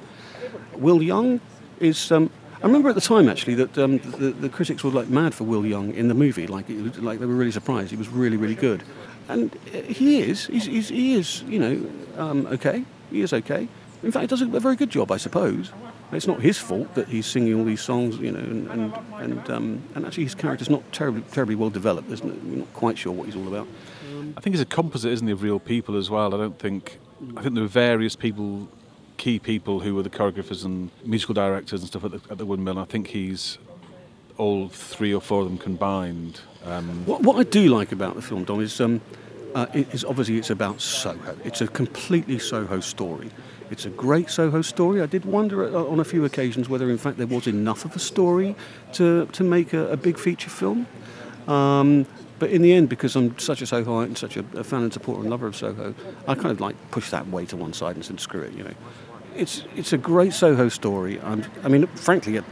Will 0.75 1.03
Young 1.03 1.41
is. 1.81 2.11
Um, 2.11 2.31
I 2.63 2.67
remember 2.67 2.89
at 2.89 2.95
the 2.95 3.01
time 3.01 3.29
actually 3.29 3.57
that 3.57 3.77
um, 3.77 3.99
the, 3.99 4.31
the 4.31 4.49
critics 4.49 4.83
were 4.83 4.91
like 4.91 5.09
mad 5.09 5.35
for 5.35 5.45
Will 5.45 5.67
Young 5.67 5.93
in 5.93 6.09
the 6.09 6.15
movie, 6.15 6.47
like 6.47 6.69
was, 6.69 6.99
like 6.99 7.19
they 7.19 7.27
were 7.27 7.35
really 7.35 7.51
surprised. 7.51 7.91
He 7.91 7.97
was 7.97 8.09
really 8.09 8.37
really 8.37 8.55
good, 8.55 8.83
and 9.29 9.55
uh, 9.75 9.83
he 9.83 10.21
is. 10.21 10.47
He's, 10.47 10.65
he's, 10.65 10.89
he 10.89 11.15
is. 11.15 11.43
You 11.43 11.59
know, 11.59 11.91
um, 12.17 12.47
okay. 12.47 12.85
He 13.11 13.21
is 13.21 13.33
okay. 13.33 13.69
In 14.05 14.13
fact, 14.13 14.23
he 14.23 14.27
does 14.27 14.43
a, 14.43 14.47
very 14.47 14.77
good 14.77 14.91
job, 14.91 15.11
I 15.11 15.17
suppose. 15.17 15.73
It's 16.13 16.27
not 16.27 16.41
his 16.41 16.59
fault 16.59 16.95
that 16.95 17.09
he's 17.09 17.27
singing 17.27 17.55
all 17.55 17.65
these 17.65 17.81
songs, 17.81 18.19
you 18.19 18.31
know, 18.31 18.39
and 18.39 18.69
and 18.71 18.95
and, 19.15 19.51
um, 19.51 19.83
and 19.95 20.07
actually 20.07 20.25
his 20.25 20.35
character's 20.35 20.71
not 20.71 20.83
terribly 20.93 21.23
terribly 21.33 21.55
well 21.55 21.71
developed. 21.71 22.09
There's 22.09 22.23
no, 22.23 22.35
we're 22.45 22.59
not 22.59 22.73
quite 22.73 22.99
sure 22.99 23.13
what 23.13 23.27
he's 23.27 23.37
all 23.37 23.49
about. 23.49 23.67
I 24.37 24.41
think 24.41 24.55
he's 24.55 24.61
a 24.61 24.67
composite, 24.67 25.13
isn't 25.13 25.27
he, 25.27 25.33
of 25.33 25.43
real 25.43 25.59
people 25.59 25.97
as 25.97 26.11
well. 26.11 26.35
I 26.35 26.39
don't 26.39 26.59
think. 26.59 26.99
I 27.37 27.43
think 27.43 27.55
there 27.55 27.63
were 27.63 27.69
various 27.69 28.17
people, 28.17 28.69
key 29.17 29.39
people 29.39 29.81
who 29.81 29.95
were 29.95 30.03
the 30.03 30.11
choreographers 30.11 30.65
and 30.65 30.91
musical 31.05 31.35
directors 31.35 31.81
and 31.81 31.89
stuff 31.89 32.05
at 32.05 32.11
the, 32.11 32.21
at 32.31 32.39
the 32.39 32.45
Windmill. 32.45 32.73
And 32.73 32.81
I 32.81 32.85
think 32.85 33.09
he's 33.09 33.59
all 34.37 34.69
three 34.69 35.15
or 35.15 35.21
four 35.21 35.43
of 35.43 35.49
them 35.49 35.59
combined. 35.59 36.41
Um, 36.65 37.07
What, 37.07 37.23
what 37.23 37.37
I 37.37 37.45
do 37.45 37.69
like 37.69 37.93
about 37.93 38.15
the 38.15 38.23
film, 38.23 38.45
Dom, 38.45 38.61
is 38.61 38.81
um, 38.81 39.01
uh, 39.55 39.67
it 39.73 39.93
is 39.95 40.05
obviously 40.05 40.39
it's 40.39 40.51
about 40.51 40.81
Soho. 40.81 41.37
It's 41.45 41.61
a 41.61 41.69
completely 41.69 42.39
Soho 42.39 42.81
story. 42.81 43.31
It's 43.75 43.87
a 43.87 43.91
great 43.91 44.31
Soho 44.31 44.63
story. 44.63 45.03
I 45.03 45.07
did 45.07 45.25
wonder 45.25 45.65
uh, 45.65 45.83
on 45.83 45.99
a 45.99 46.05
few 46.05 46.25
occasions 46.25 46.69
whether, 46.69 46.89
in 46.89 46.97
fact, 46.97 47.19
there 47.19 47.27
was 47.27 47.49
enough 47.49 47.85
of 47.85 47.97
a 47.97 47.99
story 47.99 48.55
to 48.93 49.27
to 49.33 49.43
make 49.43 49.73
a, 49.73 49.89
a 49.89 49.97
big 49.97 50.17
feature 50.17 50.49
film. 50.49 50.87
Um, 51.49 52.07
but 52.39 52.51
in 52.51 52.63
the 52.63 52.73
end, 52.73 52.89
because 52.89 53.17
I'm 53.17 53.37
such 53.37 53.63
a 53.63 53.67
Sohoite 53.67 54.07
and 54.07 54.17
such 54.17 54.37
a, 54.37 54.45
a 54.55 54.63
fan 54.63 54.85
and 54.85 54.93
supporter 54.93 55.23
and 55.23 55.31
lover 55.31 55.49
of 55.49 55.57
Soho, 55.57 55.93
I 56.29 56.37
kind 56.37 56.53
of 56.53 56.61
like 56.61 56.77
push 56.93 57.11
that 57.11 57.27
way 57.27 57.47
to 57.47 57.57
one 57.57 57.73
side 57.73 57.97
and 57.97 58.05
said, 58.05 58.21
screw 58.21 58.43
it, 58.43 58.53
you 58.53 58.63
know. 58.63 58.75
It's 59.35 59.65
it's 59.75 59.93
a 59.93 59.99
great 59.99 60.33
Soho 60.33 60.69
story. 60.69 61.21
I'm, 61.21 61.45
I 61.65 61.69
mean, 61.69 61.89
frankly, 61.97 62.37
it, 62.37 62.45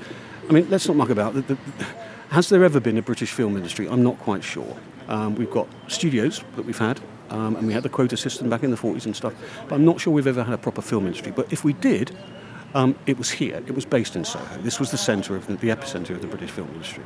I 0.49 0.53
mean, 0.53 0.69
let's 0.71 0.89
not 0.89 0.97
muck 0.97 1.11
about. 1.11 1.35
The, 1.35 1.43
the, 1.43 1.57
has 2.31 2.49
there 2.49 2.65
ever 2.65 2.81
been 2.81 2.99
a 2.99 3.03
British 3.03 3.31
film 3.31 3.57
industry? 3.57 3.87
I'm 3.89 4.03
not 4.03 4.19
quite 4.19 4.43
sure. 4.43 4.77
Um, 5.07 5.37
we've 5.37 5.53
got 5.53 5.69
studios 5.87 6.43
that 6.57 6.65
we've 6.65 6.79
had, 6.79 7.01
um, 7.33 7.57
and 7.57 7.67
we 7.67 7.73
had 7.73 7.83
the 7.83 7.89
quota 7.89 8.17
system 8.17 8.51
back 8.51 8.63
in 8.63 8.71
the 8.71 8.77
40s 8.77 9.07
and 9.07 9.17
stuff, 9.17 9.33
but 9.69 9.75
I'm 9.75 9.85
not 9.85 10.01
sure 10.01 10.13
we've 10.13 10.27
ever 10.27 10.45
had 10.45 10.55
a 10.55 10.59
proper 10.59 10.83
film 10.83 11.07
industry. 11.07 11.33
But 11.33 11.53
if 11.53 11.65
we 11.65 11.73
did, 11.73 12.15
um, 12.75 12.95
it 13.07 13.19
was 13.19 13.31
here. 13.31 13.57
It 13.67 13.75
was 13.75 13.85
based 13.85 14.17
in 14.17 14.25
Soho. 14.25 14.59
This 14.59 14.79
was 14.79 14.91
the 14.91 14.99
centre 14.99 15.35
of 15.35 15.47
the, 15.47 15.57
the 15.57 15.69
epicenter 15.69 16.11
of 16.11 16.21
the 16.21 16.27
British 16.27 16.51
film 16.51 16.69
industry. 16.69 17.05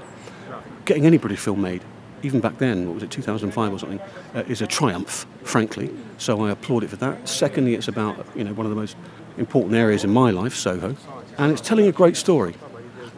Getting 0.85 1.07
any 1.07 1.17
British 1.17 1.41
film 1.41 1.63
made, 1.63 1.83
even 2.23 2.41
back 2.41 2.59
then, 2.59 2.87
what 2.87 2.95
was 2.95 3.03
it, 3.05 3.11
2005 3.11 3.73
or 3.73 3.79
something, 3.79 4.01
uh, 4.35 4.43
is 4.49 4.63
a 4.63 4.67
triumph, 4.67 5.27
frankly. 5.43 5.91
So 6.19 6.45
I 6.45 6.51
applaud 6.51 6.85
it 6.85 6.91
for 6.91 6.97
that. 6.97 7.29
Secondly, 7.29 7.75
it's 7.75 7.89
about 7.89 8.27
you 8.37 8.45
know 8.45 8.53
one 8.53 8.67
of 8.67 8.71
the 8.71 8.77
most 8.77 8.97
important 9.39 9.75
areas 9.75 10.03
in 10.03 10.11
my 10.11 10.31
life, 10.31 10.55
Soho, 10.55 10.97
and 11.39 11.53
it's 11.53 11.61
telling 11.61 11.87
a 11.87 11.93
great 11.93 12.17
story. 12.17 12.55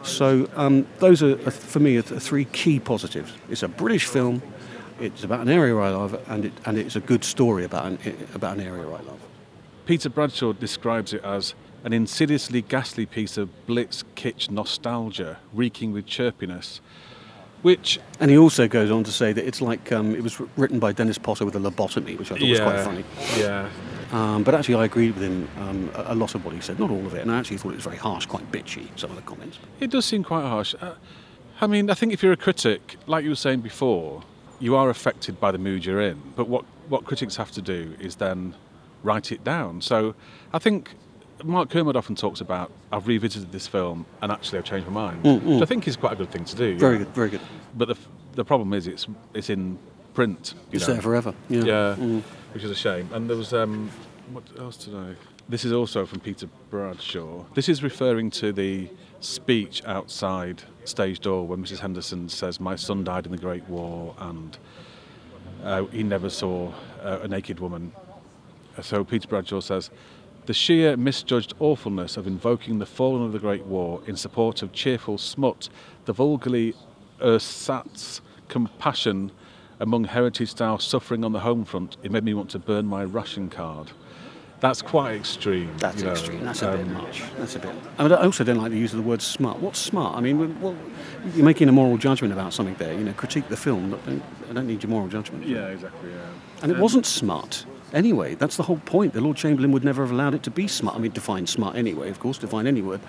So 0.03 0.49
um, 0.55 0.87
those 0.99 1.21
are, 1.21 1.33
are, 1.47 1.51
for 1.51 1.79
me, 1.79 1.97
are 1.97 2.01
three 2.01 2.45
key 2.45 2.79
positives. 2.79 3.33
It's 3.49 3.63
a 3.63 3.67
British 3.67 4.05
film. 4.05 4.41
It's 4.99 5.23
about 5.23 5.41
an 5.41 5.49
area 5.49 5.75
I 5.75 5.89
love, 5.89 6.19
and, 6.27 6.45
it, 6.45 6.53
and 6.65 6.77
it's 6.77 6.95
a 6.95 6.99
good 6.99 7.23
story 7.23 7.63
about 7.63 7.85
an, 7.85 7.99
about 8.33 8.57
an 8.57 8.63
area 8.65 8.83
I 8.85 9.01
love. 9.01 9.19
Peter 9.85 10.09
Bradshaw 10.09 10.53
describes 10.53 11.13
it 11.13 11.23
as 11.23 11.53
an 11.83 11.93
insidiously 11.93 12.61
ghastly 12.61 13.05
piece 13.05 13.37
of 13.37 13.49
blitz 13.65 14.03
kitsch 14.15 14.49
nostalgia, 14.49 15.37
reeking 15.53 15.91
with 15.93 16.05
chirpiness, 16.05 16.79
which 17.61 17.99
And 18.19 18.29
he 18.29 18.37
also 18.37 18.67
goes 18.67 18.91
on 18.91 19.03
to 19.05 19.11
say 19.11 19.33
that 19.33 19.45
it's 19.45 19.61
like 19.61 19.91
um, 19.91 20.13
it 20.15 20.21
was 20.23 20.39
written 20.57 20.79
by 20.79 20.91
Dennis 20.91 21.17
Potter 21.17 21.45
with 21.45 21.55
a 21.55 21.59
lobotomy, 21.59 22.17
which 22.17 22.31
I 22.31 22.37
thought 22.37 22.49
was 22.49 22.59
quite 22.59 22.81
funny. 22.83 23.03
Yeah, 23.37 23.69
Um, 24.11 24.43
but 24.43 24.53
actually, 24.55 24.75
I 24.75 24.85
agreed 24.85 25.13
with 25.15 25.23
him 25.23 25.47
um, 25.59 25.89
a, 25.95 26.13
a 26.13 26.15
lot 26.15 26.35
of 26.35 26.43
what 26.45 26.53
he 26.53 26.61
said, 26.61 26.79
not 26.79 26.89
all 26.91 27.05
of 27.05 27.13
it. 27.13 27.21
And 27.21 27.31
I 27.31 27.39
actually 27.39 27.57
thought 27.57 27.71
it 27.71 27.75
was 27.75 27.83
very 27.83 27.97
harsh, 27.97 28.25
quite 28.25 28.49
bitchy, 28.51 28.87
some 28.97 29.09
of 29.09 29.15
the 29.15 29.21
comments. 29.23 29.59
it 29.79 29.89
does 29.89 30.05
seem 30.05 30.23
quite 30.23 30.43
harsh. 30.43 30.75
Uh, 30.81 30.93
I 31.61 31.67
mean, 31.67 31.89
I 31.89 31.93
think 31.93 32.13
if 32.13 32.23
you're 32.23 32.31
a 32.31 32.37
critic, 32.37 32.95
like 33.07 33.23
you 33.23 33.29
were 33.31 33.35
saying 33.35 33.59
before, 33.61 34.23
you 34.59 34.75
are 34.75 34.89
affected 34.89 35.39
by 35.39 35.51
the 35.51 35.57
mood 35.57 35.85
you're 35.85 36.01
in. 36.01 36.21
But 36.35 36.47
what 36.47 36.65
what 36.89 37.05
critics 37.05 37.35
have 37.37 37.51
to 37.51 37.61
do 37.61 37.95
is 37.99 38.15
then 38.15 38.55
write 39.03 39.31
it 39.31 39.43
down. 39.43 39.81
So 39.81 40.15
I 40.53 40.59
think 40.59 40.91
Mark 41.43 41.69
Kermode 41.69 41.95
often 41.95 42.15
talks 42.15 42.41
about 42.41 42.71
I've 42.91 43.07
revisited 43.07 43.51
this 43.51 43.67
film 43.67 44.05
and 44.21 44.31
actually 44.31 44.59
I've 44.59 44.65
changed 44.65 44.87
my 44.87 44.93
mind. 44.93 45.23
Which 45.45 45.61
I 45.61 45.65
think 45.65 45.87
is 45.87 45.95
quite 45.95 46.13
a 46.13 46.15
good 46.15 46.31
thing 46.31 46.45
to 46.45 46.55
do. 46.55 46.77
Very 46.77 46.97
good, 46.97 47.07
very 47.09 47.29
good. 47.29 47.41
But 47.75 47.87
the, 47.89 47.95
the 48.33 48.43
problem 48.45 48.73
is 48.73 48.87
it's 48.87 49.07
it's 49.33 49.49
in 49.49 49.77
print. 50.13 50.53
You 50.71 50.77
It's 50.77 50.87
know. 50.87 50.93
there 50.95 51.01
forever. 51.01 51.33
Yeah. 51.49 51.63
Yeah, 51.63 51.95
Mm. 51.97 52.21
which 52.53 52.63
is 52.63 52.71
a 52.71 52.75
shame. 52.75 53.09
And 53.13 53.29
there 53.29 53.37
was 53.37 53.53
um, 53.53 53.89
what 54.33 54.43
else 54.59 54.77
did 54.77 54.95
I? 54.95 55.15
This 55.47 55.65
is 55.65 55.71
also 55.71 56.05
from 56.05 56.19
Peter 56.19 56.47
Bradshaw. 56.69 57.43
This 57.55 57.69
is 57.69 57.81
referring 57.83 58.29
to 58.31 58.51
the 58.51 58.89
speech 59.19 59.83
outside 59.85 60.63
stage 60.85 61.19
door 61.19 61.47
when 61.47 61.63
Mrs. 61.63 61.79
Henderson 61.79 62.29
says, 62.29 62.59
"My 62.59 62.75
son 62.75 63.03
died 63.03 63.25
in 63.25 63.31
the 63.31 63.37
Great 63.37 63.67
War, 63.69 64.15
and 64.19 64.57
uh, 65.63 65.85
he 65.85 66.03
never 66.03 66.29
saw 66.29 66.71
uh, 67.01 67.19
a 67.23 67.27
naked 67.27 67.59
woman." 67.59 67.91
Uh, 68.77 68.81
So 68.81 69.03
Peter 69.03 69.27
Bradshaw 69.27 69.59
says. 69.61 69.89
The 70.45 70.53
sheer 70.53 70.97
misjudged 70.97 71.53
awfulness 71.59 72.17
of 72.17 72.25
invoking 72.25 72.79
the 72.79 72.85
fallen 72.87 73.23
of 73.23 73.33
the 73.33 73.39
Great 73.39 73.65
War 73.67 74.01
in 74.07 74.15
support 74.15 74.63
of 74.63 74.71
cheerful 74.71 75.19
smut, 75.19 75.69
the 76.05 76.13
vulgarly 76.13 76.73
ersatz 77.21 78.21
compassion 78.47 79.31
among 79.79 80.05
heritage 80.05 80.49
style 80.49 80.77
suffering 80.77 81.23
on 81.23 81.31
the 81.31 81.39
home 81.39 81.63
front, 81.63 81.97
it 82.03 82.11
made 82.11 82.23
me 82.23 82.33
want 82.33 82.49
to 82.49 82.59
burn 82.59 82.85
my 82.85 83.03
ration 83.03 83.49
card. 83.49 83.91
That's 84.59 84.81
quite 84.81 85.15
extreme. 85.15 85.75
That's 85.77 85.99
you 85.99 86.05
know, 86.05 86.11
extreme. 86.11 86.43
That's 86.43 86.61
a 86.61 86.71
bit 86.71 86.81
um, 86.81 86.93
much. 86.93 87.23
That's 87.37 87.55
a 87.55 87.59
bit. 87.59 87.73
I, 87.97 88.03
mean, 88.03 88.11
I 88.11 88.23
also 88.23 88.43
don't 88.43 88.57
like 88.57 88.71
the 88.71 88.77
use 88.77 88.91
of 88.91 88.97
the 88.97 89.03
word 89.03 89.21
smart. 89.21 89.59
What's 89.59 89.79
smart? 89.79 90.17
I 90.17 90.21
mean, 90.21 90.59
well, 90.59 90.75
you're 91.33 91.45
making 91.45 91.69
a 91.69 91.71
moral 91.71 91.97
judgment 91.97 92.33
about 92.33 92.53
something 92.53 92.75
there. 92.75 92.93
You 92.93 93.05
know, 93.05 93.13
critique 93.13 93.47
the 93.47 93.57
film. 93.57 93.91
Don't, 93.91 94.23
I 94.49 94.53
don't 94.53 94.67
need 94.67 94.83
your 94.83 94.89
moral 94.89 95.07
judgment. 95.07 95.47
Yeah, 95.47 95.67
exactly. 95.67 96.11
Yeah. 96.11 96.17
And 96.61 96.71
it 96.71 96.77
wasn't 96.77 97.05
smart. 97.05 97.65
Anyway, 97.93 98.35
that's 98.35 98.57
the 98.57 98.63
whole 98.63 98.81
point. 98.85 99.13
The 99.13 99.21
Lord 99.21 99.37
Chamberlain 99.37 99.71
would 99.71 99.83
never 99.83 100.03
have 100.03 100.11
allowed 100.11 100.33
it 100.33 100.43
to 100.43 100.51
be 100.51 100.67
smart. 100.67 100.95
I 100.95 100.99
mean, 100.99 101.11
define 101.11 101.47
smart 101.47 101.75
anyway, 101.75 102.09
of 102.09 102.19
course, 102.19 102.37
define 102.37 102.67
any 102.67 102.81
word. 102.81 102.99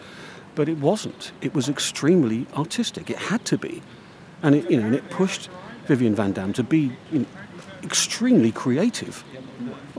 But 0.55 0.69
it 0.69 0.79
wasn't. 0.79 1.33
It 1.41 1.55
was 1.55 1.69
extremely 1.69 2.47
artistic. 2.57 3.11
It 3.11 3.17
had 3.17 3.45
to 3.47 3.59
be. 3.59 3.83
And 4.43 4.55
it, 4.55 4.71
you 4.71 4.81
know, 4.81 4.87
and 4.87 4.95
it 4.95 5.09
pushed 5.11 5.51
Vivian 5.87 6.15
Van 6.15 6.33
Damm 6.33 6.53
to 6.55 6.63
be 6.63 6.93
you 7.13 7.21
know, 7.21 7.27
extremely 7.83 8.53
creative. 8.53 9.25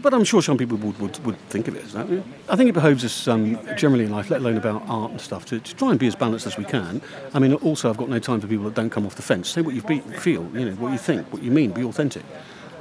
But 0.01 0.13
I'm 0.15 0.23
sure 0.23 0.41
some 0.41 0.57
people 0.57 0.77
would, 0.77 0.99
would, 0.99 1.25
would 1.25 1.37
think 1.49 1.67
of 1.67 1.75
it 1.75 1.83
as 1.83 1.93
that. 1.93 2.07
I 2.49 2.55
think 2.55 2.69
it 2.69 2.73
behoves 2.73 3.05
us 3.05 3.27
um, 3.27 3.59
generally 3.77 4.05
in 4.05 4.11
life, 4.11 4.31
let 4.31 4.39
alone 4.39 4.57
about 4.57 4.83
art 4.87 5.11
and 5.11 5.21
stuff, 5.21 5.45
to, 5.45 5.59
to 5.59 5.75
try 5.75 5.91
and 5.91 5.99
be 5.99 6.07
as 6.07 6.15
balanced 6.15 6.47
as 6.47 6.57
we 6.57 6.65
can. 6.65 7.01
I 7.35 7.39
mean, 7.39 7.53
also, 7.53 7.89
I've 7.89 7.97
got 7.97 8.09
no 8.09 8.17
time 8.17 8.41
for 8.41 8.47
people 8.47 8.65
that 8.65 8.73
don't 8.73 8.89
come 8.89 9.05
off 9.05 9.15
the 9.15 9.21
fence. 9.21 9.49
Say 9.49 9.61
what 9.61 9.75
you 9.75 9.83
be, 9.83 9.99
feel, 9.99 10.49
you 10.57 10.65
know, 10.65 10.75
what 10.75 10.91
you 10.91 10.97
think, 10.97 11.31
what 11.31 11.43
you 11.43 11.51
mean, 11.51 11.71
be 11.71 11.83
authentic. 11.83 12.23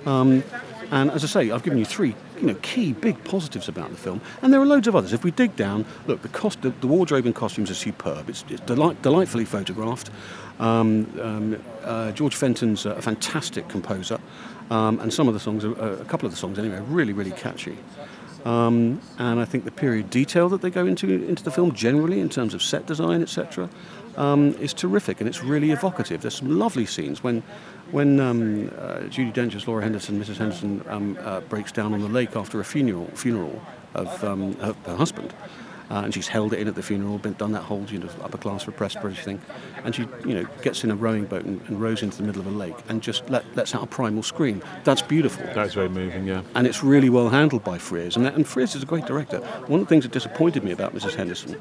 Um, 0.06 0.42
and 0.90 1.10
as 1.10 1.22
I 1.22 1.26
say, 1.26 1.50
I've 1.50 1.62
given 1.62 1.78
you 1.78 1.84
three, 1.84 2.16
you 2.40 2.46
know, 2.46 2.54
key 2.62 2.92
big 2.92 3.22
positives 3.24 3.68
about 3.68 3.90
the 3.90 3.96
film, 3.96 4.20
and 4.42 4.52
there 4.52 4.60
are 4.60 4.66
loads 4.66 4.88
of 4.88 4.96
others. 4.96 5.12
If 5.12 5.22
we 5.22 5.30
dig 5.30 5.54
down, 5.56 5.84
look, 6.06 6.22
the 6.22 6.28
cost, 6.28 6.62
the, 6.62 6.70
the 6.70 6.86
wardrobe 6.86 7.26
and 7.26 7.34
costumes 7.34 7.70
are 7.70 7.74
superb. 7.74 8.28
It's, 8.28 8.44
it's 8.48 8.62
delight, 8.62 9.00
delightfully 9.02 9.44
photographed. 9.44 10.10
Um, 10.58 11.06
um, 11.20 11.62
uh, 11.84 12.12
George 12.12 12.34
Fenton's 12.34 12.86
a 12.86 13.00
fantastic 13.00 13.68
composer, 13.68 14.18
um, 14.70 15.00
and 15.00 15.12
some 15.12 15.28
of 15.28 15.34
the 15.34 15.40
songs, 15.40 15.64
uh, 15.64 15.98
a 16.00 16.04
couple 16.04 16.26
of 16.26 16.32
the 16.32 16.38
songs 16.38 16.58
anyway, 16.58 16.76
are 16.76 16.82
really, 16.82 17.12
really 17.12 17.32
catchy. 17.32 17.76
Um, 18.44 19.00
and 19.18 19.38
I 19.38 19.44
think 19.44 19.64
the 19.64 19.70
period 19.70 20.08
detail 20.08 20.48
that 20.48 20.62
they 20.62 20.70
go 20.70 20.86
into 20.86 21.08
into 21.08 21.42
the 21.42 21.50
film 21.50 21.74
generally, 21.74 22.20
in 22.20 22.28
terms 22.28 22.54
of 22.54 22.62
set 22.62 22.86
design, 22.86 23.20
etc., 23.20 23.68
um, 24.16 24.54
is 24.54 24.72
terrific, 24.72 25.20
and 25.20 25.28
it's 25.28 25.42
really 25.44 25.72
evocative. 25.72 26.22
There's 26.22 26.36
some 26.36 26.58
lovely 26.58 26.86
scenes 26.86 27.22
when 27.22 27.42
when 27.90 28.18
um, 28.20 28.68
uh, 28.78 29.00
Judi 29.10 29.32
Dench's 29.32 29.66
Laura 29.66 29.82
Henderson, 29.82 30.18
Mrs. 30.22 30.38
Henderson, 30.38 30.82
um, 30.88 31.18
uh, 31.20 31.40
breaks 31.40 31.72
down 31.72 31.92
on 31.92 32.00
the 32.00 32.08
lake 32.08 32.34
after 32.34 32.60
a 32.60 32.64
funeral 32.64 33.06
funeral 33.14 33.60
of 33.94 34.24
um, 34.24 34.54
her, 34.56 34.74
her 34.86 34.96
husband. 34.96 35.34
Uh, 35.90 36.02
and 36.04 36.14
she's 36.14 36.28
held 36.28 36.52
it 36.52 36.60
in 36.60 36.68
at 36.68 36.76
the 36.76 36.82
funeral, 36.82 37.18
been 37.18 37.32
done 37.34 37.52
that 37.52 37.62
whole 37.62 37.84
you 37.84 37.98
know, 37.98 38.08
upper 38.22 38.38
class 38.38 38.66
repressed 38.66 39.00
British 39.00 39.24
thing, 39.24 39.40
and 39.84 39.94
she 39.94 40.06
you 40.24 40.34
know 40.34 40.46
gets 40.62 40.84
in 40.84 40.90
a 40.90 40.94
rowing 40.94 41.24
boat 41.24 41.44
and, 41.44 41.60
and 41.62 41.80
rows 41.80 42.02
into 42.02 42.16
the 42.18 42.22
middle 42.22 42.40
of 42.40 42.46
a 42.46 42.50
lake 42.50 42.76
and 42.88 43.02
just 43.02 43.28
let, 43.28 43.44
lets 43.56 43.74
out 43.74 43.82
a 43.82 43.86
primal 43.86 44.22
scream. 44.22 44.62
That's 44.84 45.02
beautiful 45.02 45.44
That's 45.54 45.74
very 45.74 45.88
moving, 45.88 46.26
yeah. 46.26 46.42
and 46.54 46.66
it's 46.66 46.84
really 46.84 47.10
well 47.10 47.28
handled 47.28 47.64
by 47.64 47.78
Frears. 47.78 48.16
And, 48.16 48.24
that, 48.24 48.34
and 48.34 48.44
Frears 48.44 48.76
is 48.76 48.82
a 48.82 48.86
great 48.86 49.06
director. 49.06 49.40
One 49.66 49.80
of 49.80 49.86
the 49.86 49.90
things 49.90 50.04
that 50.04 50.12
disappointed 50.12 50.62
me 50.62 50.70
about 50.70 50.94
Mrs. 50.94 51.14
Henderson 51.14 51.56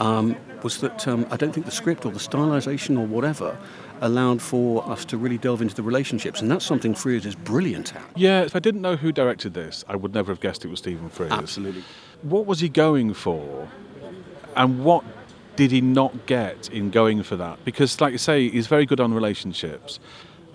um, 0.00 0.36
was 0.62 0.80
that 0.80 1.06
um, 1.06 1.26
I 1.30 1.36
don't 1.36 1.52
think 1.52 1.66
the 1.66 1.72
script 1.72 2.04
or 2.04 2.12
the 2.12 2.18
stylization 2.18 2.98
or 2.98 3.06
whatever 3.06 3.56
allowed 4.00 4.40
for 4.42 4.88
us 4.88 5.04
to 5.06 5.16
really 5.16 5.38
delve 5.38 5.62
into 5.62 5.74
the 5.74 5.82
relationships, 5.82 6.40
and 6.40 6.50
that's 6.50 6.64
something 6.64 6.94
Frears 6.94 7.24
is 7.24 7.34
brilliant 7.34 7.94
at. 7.94 8.02
Yeah, 8.16 8.42
if 8.42 8.54
I 8.56 8.58
didn't 8.58 8.82
know 8.82 8.96
who 8.96 9.12
directed 9.12 9.54
this, 9.54 9.84
I 9.88 9.96
would 9.96 10.14
never 10.14 10.32
have 10.32 10.40
guessed 10.40 10.64
it 10.64 10.68
was 10.68 10.78
Stephen 10.78 11.10
Frears. 11.10 11.30
Absolutely. 11.30 11.84
What 12.22 12.46
was 12.46 12.60
he 12.60 12.68
going 12.68 13.14
for? 13.14 13.68
And 14.56 14.84
what 14.84 15.04
did 15.56 15.70
he 15.70 15.80
not 15.80 16.26
get 16.26 16.68
in 16.70 16.90
going 16.90 17.22
for 17.22 17.36
that? 17.36 17.64
Because, 17.64 18.00
like 18.00 18.12
you 18.12 18.18
say, 18.18 18.48
he's 18.48 18.66
very 18.66 18.86
good 18.86 19.00
on 19.00 19.12
relationships. 19.12 20.00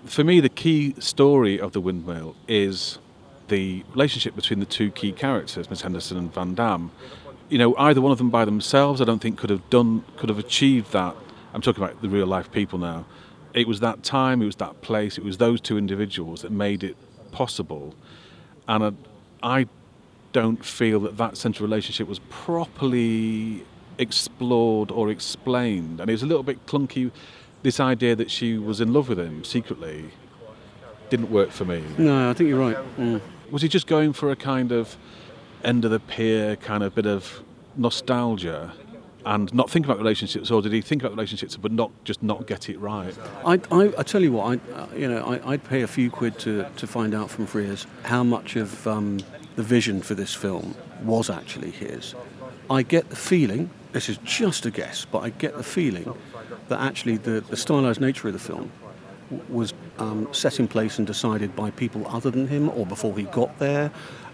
For 0.04 0.24
me, 0.24 0.40
the 0.40 0.48
key 0.48 0.94
story 0.98 1.58
of 1.58 1.72
The 1.72 1.80
Windmill 1.80 2.36
is 2.48 2.98
the 3.48 3.84
relationship 3.90 4.34
between 4.34 4.60
the 4.60 4.66
two 4.66 4.90
key 4.90 5.12
characters, 5.12 5.68
Miss 5.68 5.82
Henderson 5.82 6.16
and 6.16 6.32
Van 6.32 6.54
Damm. 6.54 6.90
You 7.48 7.58
know, 7.58 7.76
either 7.76 8.00
one 8.00 8.12
of 8.12 8.18
them 8.18 8.30
by 8.30 8.44
themselves, 8.44 9.00
I 9.00 9.04
don't 9.04 9.20
think 9.20 9.38
could 9.38 9.50
have 9.50 9.68
done, 9.70 10.04
could 10.16 10.28
have 10.28 10.38
achieved 10.38 10.92
that. 10.92 11.14
I'm 11.52 11.60
talking 11.60 11.84
about 11.84 12.00
the 12.02 12.08
real 12.08 12.26
life 12.26 12.50
people 12.50 12.78
now. 12.78 13.04
It 13.54 13.68
was 13.68 13.80
that 13.80 14.02
time, 14.02 14.42
it 14.42 14.46
was 14.46 14.56
that 14.56 14.82
place, 14.82 15.16
it 15.16 15.24
was 15.24 15.38
those 15.38 15.60
two 15.60 15.78
individuals 15.78 16.42
that 16.42 16.50
made 16.50 16.82
it 16.82 16.96
possible. 17.30 17.94
And 18.66 18.84
I, 18.84 19.60
I 19.60 19.66
don't 20.32 20.64
feel 20.64 21.00
that 21.00 21.16
that 21.16 21.36
central 21.36 21.66
relationship 21.66 22.08
was 22.08 22.18
properly 22.28 23.64
explored 23.98 24.90
or 24.90 25.10
explained. 25.10 26.00
And 26.00 26.10
it 26.10 26.12
was 26.12 26.22
a 26.22 26.26
little 26.26 26.42
bit 26.42 26.66
clunky. 26.66 27.12
This 27.62 27.78
idea 27.80 28.16
that 28.16 28.30
she 28.30 28.58
was 28.58 28.80
in 28.80 28.92
love 28.92 29.08
with 29.08 29.18
him 29.18 29.44
secretly 29.44 30.10
didn't 31.08 31.30
work 31.30 31.50
for 31.50 31.64
me. 31.64 31.82
No, 31.96 32.30
I 32.30 32.34
think 32.34 32.48
you're 32.48 32.58
right. 32.58 32.76
Mm. 32.98 33.20
Was 33.50 33.62
he 33.62 33.68
just 33.68 33.86
going 33.86 34.12
for 34.12 34.30
a 34.30 34.36
kind 34.36 34.72
of 34.72 34.96
end 35.62 35.84
of 35.84 35.90
the 35.90 36.00
pier 36.00 36.56
kind 36.56 36.82
of 36.82 36.94
bit 36.94 37.06
of 37.06 37.42
nostalgia 37.76 38.72
and 39.26 39.52
not 39.54 39.70
think 39.70 39.84
about 39.86 39.98
relationships, 39.98 40.50
or 40.50 40.60
did 40.62 40.72
he 40.72 40.80
think 40.80 41.02
about 41.02 41.12
relationships 41.12 41.56
but 41.56 41.72
not 41.72 41.90
just 42.04 42.22
not 42.22 42.46
get 42.46 42.68
it 42.68 42.78
right? 42.78 43.14
I, 43.44 43.60
I, 43.70 43.92
I 43.98 44.02
tell 44.02 44.22
you 44.22 44.32
what, 44.32 44.58
I, 44.58 44.72
uh, 44.72 44.86
you 44.96 45.08
know, 45.08 45.24
I, 45.24 45.52
I'd 45.52 45.64
pay 45.64 45.82
a 45.82 45.86
few 45.86 46.10
quid 46.10 46.38
to, 46.40 46.66
to 46.76 46.86
find 46.86 47.14
out 47.14 47.30
from 47.30 47.46
Frears 47.46 47.86
how 48.04 48.22
much 48.22 48.56
of 48.56 48.86
um, 48.86 49.20
the 49.56 49.62
vision 49.62 50.02
for 50.02 50.14
this 50.14 50.34
film 50.34 50.74
was 51.02 51.30
actually 51.30 51.70
his. 51.70 52.14
I 52.70 52.82
get 52.82 53.10
the 53.10 53.16
feeling, 53.16 53.70
this 53.92 54.08
is 54.08 54.18
just 54.24 54.66
a 54.66 54.70
guess, 54.70 55.04
but 55.04 55.20
I 55.20 55.30
get 55.30 55.56
the 55.56 55.62
feeling 55.62 56.14
that 56.68 56.80
actually 56.80 57.16
the, 57.16 57.40
the 57.40 57.56
stylized 57.56 58.00
nature 58.00 58.28
of 58.28 58.34
the 58.34 58.40
film 58.40 58.70
was 59.48 59.72
um, 59.98 60.28
set 60.32 60.60
in 60.60 60.68
place 60.68 60.98
and 60.98 61.06
decided 61.06 61.56
by 61.56 61.70
people 61.70 62.06
other 62.08 62.30
than 62.30 62.46
him, 62.48 62.68
or 62.70 62.86
before 62.86 63.16
he 63.16 63.24
got 63.24 63.58
there, 63.58 63.90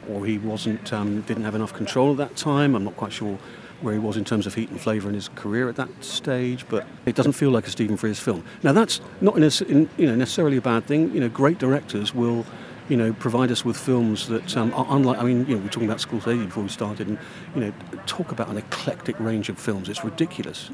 or 0.08 0.26
he 0.26 0.38
wasn't 0.38 0.92
um, 0.92 1.20
didn't 1.22 1.44
have 1.44 1.54
enough 1.54 1.72
control 1.72 2.12
at 2.12 2.16
that 2.16 2.36
time. 2.36 2.74
I'm 2.74 2.84
not 2.84 2.96
quite 2.96 3.12
sure 3.12 3.38
where 3.82 3.94
he 3.94 4.00
was 4.00 4.16
in 4.16 4.24
terms 4.24 4.46
of 4.46 4.54
heat 4.54 4.70
and 4.70 4.80
flavour 4.80 5.08
in 5.08 5.14
his 5.14 5.28
career 5.28 5.68
at 5.68 5.76
that 5.76 5.88
stage, 6.02 6.66
but 6.68 6.86
it 7.06 7.14
doesn't 7.14 7.32
feel 7.32 7.50
like 7.50 7.66
a 7.66 7.70
Stephen 7.70 7.96
Frears 7.96 8.18
film. 8.18 8.44
Now 8.62 8.72
that's 8.72 9.00
not 9.20 9.36
in 9.36 9.42
a, 9.42 9.50
in, 9.68 9.88
you 9.96 10.06
know, 10.06 10.14
necessarily 10.14 10.56
a 10.56 10.60
bad 10.60 10.84
thing. 10.86 11.12
You 11.14 11.20
know, 11.20 11.28
great 11.28 11.58
directors 11.58 12.14
will, 12.14 12.44
you 12.88 12.96
know, 12.96 13.12
provide 13.12 13.50
us 13.50 13.64
with 13.64 13.76
films 13.76 14.28
that 14.28 14.56
um, 14.56 14.72
are 14.74 14.86
unlike. 14.90 15.18
I 15.18 15.24
mean, 15.24 15.46
you 15.46 15.54
know, 15.54 15.58
we 15.58 15.64
were 15.64 15.70
talking 15.70 15.88
about 15.88 15.98
Scorsese 15.98 16.44
before 16.46 16.62
we 16.62 16.68
started, 16.68 17.08
and 17.08 17.18
you 17.54 17.60
know, 17.62 17.72
talk 18.06 18.32
about 18.32 18.48
an 18.48 18.56
eclectic 18.56 19.18
range 19.20 19.48
of 19.48 19.58
films. 19.58 19.88
It's 19.88 20.04
ridiculous, 20.04 20.70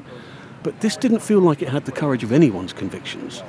but 0.63 0.79
this 0.81 0.97
didn't 0.97 1.19
feel 1.19 1.39
like 1.39 1.61
it 1.61 1.69
had 1.69 1.85
the 1.85 1.91
courage 1.91 2.23
of 2.23 2.31
anyone's 2.31 2.73
convictions. 2.73 3.43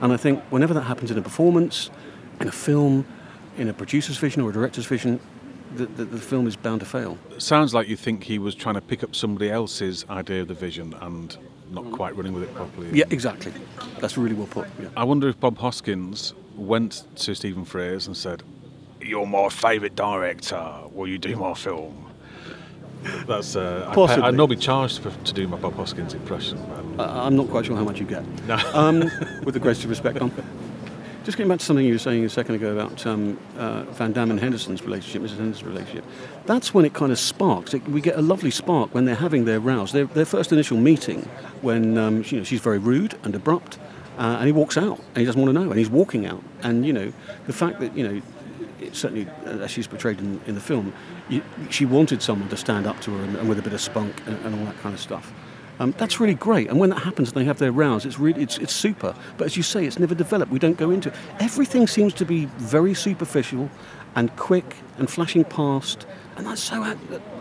And 0.00 0.12
I 0.12 0.16
think 0.16 0.42
whenever 0.50 0.74
that 0.74 0.82
happens 0.82 1.10
in 1.10 1.18
a 1.18 1.22
performance, 1.22 1.90
in 2.40 2.48
a 2.48 2.52
film, 2.52 3.06
in 3.56 3.68
a 3.68 3.72
producer's 3.72 4.18
vision 4.18 4.42
or 4.42 4.50
a 4.50 4.52
director's 4.52 4.86
vision, 4.86 5.20
the, 5.76 5.86
the, 5.86 6.04
the 6.04 6.18
film 6.18 6.46
is 6.46 6.56
bound 6.56 6.80
to 6.80 6.86
fail. 6.86 7.18
sounds 7.38 7.74
like 7.74 7.88
you 7.88 7.96
think 7.96 8.24
he 8.24 8.38
was 8.38 8.54
trying 8.54 8.74
to 8.76 8.80
pick 8.80 9.02
up 9.02 9.14
somebody 9.14 9.50
else's 9.50 10.04
idea 10.08 10.42
of 10.42 10.48
the 10.48 10.54
vision 10.54 10.94
and 11.00 11.36
not 11.70 11.90
quite 11.92 12.16
running 12.16 12.32
with 12.32 12.44
it 12.44 12.54
properly. 12.54 12.90
Yeah, 12.92 13.04
exactly. 13.10 13.52
That's 14.00 14.16
really 14.16 14.34
well 14.34 14.46
put. 14.46 14.68
Yeah. 14.80 14.88
I 14.96 15.04
wonder 15.04 15.28
if 15.28 15.38
Bob 15.40 15.58
Hoskins 15.58 16.34
went 16.56 17.04
to 17.16 17.34
Stephen 17.34 17.64
Frears 17.64 18.06
and 18.06 18.16
said, 18.16 18.42
"You're 19.00 19.26
my 19.26 19.48
favourite 19.48 19.96
director. 19.96 20.64
Will 20.92 21.08
you 21.08 21.18
do 21.18 21.36
my 21.36 21.54
film?" 21.54 22.06
That's 23.26 23.56
uh, 23.56 23.86
I 23.88 23.94
Possibly. 23.94 24.24
I'd 24.24 24.34
not 24.34 24.48
be 24.48 24.56
charged 24.56 25.00
for, 25.00 25.10
to 25.10 25.32
do 25.32 25.46
my 25.46 25.56
Bob 25.56 25.74
Hoskins 25.74 26.14
impression. 26.14 26.58
Man. 26.68 27.00
Uh, 27.00 27.24
I'm 27.24 27.36
not 27.36 27.48
quite 27.48 27.66
sure 27.66 27.76
how 27.76 27.84
much 27.84 28.00
you 28.00 28.06
get. 28.06 28.24
No. 28.46 28.56
Um, 28.74 29.00
with 29.44 29.54
the 29.54 29.60
greatest 29.60 29.86
respect. 29.86 30.18
Just 31.26 31.36
getting 31.36 31.48
back 31.48 31.58
to 31.58 31.64
something 31.64 31.84
you 31.84 31.94
were 31.94 31.98
saying 31.98 32.24
a 32.24 32.28
second 32.28 32.54
ago 32.54 32.72
about 32.72 33.04
um, 33.04 33.36
uh, 33.58 33.82
Van 33.82 34.12
Damm 34.12 34.30
and 34.30 34.38
Henderson's 34.38 34.80
relationship, 34.84 35.22
Mrs. 35.22 35.38
Henderson's 35.38 35.64
relationship. 35.64 36.04
That's 36.44 36.72
when 36.72 36.84
it 36.84 36.94
kind 36.94 37.10
of 37.10 37.18
sparks. 37.18 37.74
It, 37.74 37.82
we 37.88 38.00
get 38.00 38.16
a 38.16 38.22
lovely 38.22 38.52
spark 38.52 38.94
when 38.94 39.06
they're 39.06 39.16
having 39.16 39.44
their 39.44 39.58
rows. 39.58 39.90
Their, 39.90 40.04
their 40.04 40.24
first 40.24 40.52
initial 40.52 40.76
meeting, 40.76 41.22
when 41.62 41.98
um, 41.98 42.22
you 42.28 42.38
know, 42.38 42.44
she's 42.44 42.60
very 42.60 42.78
rude 42.78 43.18
and 43.24 43.34
abrupt, 43.34 43.76
uh, 44.18 44.36
and 44.38 44.46
he 44.46 44.52
walks 44.52 44.76
out, 44.76 44.98
and 45.00 45.16
he 45.16 45.24
doesn't 45.24 45.42
want 45.42 45.52
to 45.52 45.60
know, 45.60 45.68
and 45.68 45.76
he's 45.80 45.90
walking 45.90 46.26
out. 46.26 46.44
And 46.62 46.86
you 46.86 46.92
know, 46.92 47.12
the 47.48 47.52
fact 47.52 47.80
that 47.80 47.96
you 47.96 48.06
know, 48.06 48.22
certainly 48.92 49.26
uh, 49.46 49.64
as 49.64 49.72
she's 49.72 49.88
portrayed 49.88 50.20
in, 50.20 50.40
in 50.46 50.54
the 50.54 50.60
film, 50.60 50.92
you, 51.28 51.42
she 51.70 51.86
wanted 51.86 52.22
someone 52.22 52.48
to 52.50 52.56
stand 52.56 52.86
up 52.86 53.00
to 53.00 53.10
her 53.10 53.24
and, 53.24 53.34
and 53.34 53.48
with 53.48 53.58
a 53.58 53.62
bit 53.62 53.72
of 53.72 53.80
spunk 53.80 54.14
and, 54.26 54.38
and 54.46 54.54
all 54.54 54.64
that 54.64 54.78
kind 54.78 54.94
of 54.94 55.00
stuff. 55.00 55.32
Um, 55.78 55.94
that's 55.98 56.20
really 56.20 56.34
great, 56.34 56.68
and 56.70 56.78
when 56.80 56.90
that 56.90 57.00
happens 57.00 57.28
and 57.28 57.36
they 57.36 57.44
have 57.44 57.58
their 57.58 57.72
rows, 57.72 58.06
it's 58.06 58.18
really 58.18 58.42
it's, 58.42 58.58
it's 58.58 58.72
super. 58.72 59.14
But 59.36 59.44
as 59.44 59.56
you 59.56 59.62
say, 59.62 59.84
it's 59.84 59.98
never 59.98 60.14
developed. 60.14 60.50
We 60.50 60.58
don't 60.58 60.78
go 60.78 60.90
into 60.90 61.10
it. 61.10 61.14
Everything 61.38 61.86
seems 61.86 62.14
to 62.14 62.24
be 62.24 62.46
very 62.56 62.94
superficial, 62.94 63.70
and 64.16 64.34
quick 64.36 64.76
and 64.98 65.08
flashing 65.08 65.44
past, 65.44 66.06
and 66.36 66.46
that's 66.46 66.62
so 66.62 66.82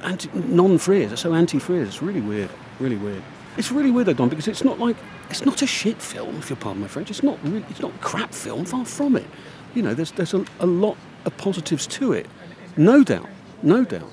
anti, 0.03 0.29
non-Frears. 0.33 1.13
It's 1.13 1.21
so 1.21 1.33
anti-Frears. 1.33 1.87
It's 1.87 2.01
really 2.01 2.21
weird. 2.21 2.49
Really 2.79 2.97
weird. 2.97 3.23
It's 3.57 3.71
really 3.71 3.89
weird 3.89 4.07
though, 4.07 4.13
Don, 4.13 4.29
because 4.29 4.49
it's 4.49 4.65
not 4.65 4.79
like 4.79 4.97
it's 5.29 5.45
not 5.45 5.61
a 5.61 5.67
shit 5.67 6.01
film, 6.01 6.35
if 6.35 6.49
you'll 6.49 6.59
pardon 6.59 6.81
my 6.81 6.87
French. 6.89 7.09
It's 7.09 7.23
not 7.23 7.41
really, 7.43 7.65
it's 7.69 7.79
not 7.79 7.99
crap 8.01 8.33
film. 8.33 8.65
Far 8.65 8.85
from 8.85 9.15
it. 9.15 9.25
You 9.73 9.81
know, 9.81 9.93
there's 9.93 10.11
there's 10.11 10.33
a, 10.33 10.45
a 10.59 10.65
lot 10.65 10.97
of 11.23 11.35
positives 11.37 11.87
to 11.87 12.11
it, 12.11 12.27
no 12.75 13.03
doubt, 13.03 13.29
no 13.63 13.85
doubt. 13.85 14.11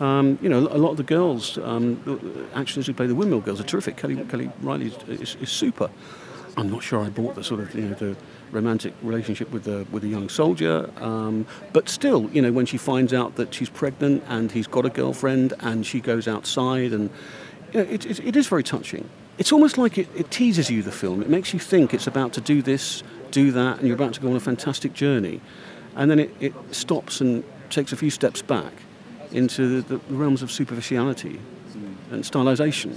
Um, 0.00 0.38
you 0.40 0.48
know, 0.48 0.60
a 0.60 0.78
lot 0.78 0.92
of 0.92 0.96
the 0.96 1.02
girls, 1.02 1.58
um, 1.58 2.48
actors 2.54 2.86
who 2.86 2.94
play 2.94 3.06
the 3.06 3.14
Windmill 3.14 3.42
Girls, 3.42 3.60
are 3.60 3.64
terrific. 3.64 3.98
Kelly, 3.98 4.16
Kelly 4.16 4.50
Reilly 4.62 4.86
is, 4.86 5.20
is, 5.20 5.36
is, 5.42 5.50
super. 5.50 5.90
I'm 6.56 6.70
not 6.70 6.82
sure 6.82 7.00
I 7.00 7.10
bought 7.10 7.34
the 7.34 7.44
sort 7.44 7.60
of 7.60 7.74
you 7.74 7.82
know 7.82 7.94
the 7.94 8.16
romantic 8.50 8.94
relationship 9.02 9.50
with 9.50 9.64
the 9.64 9.86
with 9.92 10.02
a 10.04 10.08
young 10.08 10.30
soldier, 10.30 10.90
um, 10.96 11.46
but 11.74 11.90
still, 11.90 12.30
you 12.30 12.40
know, 12.40 12.50
when 12.50 12.64
she 12.64 12.78
finds 12.78 13.12
out 13.12 13.36
that 13.36 13.52
she's 13.52 13.68
pregnant 13.68 14.24
and 14.26 14.50
he's 14.50 14.66
got 14.66 14.86
a 14.86 14.88
girlfriend 14.88 15.52
and 15.60 15.84
she 15.84 16.00
goes 16.00 16.26
outside, 16.26 16.94
and 16.94 17.10
you 17.74 17.84
know, 17.84 17.90
it, 17.90 18.06
it, 18.06 18.20
it 18.20 18.36
is 18.36 18.46
very 18.46 18.64
touching. 18.64 19.06
It's 19.36 19.52
almost 19.52 19.76
like 19.76 19.98
it, 19.98 20.08
it 20.16 20.30
teases 20.30 20.70
you 20.70 20.82
the 20.82 20.92
film. 20.92 21.20
It 21.20 21.28
makes 21.28 21.52
you 21.52 21.60
think 21.60 21.92
it's 21.92 22.06
about 22.06 22.32
to 22.34 22.40
do 22.40 22.62
this, 22.62 23.02
do 23.32 23.52
that, 23.52 23.78
and 23.78 23.86
you're 23.86 23.96
about 23.96 24.14
to 24.14 24.20
go 24.20 24.30
on 24.30 24.36
a 24.36 24.40
fantastic 24.40 24.94
journey, 24.94 25.42
and 25.94 26.10
then 26.10 26.18
it, 26.18 26.34
it 26.40 26.54
stops 26.70 27.20
and 27.20 27.44
takes 27.68 27.92
a 27.92 27.96
few 27.96 28.10
steps 28.10 28.40
back 28.40 28.72
into 29.32 29.80
the, 29.82 29.96
the 29.96 30.14
realms 30.14 30.42
of 30.42 30.50
superficiality 30.50 31.40
and 32.10 32.24
stylization. 32.24 32.96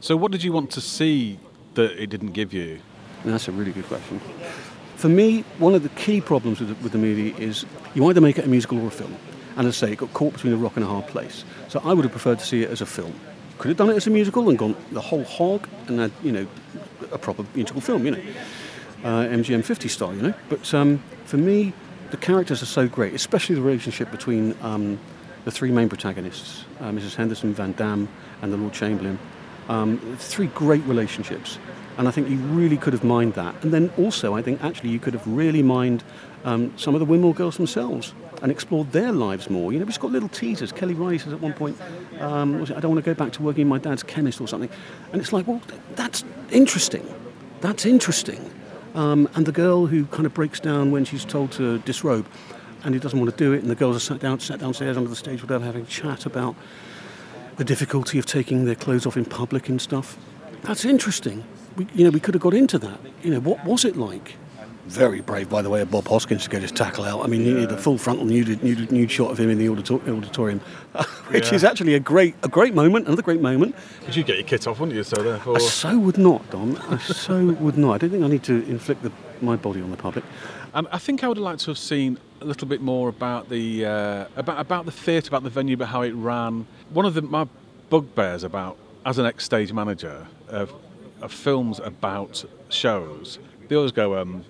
So, 0.00 0.16
what 0.16 0.32
did 0.32 0.42
you 0.42 0.52
want 0.52 0.70
to 0.72 0.80
see 0.80 1.38
that 1.74 2.02
it 2.02 2.10
didn't 2.10 2.32
give 2.32 2.52
you? 2.52 2.80
That's 3.24 3.48
a 3.48 3.52
really 3.52 3.72
good 3.72 3.86
question. 3.86 4.20
For 4.96 5.08
me, 5.08 5.42
one 5.58 5.74
of 5.74 5.82
the 5.82 5.88
key 5.90 6.20
problems 6.20 6.60
with 6.60 6.70
the, 6.70 6.74
with 6.82 6.92
the 6.92 6.98
movie 6.98 7.34
is 7.42 7.64
you 7.94 8.06
either 8.08 8.20
make 8.20 8.38
it 8.38 8.44
a 8.44 8.48
musical 8.48 8.80
or 8.80 8.88
a 8.88 8.90
film. 8.90 9.16
And 9.56 9.66
as 9.66 9.82
I 9.82 9.86
say, 9.86 9.92
it 9.92 9.98
got 9.98 10.12
caught 10.12 10.32
between 10.32 10.52
a 10.52 10.56
rock 10.56 10.76
and 10.76 10.84
a 10.84 10.88
hard 10.88 11.06
place. 11.06 11.44
So 11.68 11.80
I 11.84 11.92
would 11.92 12.04
have 12.04 12.12
preferred 12.12 12.38
to 12.38 12.44
see 12.44 12.62
it 12.62 12.70
as 12.70 12.80
a 12.80 12.86
film. 12.86 13.14
Could 13.58 13.68
have 13.68 13.76
done 13.76 13.90
it 13.90 13.96
as 13.96 14.06
a 14.06 14.10
musical 14.10 14.48
and 14.48 14.58
gone 14.58 14.76
the 14.92 15.00
whole 15.00 15.24
hog 15.24 15.68
and 15.86 16.00
had, 16.00 16.12
you 16.22 16.32
know, 16.32 16.46
a 17.12 17.18
proper 17.18 17.44
musical 17.54 17.80
film, 17.80 18.04
you 18.04 18.12
know, 18.12 18.22
uh, 19.04 19.26
MGM 19.26 19.64
50 19.64 19.88
style, 19.88 20.14
you 20.14 20.22
know. 20.22 20.34
But 20.48 20.72
um, 20.74 21.02
for 21.26 21.36
me, 21.36 21.72
the 22.10 22.16
characters 22.16 22.62
are 22.62 22.66
so 22.66 22.88
great, 22.88 23.14
especially 23.14 23.54
the 23.54 23.62
relationship 23.62 24.10
between 24.10 24.56
um, 24.62 24.98
the 25.44 25.50
three 25.50 25.70
main 25.70 25.88
protagonists, 25.88 26.64
uh, 26.80 26.90
Mrs. 26.90 27.14
Henderson, 27.14 27.52
Van 27.52 27.72
Damm, 27.72 28.08
and 28.42 28.52
the 28.52 28.56
Lord 28.56 28.72
Chamberlain. 28.72 29.18
Um, 29.68 29.98
three 30.18 30.48
great 30.48 30.82
relationships, 30.84 31.58
and 31.96 32.08
I 32.08 32.10
think 32.10 32.28
you 32.28 32.36
really 32.36 32.76
could 32.76 32.92
have 32.92 33.04
mined 33.04 33.34
that. 33.34 33.54
And 33.62 33.72
then 33.72 33.92
also, 33.96 34.34
I 34.34 34.42
think 34.42 34.62
actually 34.62 34.90
you 34.90 34.98
could 34.98 35.14
have 35.14 35.26
really 35.26 35.62
mined 35.62 36.02
um, 36.44 36.76
some 36.76 36.94
of 36.94 37.00
the 37.00 37.04
Windmill 37.06 37.32
girls 37.32 37.56
themselves 37.56 38.14
and 38.42 38.50
explored 38.50 38.90
their 38.90 39.12
lives 39.12 39.48
more. 39.48 39.72
You 39.72 39.78
know, 39.78 39.84
we've 39.84 39.98
got 39.98 40.10
little 40.10 40.28
teasers. 40.28 40.72
Kelly 40.72 40.94
Reilly 40.94 41.18
says 41.18 41.32
at 41.32 41.40
one 41.40 41.52
point, 41.52 41.80
um, 42.20 42.60
I 42.62 42.80
don't 42.80 42.90
want 42.90 43.04
to 43.04 43.08
go 43.08 43.14
back 43.14 43.32
to 43.34 43.42
working 43.42 43.62
in 43.62 43.68
my 43.68 43.78
dad's 43.78 44.02
chemist 44.02 44.40
or 44.40 44.48
something. 44.48 44.70
And 45.12 45.20
it's 45.20 45.32
like, 45.32 45.46
well, 45.46 45.62
that's 45.94 46.24
interesting. 46.50 47.06
That's 47.60 47.86
interesting. 47.86 48.52
Um, 48.94 49.28
and 49.34 49.46
the 49.46 49.52
girl 49.52 49.86
who 49.86 50.06
kind 50.06 50.26
of 50.26 50.34
breaks 50.34 50.58
down 50.58 50.90
when 50.90 51.04
she's 51.04 51.24
told 51.24 51.52
to 51.52 51.78
disrobe 51.80 52.26
and 52.84 52.94
he 52.94 53.00
doesn't 53.00 53.18
want 53.18 53.30
to 53.30 53.36
do 53.36 53.52
it. 53.52 53.62
And 53.62 53.70
the 53.70 53.74
girls 53.74 53.96
are 53.96 54.00
sat 54.00 54.20
down, 54.20 54.40
sat 54.40 54.60
downstairs 54.60 54.96
under 54.96 55.08
the 55.08 55.16
stage 55.16 55.40
with 55.40 55.48
them 55.48 55.62
having 55.62 55.82
a 55.82 55.86
chat 55.86 56.26
about 56.26 56.54
the 57.56 57.64
difficulty 57.64 58.18
of 58.18 58.26
taking 58.26 58.64
their 58.64 58.74
clothes 58.74 59.06
off 59.06 59.16
in 59.16 59.24
public 59.24 59.68
and 59.68 59.80
stuff. 59.80 60.16
That's 60.62 60.84
interesting. 60.84 61.44
We, 61.76 61.86
you 61.94 62.04
know, 62.04 62.10
we 62.10 62.20
could 62.20 62.34
have 62.34 62.42
got 62.42 62.54
into 62.54 62.78
that. 62.78 62.98
You 63.22 63.32
know, 63.32 63.40
what 63.40 63.64
was 63.64 63.84
it 63.84 63.96
like? 63.96 64.36
Very 64.86 65.20
brave, 65.20 65.48
by 65.48 65.62
the 65.62 65.70
way, 65.70 65.80
of 65.80 65.92
Bob 65.92 66.08
Hoskins 66.08 66.42
to 66.42 66.50
get 66.50 66.60
his 66.60 66.72
tackle 66.72 67.04
out. 67.04 67.24
I 67.24 67.28
mean, 67.28 67.42
yeah. 67.42 67.48
you 67.48 67.54
need 67.54 67.70
a 67.70 67.76
full 67.76 67.98
frontal 67.98 68.24
nude, 68.24 68.62
nude, 68.64 68.90
nude 68.90 69.10
shot 69.10 69.30
of 69.30 69.38
him 69.38 69.48
in 69.48 69.58
the 69.58 69.68
auditorium, 69.68 70.60
which 71.28 71.48
yeah. 71.48 71.54
is 71.54 71.62
actually 71.62 71.94
a 71.94 72.00
great, 72.00 72.34
a 72.42 72.48
great 72.48 72.74
moment, 72.74 73.06
another 73.06 73.22
great 73.22 73.40
moment. 73.40 73.76
But 74.04 74.16
you 74.16 74.24
get 74.24 74.38
your 74.38 74.46
kit 74.46 74.66
off, 74.66 74.80
wouldn't 74.80 74.96
you? 74.96 75.04
So 75.04 75.22
therefore, 75.22 75.56
I 75.56 75.60
so 75.60 75.96
would 75.98 76.18
not, 76.18 76.50
Don. 76.50 76.76
I 76.76 76.98
so 76.98 77.44
would 77.44 77.78
not. 77.78 77.94
I 77.94 77.98
don't 77.98 78.10
think 78.10 78.24
I 78.24 78.26
need 78.26 78.42
to 78.44 78.68
inflict 78.68 79.02
the, 79.02 79.12
my 79.40 79.54
body 79.54 79.80
on 79.80 79.92
the 79.92 79.96
public. 79.96 80.24
Um, 80.74 80.88
I 80.90 80.98
think 80.98 81.22
I 81.22 81.28
would 81.28 81.36
have 81.36 81.44
liked 81.44 81.60
to 81.60 81.70
have 81.70 81.78
seen 81.78 82.18
a 82.42 82.46
little 82.46 82.68
bit 82.68 82.80
more 82.80 83.08
about 83.08 83.48
the 83.48 83.86
uh, 83.86 84.26
about 84.36 84.60
about 84.60 84.84
the 84.84 84.92
theatre, 84.92 85.28
about 85.28 85.42
the 85.42 85.50
venue, 85.50 85.74
about 85.74 85.88
how 85.88 86.02
it 86.02 86.12
ran. 86.12 86.66
One 86.90 87.04
of 87.06 87.14
the, 87.14 87.22
my 87.22 87.46
bugbears 87.90 88.44
about 88.44 88.76
as 89.04 89.18
an 89.18 89.26
ex-stage 89.26 89.72
manager 89.72 90.26
of, 90.48 90.72
of 91.20 91.32
films 91.32 91.80
about 91.80 92.44
shows, 92.68 93.38
they 93.68 93.76
always 93.76 93.92
go, 93.92 94.18
um, 94.18 94.44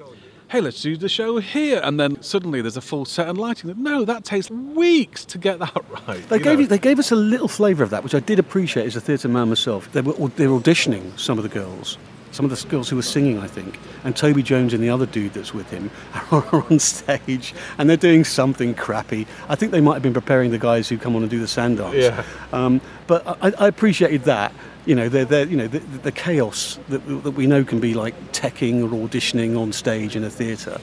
"Hey, 0.48 0.60
let's 0.60 0.80
do 0.82 0.96
the 0.96 1.08
show 1.08 1.38
here," 1.38 1.80
and 1.82 1.98
then 1.98 2.22
suddenly 2.22 2.60
there's 2.60 2.76
a 2.76 2.82
full 2.82 3.04
set 3.04 3.28
and 3.28 3.38
lighting. 3.38 3.72
No, 3.82 4.04
that 4.04 4.24
takes 4.24 4.50
weeks 4.50 5.24
to 5.26 5.38
get 5.38 5.58
that 5.58 5.84
right. 6.08 6.28
They 6.28 6.38
gave 6.38 6.60
you, 6.60 6.66
they 6.66 6.78
gave 6.78 6.98
us 6.98 7.12
a 7.12 7.16
little 7.16 7.48
flavour 7.48 7.82
of 7.82 7.90
that, 7.90 8.04
which 8.04 8.14
I 8.14 8.20
did 8.20 8.38
appreciate 8.38 8.86
as 8.86 8.96
a 8.96 9.00
theatre 9.00 9.28
man 9.28 9.48
myself. 9.48 9.90
They 9.92 10.00
were 10.00 10.28
they 10.28 10.46
were 10.46 10.58
auditioning 10.58 11.18
some 11.18 11.38
of 11.38 11.42
the 11.42 11.50
girls 11.50 11.98
some 12.32 12.44
of 12.44 12.50
the 12.50 12.68
girls 12.68 12.88
who 12.88 12.96
were 12.96 13.02
singing, 13.02 13.38
I 13.38 13.46
think, 13.46 13.78
and 14.04 14.16
Toby 14.16 14.42
Jones 14.42 14.74
and 14.74 14.82
the 14.82 14.90
other 14.90 15.06
dude 15.06 15.34
that's 15.34 15.54
with 15.54 15.70
him 15.70 15.90
are 16.32 16.64
on 16.70 16.78
stage 16.78 17.54
and 17.78 17.88
they're 17.88 17.96
doing 17.96 18.24
something 18.24 18.74
crappy. 18.74 19.26
I 19.48 19.54
think 19.54 19.70
they 19.70 19.80
might 19.80 19.94
have 19.94 20.02
been 20.02 20.14
preparing 20.14 20.50
the 20.50 20.58
guys 20.58 20.88
who 20.88 20.98
come 20.98 21.14
on 21.14 21.22
and 21.22 21.30
do 21.30 21.38
the 21.38 21.46
sand 21.46 21.78
dance. 21.78 21.94
Yeah. 21.94 22.24
Um, 22.52 22.80
but 23.06 23.26
I, 23.26 23.52
I, 23.58 23.68
appreciated 23.68 24.24
that. 24.24 24.52
You 24.86 24.94
know, 24.94 25.08
they're, 25.08 25.24
they're 25.24 25.46
you 25.46 25.56
know, 25.56 25.68
the, 25.68 25.78
the 25.78 26.10
chaos 26.10 26.78
that, 26.88 27.06
that 27.22 27.32
we 27.32 27.46
know 27.46 27.62
can 27.64 27.78
be 27.78 27.94
like 27.94 28.14
teching 28.32 28.82
or 28.82 29.08
auditioning 29.08 29.58
on 29.58 29.72
stage 29.72 30.16
in 30.16 30.24
a 30.24 30.30
theatre 30.30 30.80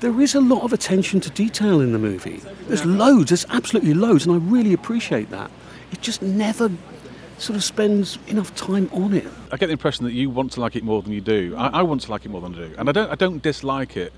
there 0.00 0.20
is 0.20 0.34
a 0.34 0.40
lot 0.40 0.62
of 0.62 0.74
attention 0.74 1.20
to 1.20 1.30
detail 1.30 1.80
in 1.80 1.92
the 1.92 1.98
movie. 1.98 2.42
There's 2.68 2.84
loads, 2.84 3.30
there's 3.30 3.46
absolutely 3.48 3.94
loads, 3.94 4.26
and 4.26 4.34
I 4.34 4.38
really 4.38 4.74
appreciate 4.74 5.30
that. 5.30 5.50
It 5.90 6.02
just 6.02 6.20
never 6.20 6.70
sort 7.38 7.56
of 7.56 7.64
spends 7.64 8.18
enough 8.28 8.54
time 8.54 8.88
on 8.92 9.12
it. 9.12 9.26
I 9.52 9.56
get 9.56 9.66
the 9.66 9.72
impression 9.72 10.04
that 10.04 10.12
you 10.12 10.30
want 10.30 10.52
to 10.52 10.60
like 10.60 10.76
it 10.76 10.84
more 10.84 11.02
than 11.02 11.12
you 11.12 11.20
do. 11.20 11.54
I, 11.56 11.68
I 11.68 11.82
want 11.82 12.02
to 12.02 12.10
like 12.10 12.24
it 12.24 12.30
more 12.30 12.40
than 12.40 12.54
I 12.54 12.58
do, 12.68 12.74
and 12.78 12.88
I 12.88 12.92
don't. 12.92 13.10
I 13.10 13.14
don't 13.14 13.42
dislike 13.42 13.96
it. 13.96 14.12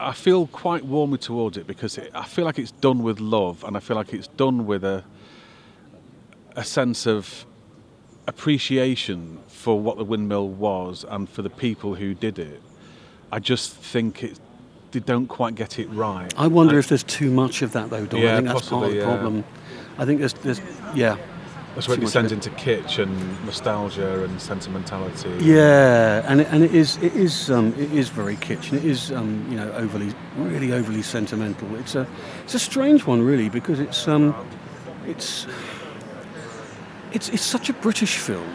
I 0.00 0.12
feel 0.12 0.46
quite 0.48 0.84
warmly 0.84 1.18
towards 1.18 1.56
it 1.56 1.66
because 1.66 1.98
it, 1.98 2.10
I 2.14 2.24
feel 2.24 2.44
like 2.44 2.58
it's 2.58 2.72
done 2.72 3.02
with 3.02 3.20
love, 3.20 3.64
and 3.64 3.76
I 3.76 3.80
feel 3.80 3.96
like 3.96 4.12
it's 4.12 4.28
done 4.28 4.66
with 4.66 4.84
a 4.84 5.04
a 6.56 6.64
sense 6.64 7.06
of 7.06 7.46
appreciation 8.26 9.38
for 9.48 9.78
what 9.80 9.98
the 9.98 10.04
windmill 10.04 10.48
was 10.48 11.04
and 11.08 11.28
for 11.28 11.42
the 11.42 11.50
people 11.50 11.94
who 11.94 12.14
did 12.14 12.38
it. 12.38 12.62
I 13.32 13.40
just 13.40 13.74
think 13.74 14.22
it 14.22 14.38
they 14.92 15.00
don't 15.00 15.26
quite 15.26 15.56
get 15.56 15.80
it 15.80 15.88
right. 15.88 16.32
I 16.36 16.46
wonder 16.46 16.76
I, 16.76 16.78
if 16.78 16.88
there's 16.88 17.02
too 17.02 17.30
much 17.30 17.62
of 17.62 17.72
that 17.72 17.90
though, 17.90 18.06
Don. 18.06 18.20
Yeah, 18.20 18.32
I 18.32 18.36
think 18.36 18.46
that's 18.46 18.60
possibly, 18.60 18.78
part 18.78 18.84
of 18.84 18.92
the 18.92 18.98
yeah. 18.98 19.04
problem. 19.04 19.44
I 19.98 20.04
think 20.04 20.20
there's, 20.20 20.32
there's 20.34 20.60
yeah, 20.94 21.16
that's 21.74 21.88
where 21.88 21.96
it 21.96 22.00
descends 22.00 22.30
into 22.30 22.50
kitsch 22.50 23.02
and 23.02 23.44
nostalgia 23.44 24.24
and 24.24 24.40
sentimentality. 24.40 25.30
Yeah, 25.40 26.22
and 26.26 26.40
it, 26.40 26.48
and 26.50 26.62
it 26.62 26.72
is 26.74 26.96
it 26.98 27.14
is 27.16 27.50
um, 27.50 27.74
it 27.76 27.92
is 27.92 28.08
very 28.08 28.36
kitsch 28.36 28.70
and 28.70 28.78
it 28.78 28.84
is 28.84 29.10
um, 29.10 29.44
you 29.50 29.56
know 29.56 29.70
overly 29.72 30.14
really 30.36 30.72
overly 30.72 31.02
sentimental. 31.02 31.74
It's 31.76 31.96
a 31.96 32.06
it's 32.44 32.54
a 32.54 32.60
strange 32.60 33.06
one 33.06 33.22
really 33.22 33.48
because 33.48 33.80
it's 33.80 34.06
um, 34.06 34.34
it's 35.06 35.46
it's 37.12 37.28
it's 37.30 37.44
such 37.44 37.68
a 37.68 37.72
British 37.72 38.18
film, 38.18 38.48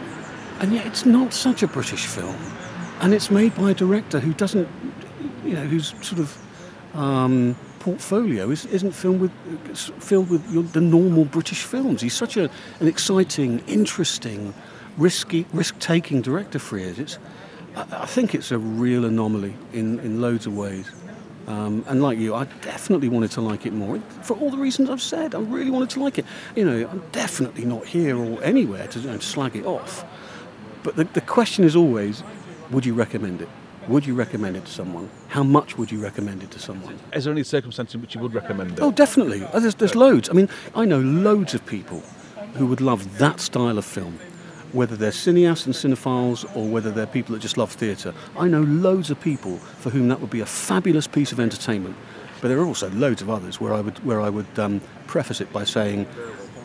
and 0.60 0.72
yet 0.72 0.86
it's 0.86 1.04
not 1.04 1.34
such 1.34 1.62
a 1.62 1.66
British 1.66 2.06
film, 2.06 2.36
and 3.00 3.12
it's 3.12 3.30
made 3.30 3.54
by 3.54 3.72
a 3.72 3.74
director 3.74 4.18
who 4.18 4.32
doesn't 4.32 4.68
you 5.44 5.52
know 5.52 5.64
who's 5.64 5.88
sort 6.06 6.20
of 6.20 6.38
um, 6.94 7.54
portfolio 7.80 8.50
is, 8.50 8.66
isn't 8.66 8.92
filled 8.92 9.20
with 9.20 9.32
filled 9.76 10.30
with 10.30 10.48
your, 10.52 10.62
the 10.62 10.80
normal 10.80 11.24
British 11.24 11.64
films. 11.64 12.00
He's 12.00 12.14
such 12.14 12.36
a, 12.36 12.48
an 12.78 12.86
exciting, 12.86 13.58
interesting, 13.66 14.54
risky, 14.96 15.46
risk-taking 15.52 16.22
director. 16.22 16.60
Frears. 16.60 16.98
It's, 16.98 17.18
I, 17.74 18.02
I 18.02 18.06
think 18.06 18.34
it's 18.34 18.52
a 18.52 18.58
real 18.58 19.04
anomaly 19.04 19.54
in, 19.72 19.98
in 20.00 20.20
loads 20.20 20.46
of 20.46 20.56
ways. 20.56 20.90
Um, 21.46 21.84
and 21.88 22.00
like 22.00 22.16
you, 22.18 22.34
I 22.34 22.44
definitely 22.62 23.08
wanted 23.08 23.32
to 23.32 23.40
like 23.40 23.66
it 23.66 23.72
more 23.72 23.98
for 24.22 24.36
all 24.36 24.50
the 24.50 24.58
reasons 24.58 24.88
I've 24.88 25.02
said. 25.02 25.34
I 25.34 25.40
really 25.40 25.70
wanted 25.70 25.90
to 25.90 26.00
like 26.04 26.18
it. 26.18 26.24
You 26.54 26.64
know, 26.64 26.88
I'm 26.88 27.02
definitely 27.10 27.64
not 27.64 27.86
here 27.86 28.16
or 28.16 28.40
anywhere 28.44 28.86
to 28.88 29.00
you 29.00 29.10
know, 29.10 29.18
slag 29.18 29.56
it 29.56 29.66
off. 29.66 30.04
But 30.84 30.94
the, 30.96 31.04
the 31.04 31.20
question 31.20 31.64
is 31.64 31.74
always, 31.74 32.22
would 32.70 32.86
you 32.86 32.94
recommend 32.94 33.42
it? 33.42 33.48
Would 33.88 34.06
you 34.06 34.14
recommend 34.14 34.56
it 34.56 34.66
to 34.66 34.70
someone? 34.70 35.10
How 35.28 35.42
much 35.42 35.78
would 35.78 35.90
you 35.90 36.00
recommend 36.00 36.42
it 36.42 36.50
to 36.52 36.58
someone? 36.58 36.98
Is 37.12 37.24
there 37.24 37.32
any 37.32 37.42
circumstances 37.42 37.94
in 37.94 38.00
which 38.00 38.14
you 38.14 38.20
would 38.20 38.34
recommend 38.34 38.72
it? 38.72 38.80
Oh, 38.80 38.92
definitely. 38.92 39.42
Oh, 39.52 39.60
there's, 39.60 39.74
there's 39.74 39.94
loads. 39.94 40.28
I 40.28 40.32
mean, 40.32 40.48
I 40.74 40.84
know 40.84 41.00
loads 41.00 41.54
of 41.54 41.64
people 41.66 42.00
who 42.54 42.66
would 42.66 42.80
love 42.80 43.18
that 43.18 43.40
style 43.40 43.78
of 43.78 43.84
film, 43.84 44.18
whether 44.72 44.96
they're 44.96 45.10
cineasts 45.10 45.66
and 45.66 45.74
cinephiles 45.74 46.44
or 46.56 46.68
whether 46.68 46.90
they're 46.90 47.06
people 47.06 47.34
that 47.34 47.40
just 47.40 47.56
love 47.56 47.72
theatre. 47.72 48.14
I 48.38 48.48
know 48.48 48.62
loads 48.62 49.10
of 49.10 49.20
people 49.20 49.56
for 49.56 49.90
whom 49.90 50.08
that 50.08 50.20
would 50.20 50.30
be 50.30 50.40
a 50.40 50.46
fabulous 50.46 51.06
piece 51.06 51.32
of 51.32 51.40
entertainment. 51.40 51.96
But 52.40 52.48
there 52.48 52.58
are 52.58 52.66
also 52.66 52.90
loads 52.90 53.22
of 53.22 53.30
others 53.30 53.60
where 53.60 53.72
I 53.72 53.80
would, 53.80 53.98
where 54.04 54.20
I 54.20 54.28
would 54.30 54.58
um, 54.58 54.80
preface 55.06 55.40
it 55.40 55.52
by 55.52 55.64
saying, 55.64 56.06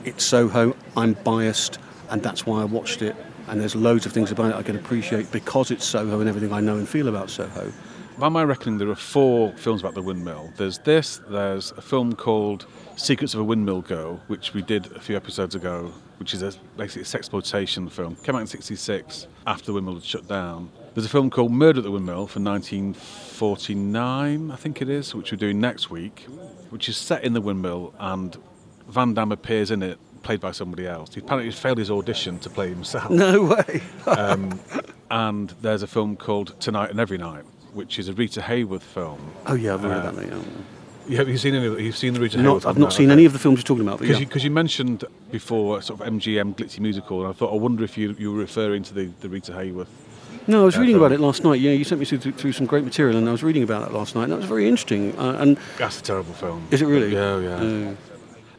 it's 0.04 0.24
Soho, 0.24 0.76
I'm 0.96 1.14
biased, 1.14 1.80
and 2.10 2.22
that's 2.22 2.46
why 2.46 2.62
I 2.62 2.66
watched 2.66 3.02
it, 3.02 3.16
and 3.48 3.60
there's 3.60 3.76
loads 3.76 4.06
of 4.06 4.12
things 4.12 4.32
about 4.32 4.52
it 4.52 4.56
I 4.56 4.64
can 4.64 4.76
appreciate 4.76 5.32
because 5.32 5.72
it's 5.72 5.86
Soho 5.86 6.20
and 6.20 6.30
everything 6.30 6.54
I 6.54 6.62
know 6.62 6.78
and 6.78 6.88
feel 6.88 7.08
about 7.08 7.30
Soho. 7.30 7.72
By 8.18 8.30
my 8.30 8.46
reckoning, 8.46 8.78
there 8.78 8.90
are 8.90 8.96
four 8.96 9.52
films 9.58 9.82
about 9.82 9.94
the 9.94 10.02
windmill. 10.02 10.54
There's 10.56 10.80
this, 10.80 11.20
there's 11.30 11.72
a 11.72 11.82
film 11.82 12.16
called 12.16 12.66
Secrets 12.96 13.34
of 13.34 13.42
a 13.42 13.44
Windmill 13.44 13.82
Girl, 13.82 14.22
which 14.28 14.54
we 14.54 14.62
did 14.62 14.90
a 14.94 15.02
few 15.02 15.18
episodes 15.18 15.54
ago, 15.54 15.92
which 16.18 16.34
is 16.34 16.42
a, 16.42 16.54
basically 16.78 17.02
a 17.02 17.06
sexploitation 17.06 17.92
film. 17.92 18.16
Came 18.24 18.36
out 18.36 18.42
in 18.42 18.48
66 18.48 19.28
after 19.46 19.66
the 19.66 19.74
windmill 19.74 19.96
had 19.96 20.06
shut 20.06 20.28
down. 20.30 20.72
There's 20.94 21.06
a 21.06 21.10
film 21.10 21.30
called 21.30 21.52
Murder 21.52 21.80
at 21.80 21.84
the 21.84 21.92
Windmill 21.92 22.28
from 22.28 22.46
1949, 22.46 24.50
I 24.50 24.56
think 24.56 24.82
it 24.82 24.88
is, 24.88 25.14
which 25.14 25.34
we're 25.34 25.38
doing 25.38 25.60
next 25.60 25.90
week, 25.90 26.26
which 26.70 26.88
is 26.88 26.96
set 26.96 27.26
in 27.26 27.34
the 27.34 27.42
windmill 27.42 27.94
and 28.00 28.38
Van 28.88 29.14
Damm 29.14 29.32
appears 29.32 29.72
in 29.72 29.84
it, 29.84 29.98
played 30.26 30.42
by 30.42 30.52
somebody 30.52 30.88
else. 30.88 31.14
He 31.14 31.22
apparently 31.22 31.52
failed 31.52 31.78
his 31.78 31.92
audition 31.92 32.40
to 32.40 32.50
play 32.50 32.68
himself. 32.70 33.10
No 33.10 33.44
way. 33.44 33.82
And 35.12 35.50
there's 35.62 35.84
a 35.84 35.88
film 35.88 36.18
called 36.18 36.60
Tonight 36.60 36.90
and 36.90 37.00
Every 37.00 37.20
Night, 37.20 37.44
which 37.74 38.00
is 38.00 38.10
a 38.10 38.14
Rita 38.14 38.42
Hayworth 38.42 38.82
film. 38.82 39.20
oh 39.46 39.54
yeah, 39.54 39.76
I've 39.76 39.84
read 39.84 39.92
Uh, 40.00 40.12
that. 40.12 40.16
Mate. 40.16 40.30
Oh. 40.34 40.44
You 41.08 41.18
have 41.18 41.30
you 41.30 41.38
seen 41.38 41.54
any? 41.54 41.68
of 41.68 41.76
the- 41.76 41.84
You've 41.84 41.96
seen 41.96 42.16
the 42.16 42.20
Rita 42.20 42.38
Not, 42.42 42.62
Hayworth? 42.64 42.66
I've 42.70 42.78
not 42.80 42.86
No, 42.88 42.90
seen 42.90 43.12
any 43.12 43.26
of 43.26 43.32
the 43.34 43.38
films 43.40 43.60
you're 43.60 43.64
talking 43.66 43.88
about, 43.88 44.00
Because 44.00 44.20
yeah. 44.20 44.28
you, 44.34 44.42
you 44.42 44.50
mentioned 44.52 45.04
before 45.32 45.80
sort 45.84 46.02
of 46.02 46.08
MGM 46.12 46.56
glitzy 46.58 46.80
musical, 46.80 47.22
and 47.22 47.30
I 47.30 47.34
thought 47.34 47.54
I 47.54 47.58
wonder 47.58 47.84
if 47.84 47.96
you 48.00 48.16
you 48.18 48.32
were 48.34 48.40
referring 48.40 48.82
to 48.84 48.94
the, 48.96 49.06
the 49.22 49.30
Rita 49.30 49.52
Hayworth. 49.52 49.88
No, 50.48 50.64
I 50.64 50.66
was 50.66 50.76
uh, 50.76 50.80
reading 50.82 50.96
film. 50.96 51.04
about 51.06 51.14
it 51.14 51.20
last 51.22 51.44
night. 51.44 51.60
Yeah, 51.62 51.72
you 51.72 51.84
sent 51.84 52.00
me 52.00 52.06
through, 52.06 52.32
through 52.32 52.52
some 52.54 52.66
great 52.66 52.84
material, 52.84 53.16
and 53.18 53.30
I 53.30 53.32
was 53.32 53.44
reading 53.44 53.62
about 53.64 53.88
it 53.88 53.94
last 53.94 54.16
night. 54.16 54.24
And 54.24 54.32
that 54.34 54.38
was 54.38 54.46
very 54.48 54.68
interesting. 54.68 55.18
Uh, 55.20 55.38
and 55.40 55.58
That's 55.78 56.00
a 56.00 56.04
terrible 56.04 56.34
film. 56.34 56.68
is 56.72 56.82
it 56.82 56.88
really? 56.88 57.14
Yeah, 57.14 57.40
yeah. 57.40 57.94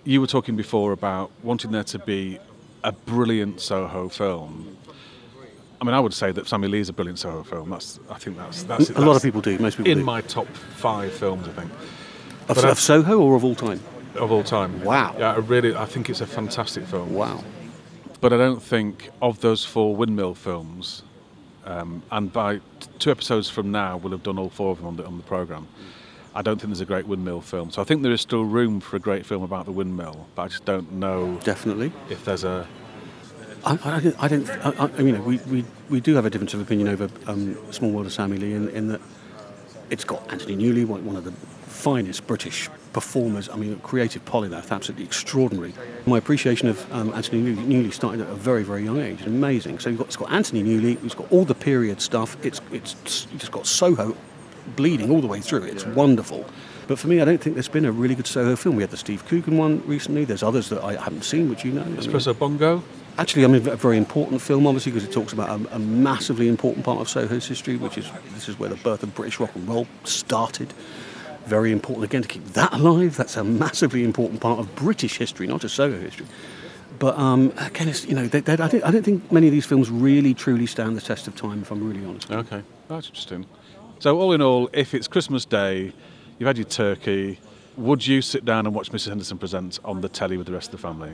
Uh, 0.07 0.11
You 0.11 0.20
were 0.20 0.26
talking 0.26 0.57
before 0.57 0.92
about 0.92 1.30
wanting 1.42 1.72
there 1.72 1.84
to 1.84 1.98
be 1.98 2.38
a 2.84 2.92
brilliant 2.92 3.61
Soho 3.61 4.09
film. 4.09 4.76
I 5.80 5.84
mean, 5.84 5.94
I 5.94 6.00
would 6.00 6.14
say 6.14 6.32
that 6.32 6.46
Sammy 6.46 6.68
Lee 6.68 6.80
is 6.80 6.88
a 6.88 6.92
brilliant 6.92 7.18
Soho 7.18 7.42
film. 7.42 7.68
That's 7.70 8.00
I 8.11 8.18
think 8.18 8.36
that's 8.38 8.62
that's 8.64 8.90
a 8.90 9.00
lot 9.00 9.16
of 9.16 9.22
people 9.22 9.40
do. 9.40 9.59
Most 9.59 9.76
people 9.76 9.92
in 9.92 9.98
do. 9.98 10.04
my 10.04 10.20
top 10.22 10.46
five 10.76 11.12
films. 11.12 11.46
I 11.48 11.52
think 11.52 11.70
of, 12.48 12.57
but 12.57 12.64
I- 12.64 12.74
Soho 12.74 13.18
or 13.20 13.36
of 13.36 13.44
all 13.44 13.54
time? 13.54 13.80
of 14.14 14.32
all 14.32 14.42
time. 14.42 14.82
Wow. 14.84 15.14
Yeah, 15.18 15.34
I 15.34 15.38
really 15.38 15.74
I 15.76 15.84
think 15.84 16.09
it's 16.09 16.22
a 16.22 16.26
fantastic 16.26 16.86
film. 16.86 17.12
Wow. 17.12 17.44
but 18.22 18.32
I 18.32 18.38
don't 18.38 18.62
think 18.62 19.11
of 19.20 19.40
those 19.40 19.62
four 19.66 19.94
windmill 19.94 20.34
films, 20.34 21.02
um, 21.66 22.02
and 22.11 22.32
by 22.32 22.57
t- 22.57 22.62
two 22.98 23.11
episodes 23.11 23.50
from 23.50 23.70
now, 23.70 23.98
we'll 23.98 24.12
have 24.12 24.22
done 24.22 24.38
all 24.38 24.48
four 24.48 24.70
of 24.70 24.78
them 24.78 24.86
on 24.86 24.96
the, 24.96 25.04
on 25.04 25.16
the 25.18 25.22
program. 25.24 25.66
I 26.37 26.43
don't 26.43 26.61
think 26.61 26.68
there's 26.68 26.82
a 26.82 26.84
great 26.84 27.07
windmill 27.07 27.41
film. 27.41 27.70
So 27.70 27.80
I 27.80 27.87
think 27.87 28.03
there 28.03 28.12
is 28.12 28.20
still 28.20 28.45
room 28.45 28.78
for 28.80 28.97
a 28.97 28.99
great 28.99 29.24
film 29.24 29.43
about 29.43 29.64
the 29.64 29.72
windmill, 29.72 30.26
but 30.34 30.43
I 30.43 30.49
just 30.49 30.66
don't 30.66 30.93
know 30.93 31.41
Definitely. 31.43 31.93
if 32.11 32.26
there's 32.26 32.45
a. 32.45 32.68
I, 33.64 33.78
I 33.95 34.01
don't. 34.01 34.22
I, 34.22 34.28
don't 34.28 35.01
I, 35.01 35.03
mean, 35.03 35.24
we, 35.24 35.39
we, 35.39 35.64
we 35.89 36.01
do 36.01 36.14
have 36.14 36.26
a 36.26 36.30
difference 36.30 36.53
of 36.53 36.61
opinion 36.61 36.89
over 36.89 37.09
um, 37.26 37.57
Small 37.72 37.91
World 37.91 38.07
of 38.07 38.12
Sammy 38.12 38.37
Lee 38.37 38.53
in, 38.53 38.68
in 38.68 38.89
that 38.89 39.01
it's 39.89 40.05
got 40.05 40.30
Anthony 40.30 40.57
Newley, 40.57 40.84
one, 40.84 41.16
of 41.16 41.24
the 41.24 41.32
finest 41.32 42.26
British 42.26 42.68
performers. 42.93 43.49
I 43.49 43.57
mean, 43.57 43.72
a 43.72 43.76
creative 43.76 44.22
polymath, 44.26 44.70
absolutely 44.70 45.07
extraordinary. 45.07 45.72
My 46.05 46.18
appreciation 46.18 46.68
of 46.68 46.93
um, 46.93 47.14
Anthony 47.14 47.43
Newley, 47.43 47.64
Newley 47.64 47.93
started 47.95 48.20
at 48.20 48.28
a 48.28 48.34
very, 48.34 48.62
very 48.62 48.84
young 48.84 49.01
age. 49.01 49.22
And 49.22 49.28
amazing. 49.28 49.78
So 49.78 49.89
you've 49.89 49.99
got, 49.99 50.09
it's 50.09 50.16
got 50.16 50.30
Anthony 50.30 50.62
Newley, 50.62 50.99
who's 50.99 51.14
got 51.14 51.32
all 51.32 51.47
the 51.47 51.55
period 51.55 52.03
stuff. 52.03 52.37
It's 52.45 52.61
it's 52.72 53.24
just 53.39 53.53
got 53.53 53.66
Soho 53.66 54.14
bleeding 54.74 55.10
all 55.10 55.20
the 55.20 55.26
way 55.26 55.40
through. 55.40 55.64
It's 55.64 55.86
wonderful. 55.86 56.44
But 56.86 56.98
for 56.98 57.08
me, 57.08 57.20
I 57.20 57.24
don't 57.24 57.40
think 57.40 57.56
there's 57.56 57.68
been 57.68 57.84
a 57.84 57.92
really 57.92 58.14
good 58.14 58.26
Soho 58.26 58.54
film. 58.54 58.76
We 58.76 58.82
had 58.82 58.90
the 58.90 58.96
Steve 58.96 59.24
Coogan 59.26 59.58
one 59.58 59.82
recently. 59.86 60.24
There's 60.24 60.42
others 60.42 60.68
that 60.68 60.82
I 60.84 60.94
haven't 60.94 61.24
seen, 61.24 61.50
which 61.50 61.64
you 61.64 61.72
know. 61.72 61.82
Espresso 61.82 62.38
Bongo? 62.38 62.82
Actually, 63.18 63.44
I 63.44 63.48
mean, 63.48 63.66
a 63.66 63.76
very 63.76 63.96
important 63.96 64.42
film, 64.42 64.66
obviously, 64.66 64.92
because 64.92 65.08
it 65.08 65.12
talks 65.12 65.32
about 65.32 65.48
a, 65.48 65.76
a 65.76 65.78
massively 65.78 66.48
important 66.48 66.84
part 66.84 67.00
of 67.00 67.08
Soho's 67.08 67.46
history, 67.46 67.76
which 67.76 67.98
is 67.98 68.10
this 68.34 68.48
is 68.48 68.58
where 68.58 68.68
the 68.68 68.76
birth 68.76 69.02
of 69.02 69.14
British 69.14 69.40
rock 69.40 69.54
and 69.54 69.66
roll 69.66 69.86
started. 70.04 70.72
Very 71.46 71.72
important 71.72 72.04
again 72.04 72.22
to 72.22 72.28
keep 72.28 72.44
that 72.48 72.72
alive. 72.72 73.16
That's 73.16 73.36
a 73.36 73.44
massively 73.44 74.04
important 74.04 74.40
part 74.40 74.58
of 74.58 74.74
British 74.76 75.16
history, 75.16 75.46
not 75.46 75.62
just 75.62 75.74
Soho 75.74 75.98
history. 75.98 76.26
But 76.98 77.18
um, 77.18 77.52
again, 77.58 77.88
it's, 77.88 78.06
you 78.06 78.14
know, 78.14 78.26
they, 78.26 78.40
they, 78.40 78.52
I, 78.52 78.68
don't, 78.68 78.84
I 78.84 78.90
don't 78.90 79.02
think 79.02 79.30
many 79.32 79.46
of 79.48 79.52
these 79.52 79.66
films 79.66 79.90
really 79.90 80.34
truly 80.34 80.66
stand 80.66 80.96
the 80.96 81.00
test 81.00 81.26
of 81.26 81.36
time. 81.36 81.62
If 81.62 81.70
I'm 81.70 81.86
really 81.86 82.04
honest. 82.06 82.30
Okay, 82.30 82.62
that's 82.88 83.08
interesting. 83.08 83.46
So, 83.99 84.18
all 84.20 84.32
in 84.32 84.42
all, 84.42 84.68
if 84.74 84.92
it's 84.92 85.09
Christmas 85.09 85.47
Day, 85.47 85.90
you've 86.38 86.47
had 86.47 86.59
your 86.59 86.66
turkey, 86.66 87.38
would 87.78 88.07
you 88.07 88.20
sit 88.20 88.44
down 88.44 88.66
and 88.66 88.74
watch 88.74 88.92
Mrs. 88.92 89.09
Henderson 89.09 89.38
present 89.38 89.78
on 89.86 90.03
the 90.03 90.09
telly 90.09 90.36
with 90.36 90.47
the 90.47 90.53
rest 90.53 90.68
of 90.68 90.72
the 90.72 90.86
family? 90.86 91.12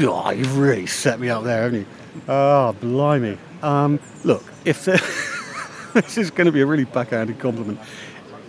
God, 0.00 0.38
you've 0.38 0.56
really 0.56 0.86
set 0.86 1.20
me 1.20 1.28
up 1.28 1.44
there, 1.44 1.64
haven't 1.64 1.80
you? 1.80 1.86
Oh, 2.28 2.74
blimey. 2.80 3.36
Um, 3.62 4.00
look, 4.24 4.42
if 4.64 4.84
this 5.92 6.16
is 6.16 6.30
going 6.30 6.46
to 6.46 6.52
be 6.52 6.62
a 6.62 6.66
really 6.66 6.84
backhanded 6.84 7.38
compliment, 7.38 7.78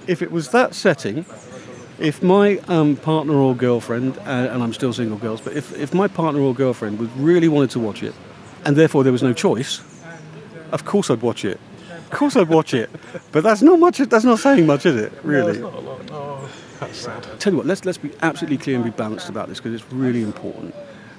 if 0.08 0.22
it 0.22 0.32
was 0.32 0.52
that 0.52 0.74
setting, 0.74 1.26
if 2.00 2.24
my 2.24 2.60
um, 2.70 2.96
partner 2.96 3.34
or 3.34 3.56
girlfriend, 3.56 4.18
uh, 4.20 4.52
and 4.52 4.64
I'm 4.64 4.74
still 4.74 4.94
single 4.94 5.18
girls, 5.18 5.41
but 5.41 5.54
if, 5.54 5.78
if 5.78 5.94
my 5.94 6.08
partner 6.08 6.39
or 6.39 6.54
girlfriend 6.54 6.98
would 7.00 7.16
really 7.18 7.50
wanted 7.50 7.72
to 7.72 7.80
watch 7.80 8.04
it, 8.04 8.16
and 8.64 8.78
therefore 8.78 9.04
there 9.04 9.12
was 9.12 9.24
no 9.24 9.34
choice, 9.34 9.82
of 10.72 10.86
course 10.86 11.10
I'd 11.10 11.22
watch 11.22 11.44
it. 11.44 11.60
Of 12.14 12.20
course 12.20 12.36
I'd 12.36 12.47
watch 12.47 12.76
it. 12.76 12.91
But 13.32 13.43
that's 13.43 13.64
not 13.64 13.80
much. 13.80 13.97
That's 13.97 14.24
not 14.24 14.38
saying 14.38 14.68
much, 14.68 14.86
is 14.86 14.95
it? 14.95 15.11
Really. 15.24 15.57
That's 16.80 16.99
sad. 16.99 17.24
Tell 17.39 17.53
you 17.53 17.57
what, 17.57 17.66
let's 17.66 17.86
let's 17.86 17.97
be 17.97 18.11
absolutely 18.22 18.59
clear 18.59 18.76
and 18.76 18.86
be 18.86 18.91
balanced 18.91 19.30
about 19.30 19.49
this 19.49 19.57
because 19.59 19.74
it's 19.74 19.91
really 19.91 20.22
important 20.22 20.76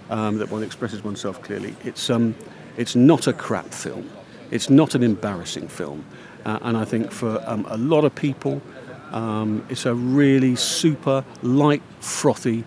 um, 0.08 0.38
that 0.38 0.52
one 0.52 0.62
expresses 0.62 1.02
oneself 1.02 1.42
clearly. 1.42 1.74
It's 1.82 2.10
um, 2.10 2.36
it's 2.76 2.94
not 2.94 3.26
a 3.26 3.32
crap 3.32 3.66
film. 3.74 4.08
It's 4.52 4.70
not 4.70 4.94
an 4.94 5.02
embarrassing 5.02 5.66
film, 5.66 6.04
uh, 6.44 6.60
and 6.62 6.76
I 6.76 6.84
think 6.84 7.10
for 7.10 7.42
um, 7.44 7.66
a 7.68 7.76
lot 7.76 8.04
of 8.04 8.14
people, 8.14 8.62
um, 9.10 9.66
it's 9.68 9.86
a 9.86 9.94
really 9.94 10.54
super 10.54 11.24
light, 11.42 11.82
frothy, 11.98 12.62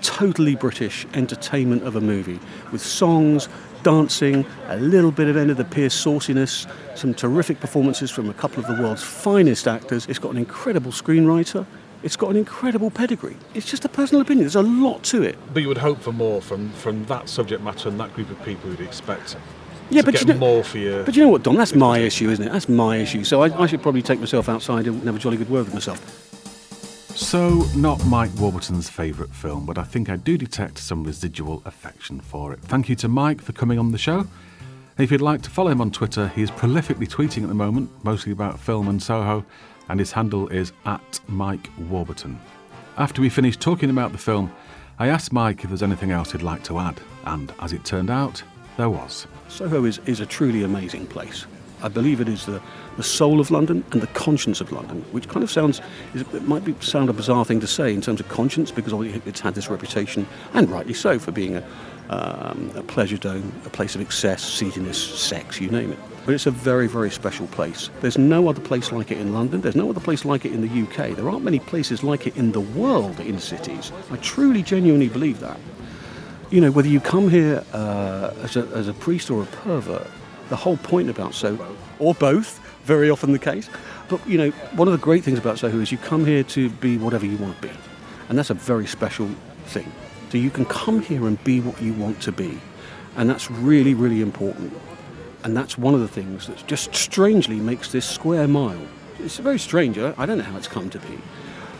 totally 0.00 0.54
British 0.54 1.06
entertainment 1.12 1.82
of 1.82 1.96
a 1.96 2.00
movie 2.00 2.40
with 2.72 2.80
songs, 2.80 3.48
dancing, 3.82 4.44
a 4.68 4.76
little 4.76 5.10
bit 5.10 5.28
of 5.28 5.36
end 5.36 5.50
of 5.50 5.56
the 5.56 5.64
pier 5.64 5.88
sauciness, 5.88 6.66
some 6.96 7.14
terrific 7.14 7.60
performances 7.60 8.10
from 8.10 8.28
a 8.28 8.34
couple 8.34 8.62
of 8.64 8.66
the 8.76 8.82
world's 8.82 9.02
finest 9.02 9.66
actors. 9.68 10.06
It's 10.06 10.18
got 10.18 10.30
an 10.32 10.38
incredible 10.38 10.90
screenwriter. 10.92 11.66
It's 12.02 12.16
got 12.16 12.30
an 12.30 12.36
incredible 12.36 12.90
pedigree. 12.90 13.36
It's 13.54 13.68
just 13.68 13.84
a 13.84 13.88
personal 13.88 14.20
opinion. 14.22 14.44
There's 14.44 14.54
a 14.56 14.62
lot 14.62 15.02
to 15.04 15.22
it. 15.22 15.36
But 15.52 15.62
you 15.62 15.68
would 15.68 15.78
hope 15.78 16.00
for 16.00 16.12
more 16.12 16.40
from, 16.40 16.70
from 16.72 17.04
that 17.06 17.28
subject 17.28 17.62
matter 17.62 17.88
and 17.88 17.98
that 17.98 18.14
group 18.14 18.30
of 18.30 18.40
people 18.44 18.70
you'd 18.70 18.80
expect 18.80 19.36
Yeah, 19.90 20.02
to 20.02 20.04
but 20.06 20.12
get 20.14 20.26
you 20.26 20.34
know- 20.34 20.38
more 20.38 20.62
for 20.62 20.78
your. 20.78 21.02
But 21.02 21.16
you 21.16 21.22
know 21.24 21.28
what, 21.28 21.42
Don? 21.42 21.56
That's 21.56 21.74
my 21.74 21.98
issue, 21.98 22.30
isn't 22.30 22.46
it? 22.46 22.52
That's 22.52 22.68
my 22.68 22.98
issue. 22.98 23.24
So 23.24 23.42
I, 23.42 23.62
I 23.62 23.66
should 23.66 23.82
probably 23.82 24.02
take 24.02 24.20
myself 24.20 24.48
outside 24.48 24.86
and 24.86 25.02
have 25.04 25.16
a 25.16 25.18
jolly 25.18 25.36
good 25.38 25.50
word 25.50 25.64
with 25.64 25.74
myself. 25.74 25.98
So, 27.18 27.66
not 27.74 28.06
Mike 28.06 28.30
Warburton's 28.38 28.88
favourite 28.88 29.32
film, 29.32 29.66
but 29.66 29.76
I 29.76 29.82
think 29.82 30.08
I 30.08 30.16
do 30.16 30.38
detect 30.38 30.78
some 30.78 31.02
residual 31.02 31.62
affection 31.66 32.20
for 32.20 32.52
it. 32.52 32.60
Thank 32.60 32.88
you 32.88 32.94
to 32.94 33.08
Mike 33.08 33.42
for 33.42 33.52
coming 33.52 33.76
on 33.78 33.90
the 33.90 33.98
show. 33.98 34.24
If 34.98 35.10
you'd 35.10 35.20
like 35.20 35.42
to 35.42 35.50
follow 35.50 35.72
him 35.72 35.80
on 35.80 35.90
Twitter, 35.90 36.28
he 36.28 36.42
is 36.42 36.50
prolifically 36.52 37.08
tweeting 37.08 37.42
at 37.42 37.48
the 37.48 37.54
moment, 37.54 37.90
mostly 38.04 38.30
about 38.30 38.60
film 38.60 38.88
and 38.88 39.02
Soho, 39.02 39.44
and 39.88 39.98
his 39.98 40.12
handle 40.12 40.48
is 40.48 40.72
at 40.86 41.20
Mike 41.26 41.68
Warburton. 41.90 42.38
After 42.96 43.20
we 43.20 43.28
finished 43.28 43.60
talking 43.60 43.90
about 43.90 44.12
the 44.12 44.18
film, 44.18 44.50
I 45.00 45.08
asked 45.08 45.32
Mike 45.32 45.64
if 45.64 45.70
there's 45.70 45.82
anything 45.82 46.12
else 46.12 46.30
he'd 46.32 46.42
like 46.42 46.62
to 46.64 46.78
add, 46.78 47.00
and 47.26 47.52
as 47.60 47.72
it 47.72 47.84
turned 47.84 48.10
out, 48.10 48.42
there 48.76 48.90
was. 48.90 49.26
Soho 49.48 49.84
is, 49.84 49.98
is 50.06 50.20
a 50.20 50.26
truly 50.26 50.62
amazing 50.62 51.06
place. 51.08 51.46
I 51.82 51.88
believe 51.88 52.20
it 52.20 52.28
is 52.28 52.46
the, 52.46 52.60
the 52.96 53.02
soul 53.02 53.40
of 53.40 53.50
London 53.50 53.84
and 53.92 54.00
the 54.00 54.06
conscience 54.08 54.60
of 54.60 54.72
London, 54.72 55.02
which 55.12 55.28
kind 55.28 55.42
of 55.42 55.50
sounds, 55.50 55.80
it 56.14 56.42
might 56.42 56.64
be, 56.64 56.74
sound 56.80 57.08
a 57.08 57.12
bizarre 57.12 57.44
thing 57.44 57.60
to 57.60 57.66
say 57.66 57.92
in 57.92 58.00
terms 58.00 58.20
of 58.20 58.28
conscience, 58.28 58.70
because 58.70 58.92
it's 59.26 59.40
had 59.40 59.54
this 59.54 59.68
reputation, 59.68 60.26
and 60.54 60.70
rightly 60.70 60.94
so, 60.94 61.18
for 61.18 61.32
being 61.32 61.56
a, 61.56 61.64
um, 62.10 62.70
a 62.74 62.82
pleasure 62.82 63.16
dome, 63.16 63.52
a 63.64 63.70
place 63.70 63.94
of 63.94 64.00
excess, 64.00 64.42
seediness, 64.42 64.96
sex, 64.96 65.60
you 65.60 65.70
name 65.70 65.92
it. 65.92 65.98
But 66.24 66.34
it's 66.34 66.46
a 66.46 66.50
very, 66.50 66.88
very 66.88 67.10
special 67.10 67.46
place. 67.46 67.90
There's 68.00 68.18
no 68.18 68.48
other 68.48 68.60
place 68.60 68.92
like 68.92 69.10
it 69.10 69.18
in 69.18 69.32
London. 69.32 69.62
There's 69.62 69.76
no 69.76 69.88
other 69.88 70.00
place 70.00 70.24
like 70.24 70.44
it 70.44 70.52
in 70.52 70.60
the 70.60 70.82
UK. 70.82 71.16
There 71.16 71.28
aren't 71.28 71.44
many 71.44 71.58
places 71.58 72.02
like 72.02 72.26
it 72.26 72.36
in 72.36 72.52
the 72.52 72.60
world 72.60 73.18
in 73.20 73.38
cities. 73.38 73.92
I 74.10 74.16
truly, 74.16 74.62
genuinely 74.62 75.08
believe 75.08 75.40
that 75.40 75.58
you 76.50 76.60
know, 76.60 76.70
whether 76.70 76.88
you 76.88 77.00
come 77.00 77.28
here 77.28 77.62
uh, 77.72 78.32
as, 78.42 78.56
a, 78.56 78.60
as 78.74 78.88
a 78.88 78.94
priest 78.94 79.30
or 79.30 79.42
a 79.42 79.46
pervert, 79.46 80.06
the 80.48 80.56
whole 80.56 80.76
point 80.78 81.10
about 81.10 81.34
Soho, 81.34 81.76
or 81.98 82.14
both, 82.14 82.58
very 82.84 83.10
often 83.10 83.32
the 83.32 83.38
case. 83.38 83.68
But, 84.08 84.26
you 84.26 84.38
know, 84.38 84.50
one 84.74 84.88
of 84.88 84.92
the 84.92 84.98
great 84.98 85.24
things 85.24 85.38
about 85.38 85.58
Soho 85.58 85.78
is 85.78 85.92
you 85.92 85.98
come 85.98 86.24
here 86.24 86.42
to 86.44 86.70
be 86.70 86.96
whatever 86.96 87.26
you 87.26 87.36
want 87.36 87.60
to 87.60 87.68
be. 87.68 87.74
And 88.28 88.38
that's 88.38 88.50
a 88.50 88.54
very 88.54 88.86
special 88.86 89.28
thing. 89.66 89.90
So 90.30 90.38
you 90.38 90.50
can 90.50 90.64
come 90.66 91.00
here 91.00 91.26
and 91.26 91.42
be 91.44 91.60
what 91.60 91.80
you 91.80 91.92
want 91.94 92.20
to 92.22 92.32
be. 92.32 92.58
And 93.16 93.28
that's 93.28 93.50
really, 93.50 93.94
really 93.94 94.20
important. 94.20 94.72
And 95.44 95.56
that's 95.56 95.78
one 95.78 95.94
of 95.94 96.00
the 96.00 96.08
things 96.08 96.46
that 96.46 96.66
just 96.66 96.94
strangely 96.94 97.56
makes 97.56 97.92
this 97.92 98.06
square 98.06 98.48
mile. 98.48 98.80
It's 99.18 99.38
very 99.38 99.58
strange. 99.58 99.98
I 99.98 100.14
I 100.16 100.26
don't 100.26 100.38
know 100.38 100.44
how 100.44 100.56
it's 100.56 100.68
come 100.68 100.90
to 100.90 100.98
be. 100.98 101.18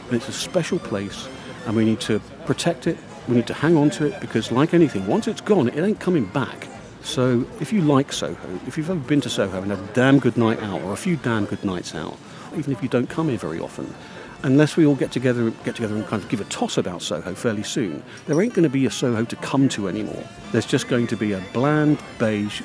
But 0.06 0.16
it's 0.16 0.28
a 0.28 0.32
special 0.32 0.78
place, 0.78 1.28
and 1.66 1.76
we 1.76 1.84
need 1.84 2.00
to 2.00 2.20
protect 2.46 2.86
it. 2.86 2.96
We 3.28 3.36
need 3.36 3.46
to 3.48 3.54
hang 3.54 3.76
on 3.76 3.90
to 3.90 4.06
it 4.06 4.20
because, 4.20 4.50
like 4.50 4.72
anything, 4.72 5.06
once 5.06 5.28
it's 5.28 5.42
gone, 5.42 5.68
it 5.68 5.82
ain't 5.82 6.00
coming 6.00 6.24
back. 6.24 6.66
So 7.08 7.46
if 7.58 7.72
you 7.72 7.80
like 7.80 8.12
Soho, 8.12 8.60
if 8.66 8.76
you've 8.76 8.90
ever 8.90 9.00
been 9.00 9.22
to 9.22 9.30
Soho 9.30 9.62
and 9.62 9.70
had 9.70 9.80
a 9.80 9.92
damn 9.94 10.18
good 10.18 10.36
night 10.36 10.62
out 10.62 10.82
or 10.82 10.92
a 10.92 10.96
few 10.96 11.16
damn 11.16 11.46
good 11.46 11.64
nights 11.64 11.94
out, 11.94 12.18
even 12.54 12.70
if 12.70 12.82
you 12.82 12.88
don't 12.88 13.08
come 13.08 13.30
here 13.30 13.38
very 13.38 13.58
often, 13.58 13.94
unless 14.42 14.76
we 14.76 14.84
all 14.84 14.94
get 14.94 15.10
together 15.10 15.50
get 15.64 15.74
together 15.74 15.96
and 15.96 16.06
kind 16.06 16.22
of 16.22 16.28
give 16.28 16.42
a 16.42 16.44
toss 16.44 16.76
about 16.76 17.00
Soho 17.00 17.34
fairly 17.34 17.62
soon, 17.62 18.02
there 18.26 18.40
ain't 18.42 18.52
going 18.52 18.64
to 18.64 18.68
be 18.68 18.84
a 18.84 18.90
Soho 18.90 19.24
to 19.24 19.36
come 19.36 19.70
to 19.70 19.88
anymore. 19.88 20.22
There's 20.52 20.66
just 20.66 20.88
going 20.88 21.06
to 21.06 21.16
be 21.16 21.32
a 21.32 21.42
bland, 21.54 21.98
beige, 22.18 22.60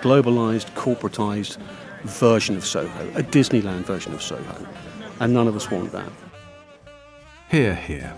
globalized, 0.00 0.72
corporatised 0.74 1.58
version 2.04 2.56
of 2.56 2.64
Soho, 2.64 3.08
a 3.10 3.22
Disneyland 3.22 3.84
version 3.84 4.14
of 4.14 4.22
Soho. 4.22 4.66
And 5.20 5.34
none 5.34 5.46
of 5.46 5.56
us 5.56 5.70
want 5.70 5.92
that. 5.92 6.10
Here, 7.50 7.74
here. 7.74 8.16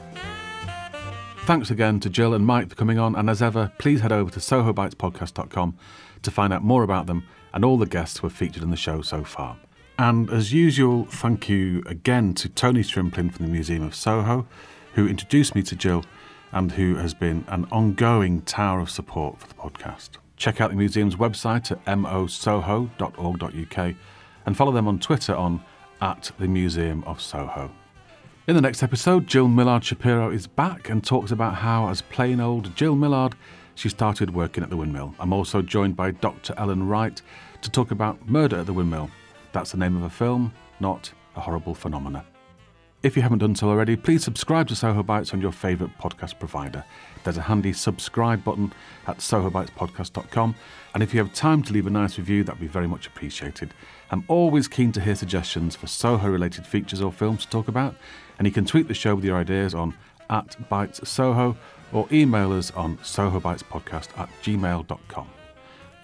Thanks 1.46 1.70
again 1.70 2.00
to 2.00 2.10
Jill 2.10 2.34
and 2.34 2.44
Mike 2.44 2.70
for 2.70 2.74
coming 2.74 2.98
on, 2.98 3.14
and 3.14 3.30
as 3.30 3.40
ever, 3.40 3.70
please 3.78 4.00
head 4.00 4.10
over 4.10 4.32
to 4.32 4.40
sohobitespodcast.com 4.40 5.78
to 6.22 6.30
find 6.32 6.52
out 6.52 6.64
more 6.64 6.82
about 6.82 7.06
them 7.06 7.22
and 7.54 7.64
all 7.64 7.78
the 7.78 7.86
guests 7.86 8.18
who 8.18 8.26
have 8.26 8.36
featured 8.36 8.64
in 8.64 8.70
the 8.70 8.76
show 8.76 9.00
so 9.00 9.22
far. 9.22 9.56
And 9.96 10.28
as 10.28 10.52
usual, 10.52 11.04
thank 11.04 11.48
you 11.48 11.84
again 11.86 12.34
to 12.34 12.48
Tony 12.48 12.80
Strimplin 12.80 13.32
from 13.32 13.46
the 13.46 13.52
Museum 13.52 13.84
of 13.84 13.94
Soho, 13.94 14.48
who 14.94 15.06
introduced 15.06 15.54
me 15.54 15.62
to 15.62 15.76
Jill 15.76 16.04
and 16.50 16.72
who 16.72 16.96
has 16.96 17.14
been 17.14 17.44
an 17.46 17.68
ongoing 17.70 18.42
tower 18.42 18.80
of 18.80 18.90
support 18.90 19.38
for 19.38 19.46
the 19.46 19.54
podcast. 19.54 20.16
Check 20.36 20.60
out 20.60 20.70
the 20.70 20.76
museum's 20.76 21.14
website 21.14 21.70
at 21.70 21.80
mosoho.org.uk 21.86 23.94
and 24.46 24.56
follow 24.56 24.72
them 24.72 24.88
on 24.88 24.98
Twitter 24.98 25.36
on 25.36 25.62
at 26.00 26.32
the 26.40 26.48
Museum 26.48 27.04
of 27.04 27.20
Soho. 27.20 27.70
In 28.48 28.54
the 28.54 28.60
next 28.60 28.84
episode, 28.84 29.26
Jill 29.26 29.48
Millard 29.48 29.84
Shapiro 29.84 30.30
is 30.30 30.46
back 30.46 30.88
and 30.88 31.02
talks 31.02 31.32
about 31.32 31.56
how, 31.56 31.88
as 31.88 32.00
plain 32.00 32.40
old 32.40 32.76
Jill 32.76 32.94
Millard, 32.94 33.34
she 33.74 33.88
started 33.88 34.32
working 34.32 34.62
at 34.62 34.70
the 34.70 34.76
windmill. 34.76 35.16
I'm 35.18 35.32
also 35.32 35.62
joined 35.62 35.96
by 35.96 36.12
Dr. 36.12 36.54
Ellen 36.56 36.86
Wright 36.86 37.20
to 37.62 37.70
talk 37.72 37.90
about 37.90 38.28
Murder 38.28 38.58
at 38.58 38.66
the 38.66 38.72
Windmill. 38.72 39.10
That's 39.50 39.72
the 39.72 39.78
name 39.78 39.96
of 39.96 40.04
a 40.04 40.10
film, 40.10 40.52
not 40.78 41.10
a 41.34 41.40
horrible 41.40 41.74
phenomena. 41.74 42.24
If 43.02 43.16
you 43.16 43.22
haven't 43.22 43.40
done 43.40 43.56
so 43.56 43.68
already, 43.68 43.96
please 43.96 44.22
subscribe 44.22 44.68
to 44.68 44.76
Soho 44.76 45.02
Bites 45.02 45.34
on 45.34 45.40
your 45.40 45.52
favourite 45.52 45.96
podcast 45.98 46.38
provider. 46.38 46.84
There's 47.24 47.36
a 47.38 47.42
handy 47.42 47.72
subscribe 47.72 48.44
button 48.44 48.72
at 49.08 49.18
sohobitespodcast.com, 49.18 50.54
and 50.94 51.02
if 51.02 51.12
you 51.12 51.18
have 51.18 51.34
time 51.34 51.64
to 51.64 51.72
leave 51.72 51.88
a 51.88 51.90
nice 51.90 52.16
review, 52.16 52.44
that'd 52.44 52.60
be 52.60 52.68
very 52.68 52.86
much 52.86 53.08
appreciated. 53.08 53.74
I'm 54.12 54.24
always 54.28 54.68
keen 54.68 54.92
to 54.92 55.00
hear 55.00 55.16
suggestions 55.16 55.74
for 55.74 55.88
Soho 55.88 56.28
related 56.28 56.64
features 56.64 57.02
or 57.02 57.12
films 57.12 57.44
to 57.44 57.50
talk 57.50 57.68
about, 57.68 57.96
and 58.38 58.46
you 58.46 58.52
can 58.52 58.64
tweet 58.64 58.88
the 58.88 58.94
show 58.94 59.14
with 59.14 59.24
your 59.24 59.36
ideas 59.36 59.74
on 59.74 59.94
at 60.30 60.56
Bites 60.68 61.08
Soho 61.08 61.56
or 61.92 62.06
email 62.12 62.52
us 62.52 62.70
on 62.72 62.96
sohobitespodcast 62.98 64.18
at 64.18 64.28
gmail.com. 64.42 65.28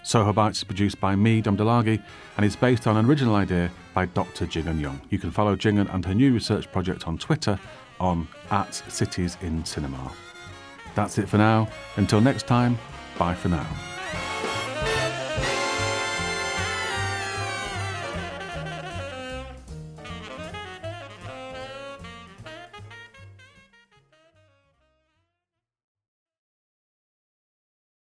Soho 0.03 0.33
Bites 0.33 0.57
is 0.59 0.63
produced 0.63 0.99
by 0.99 1.15
me, 1.15 1.41
Dom 1.41 1.55
DeLargy, 1.55 2.01
and 2.35 2.45
is 2.45 2.55
based 2.55 2.87
on 2.87 2.97
an 2.97 3.05
original 3.05 3.35
idea 3.35 3.71
by 3.93 4.05
Dr. 4.07 4.45
Jing'an 4.45 4.81
Young. 4.81 4.99
You 5.09 5.19
can 5.19 5.31
follow 5.31 5.55
Jing'an 5.55 5.93
and 5.93 6.05
her 6.05 6.13
new 6.13 6.33
research 6.33 6.71
project 6.71 7.07
on 7.07 7.17
Twitter 7.17 7.59
on 7.99 8.27
at 8.51 8.73
Cities 8.73 9.37
in 9.41 9.63
Cinema. 9.63 10.11
That's 10.95 11.17
it 11.17 11.29
for 11.29 11.37
now. 11.37 11.69
Until 11.95 12.21
next 12.21 12.47
time, 12.47 12.77
bye 13.17 13.35
for 13.35 13.49
now. 13.49 13.92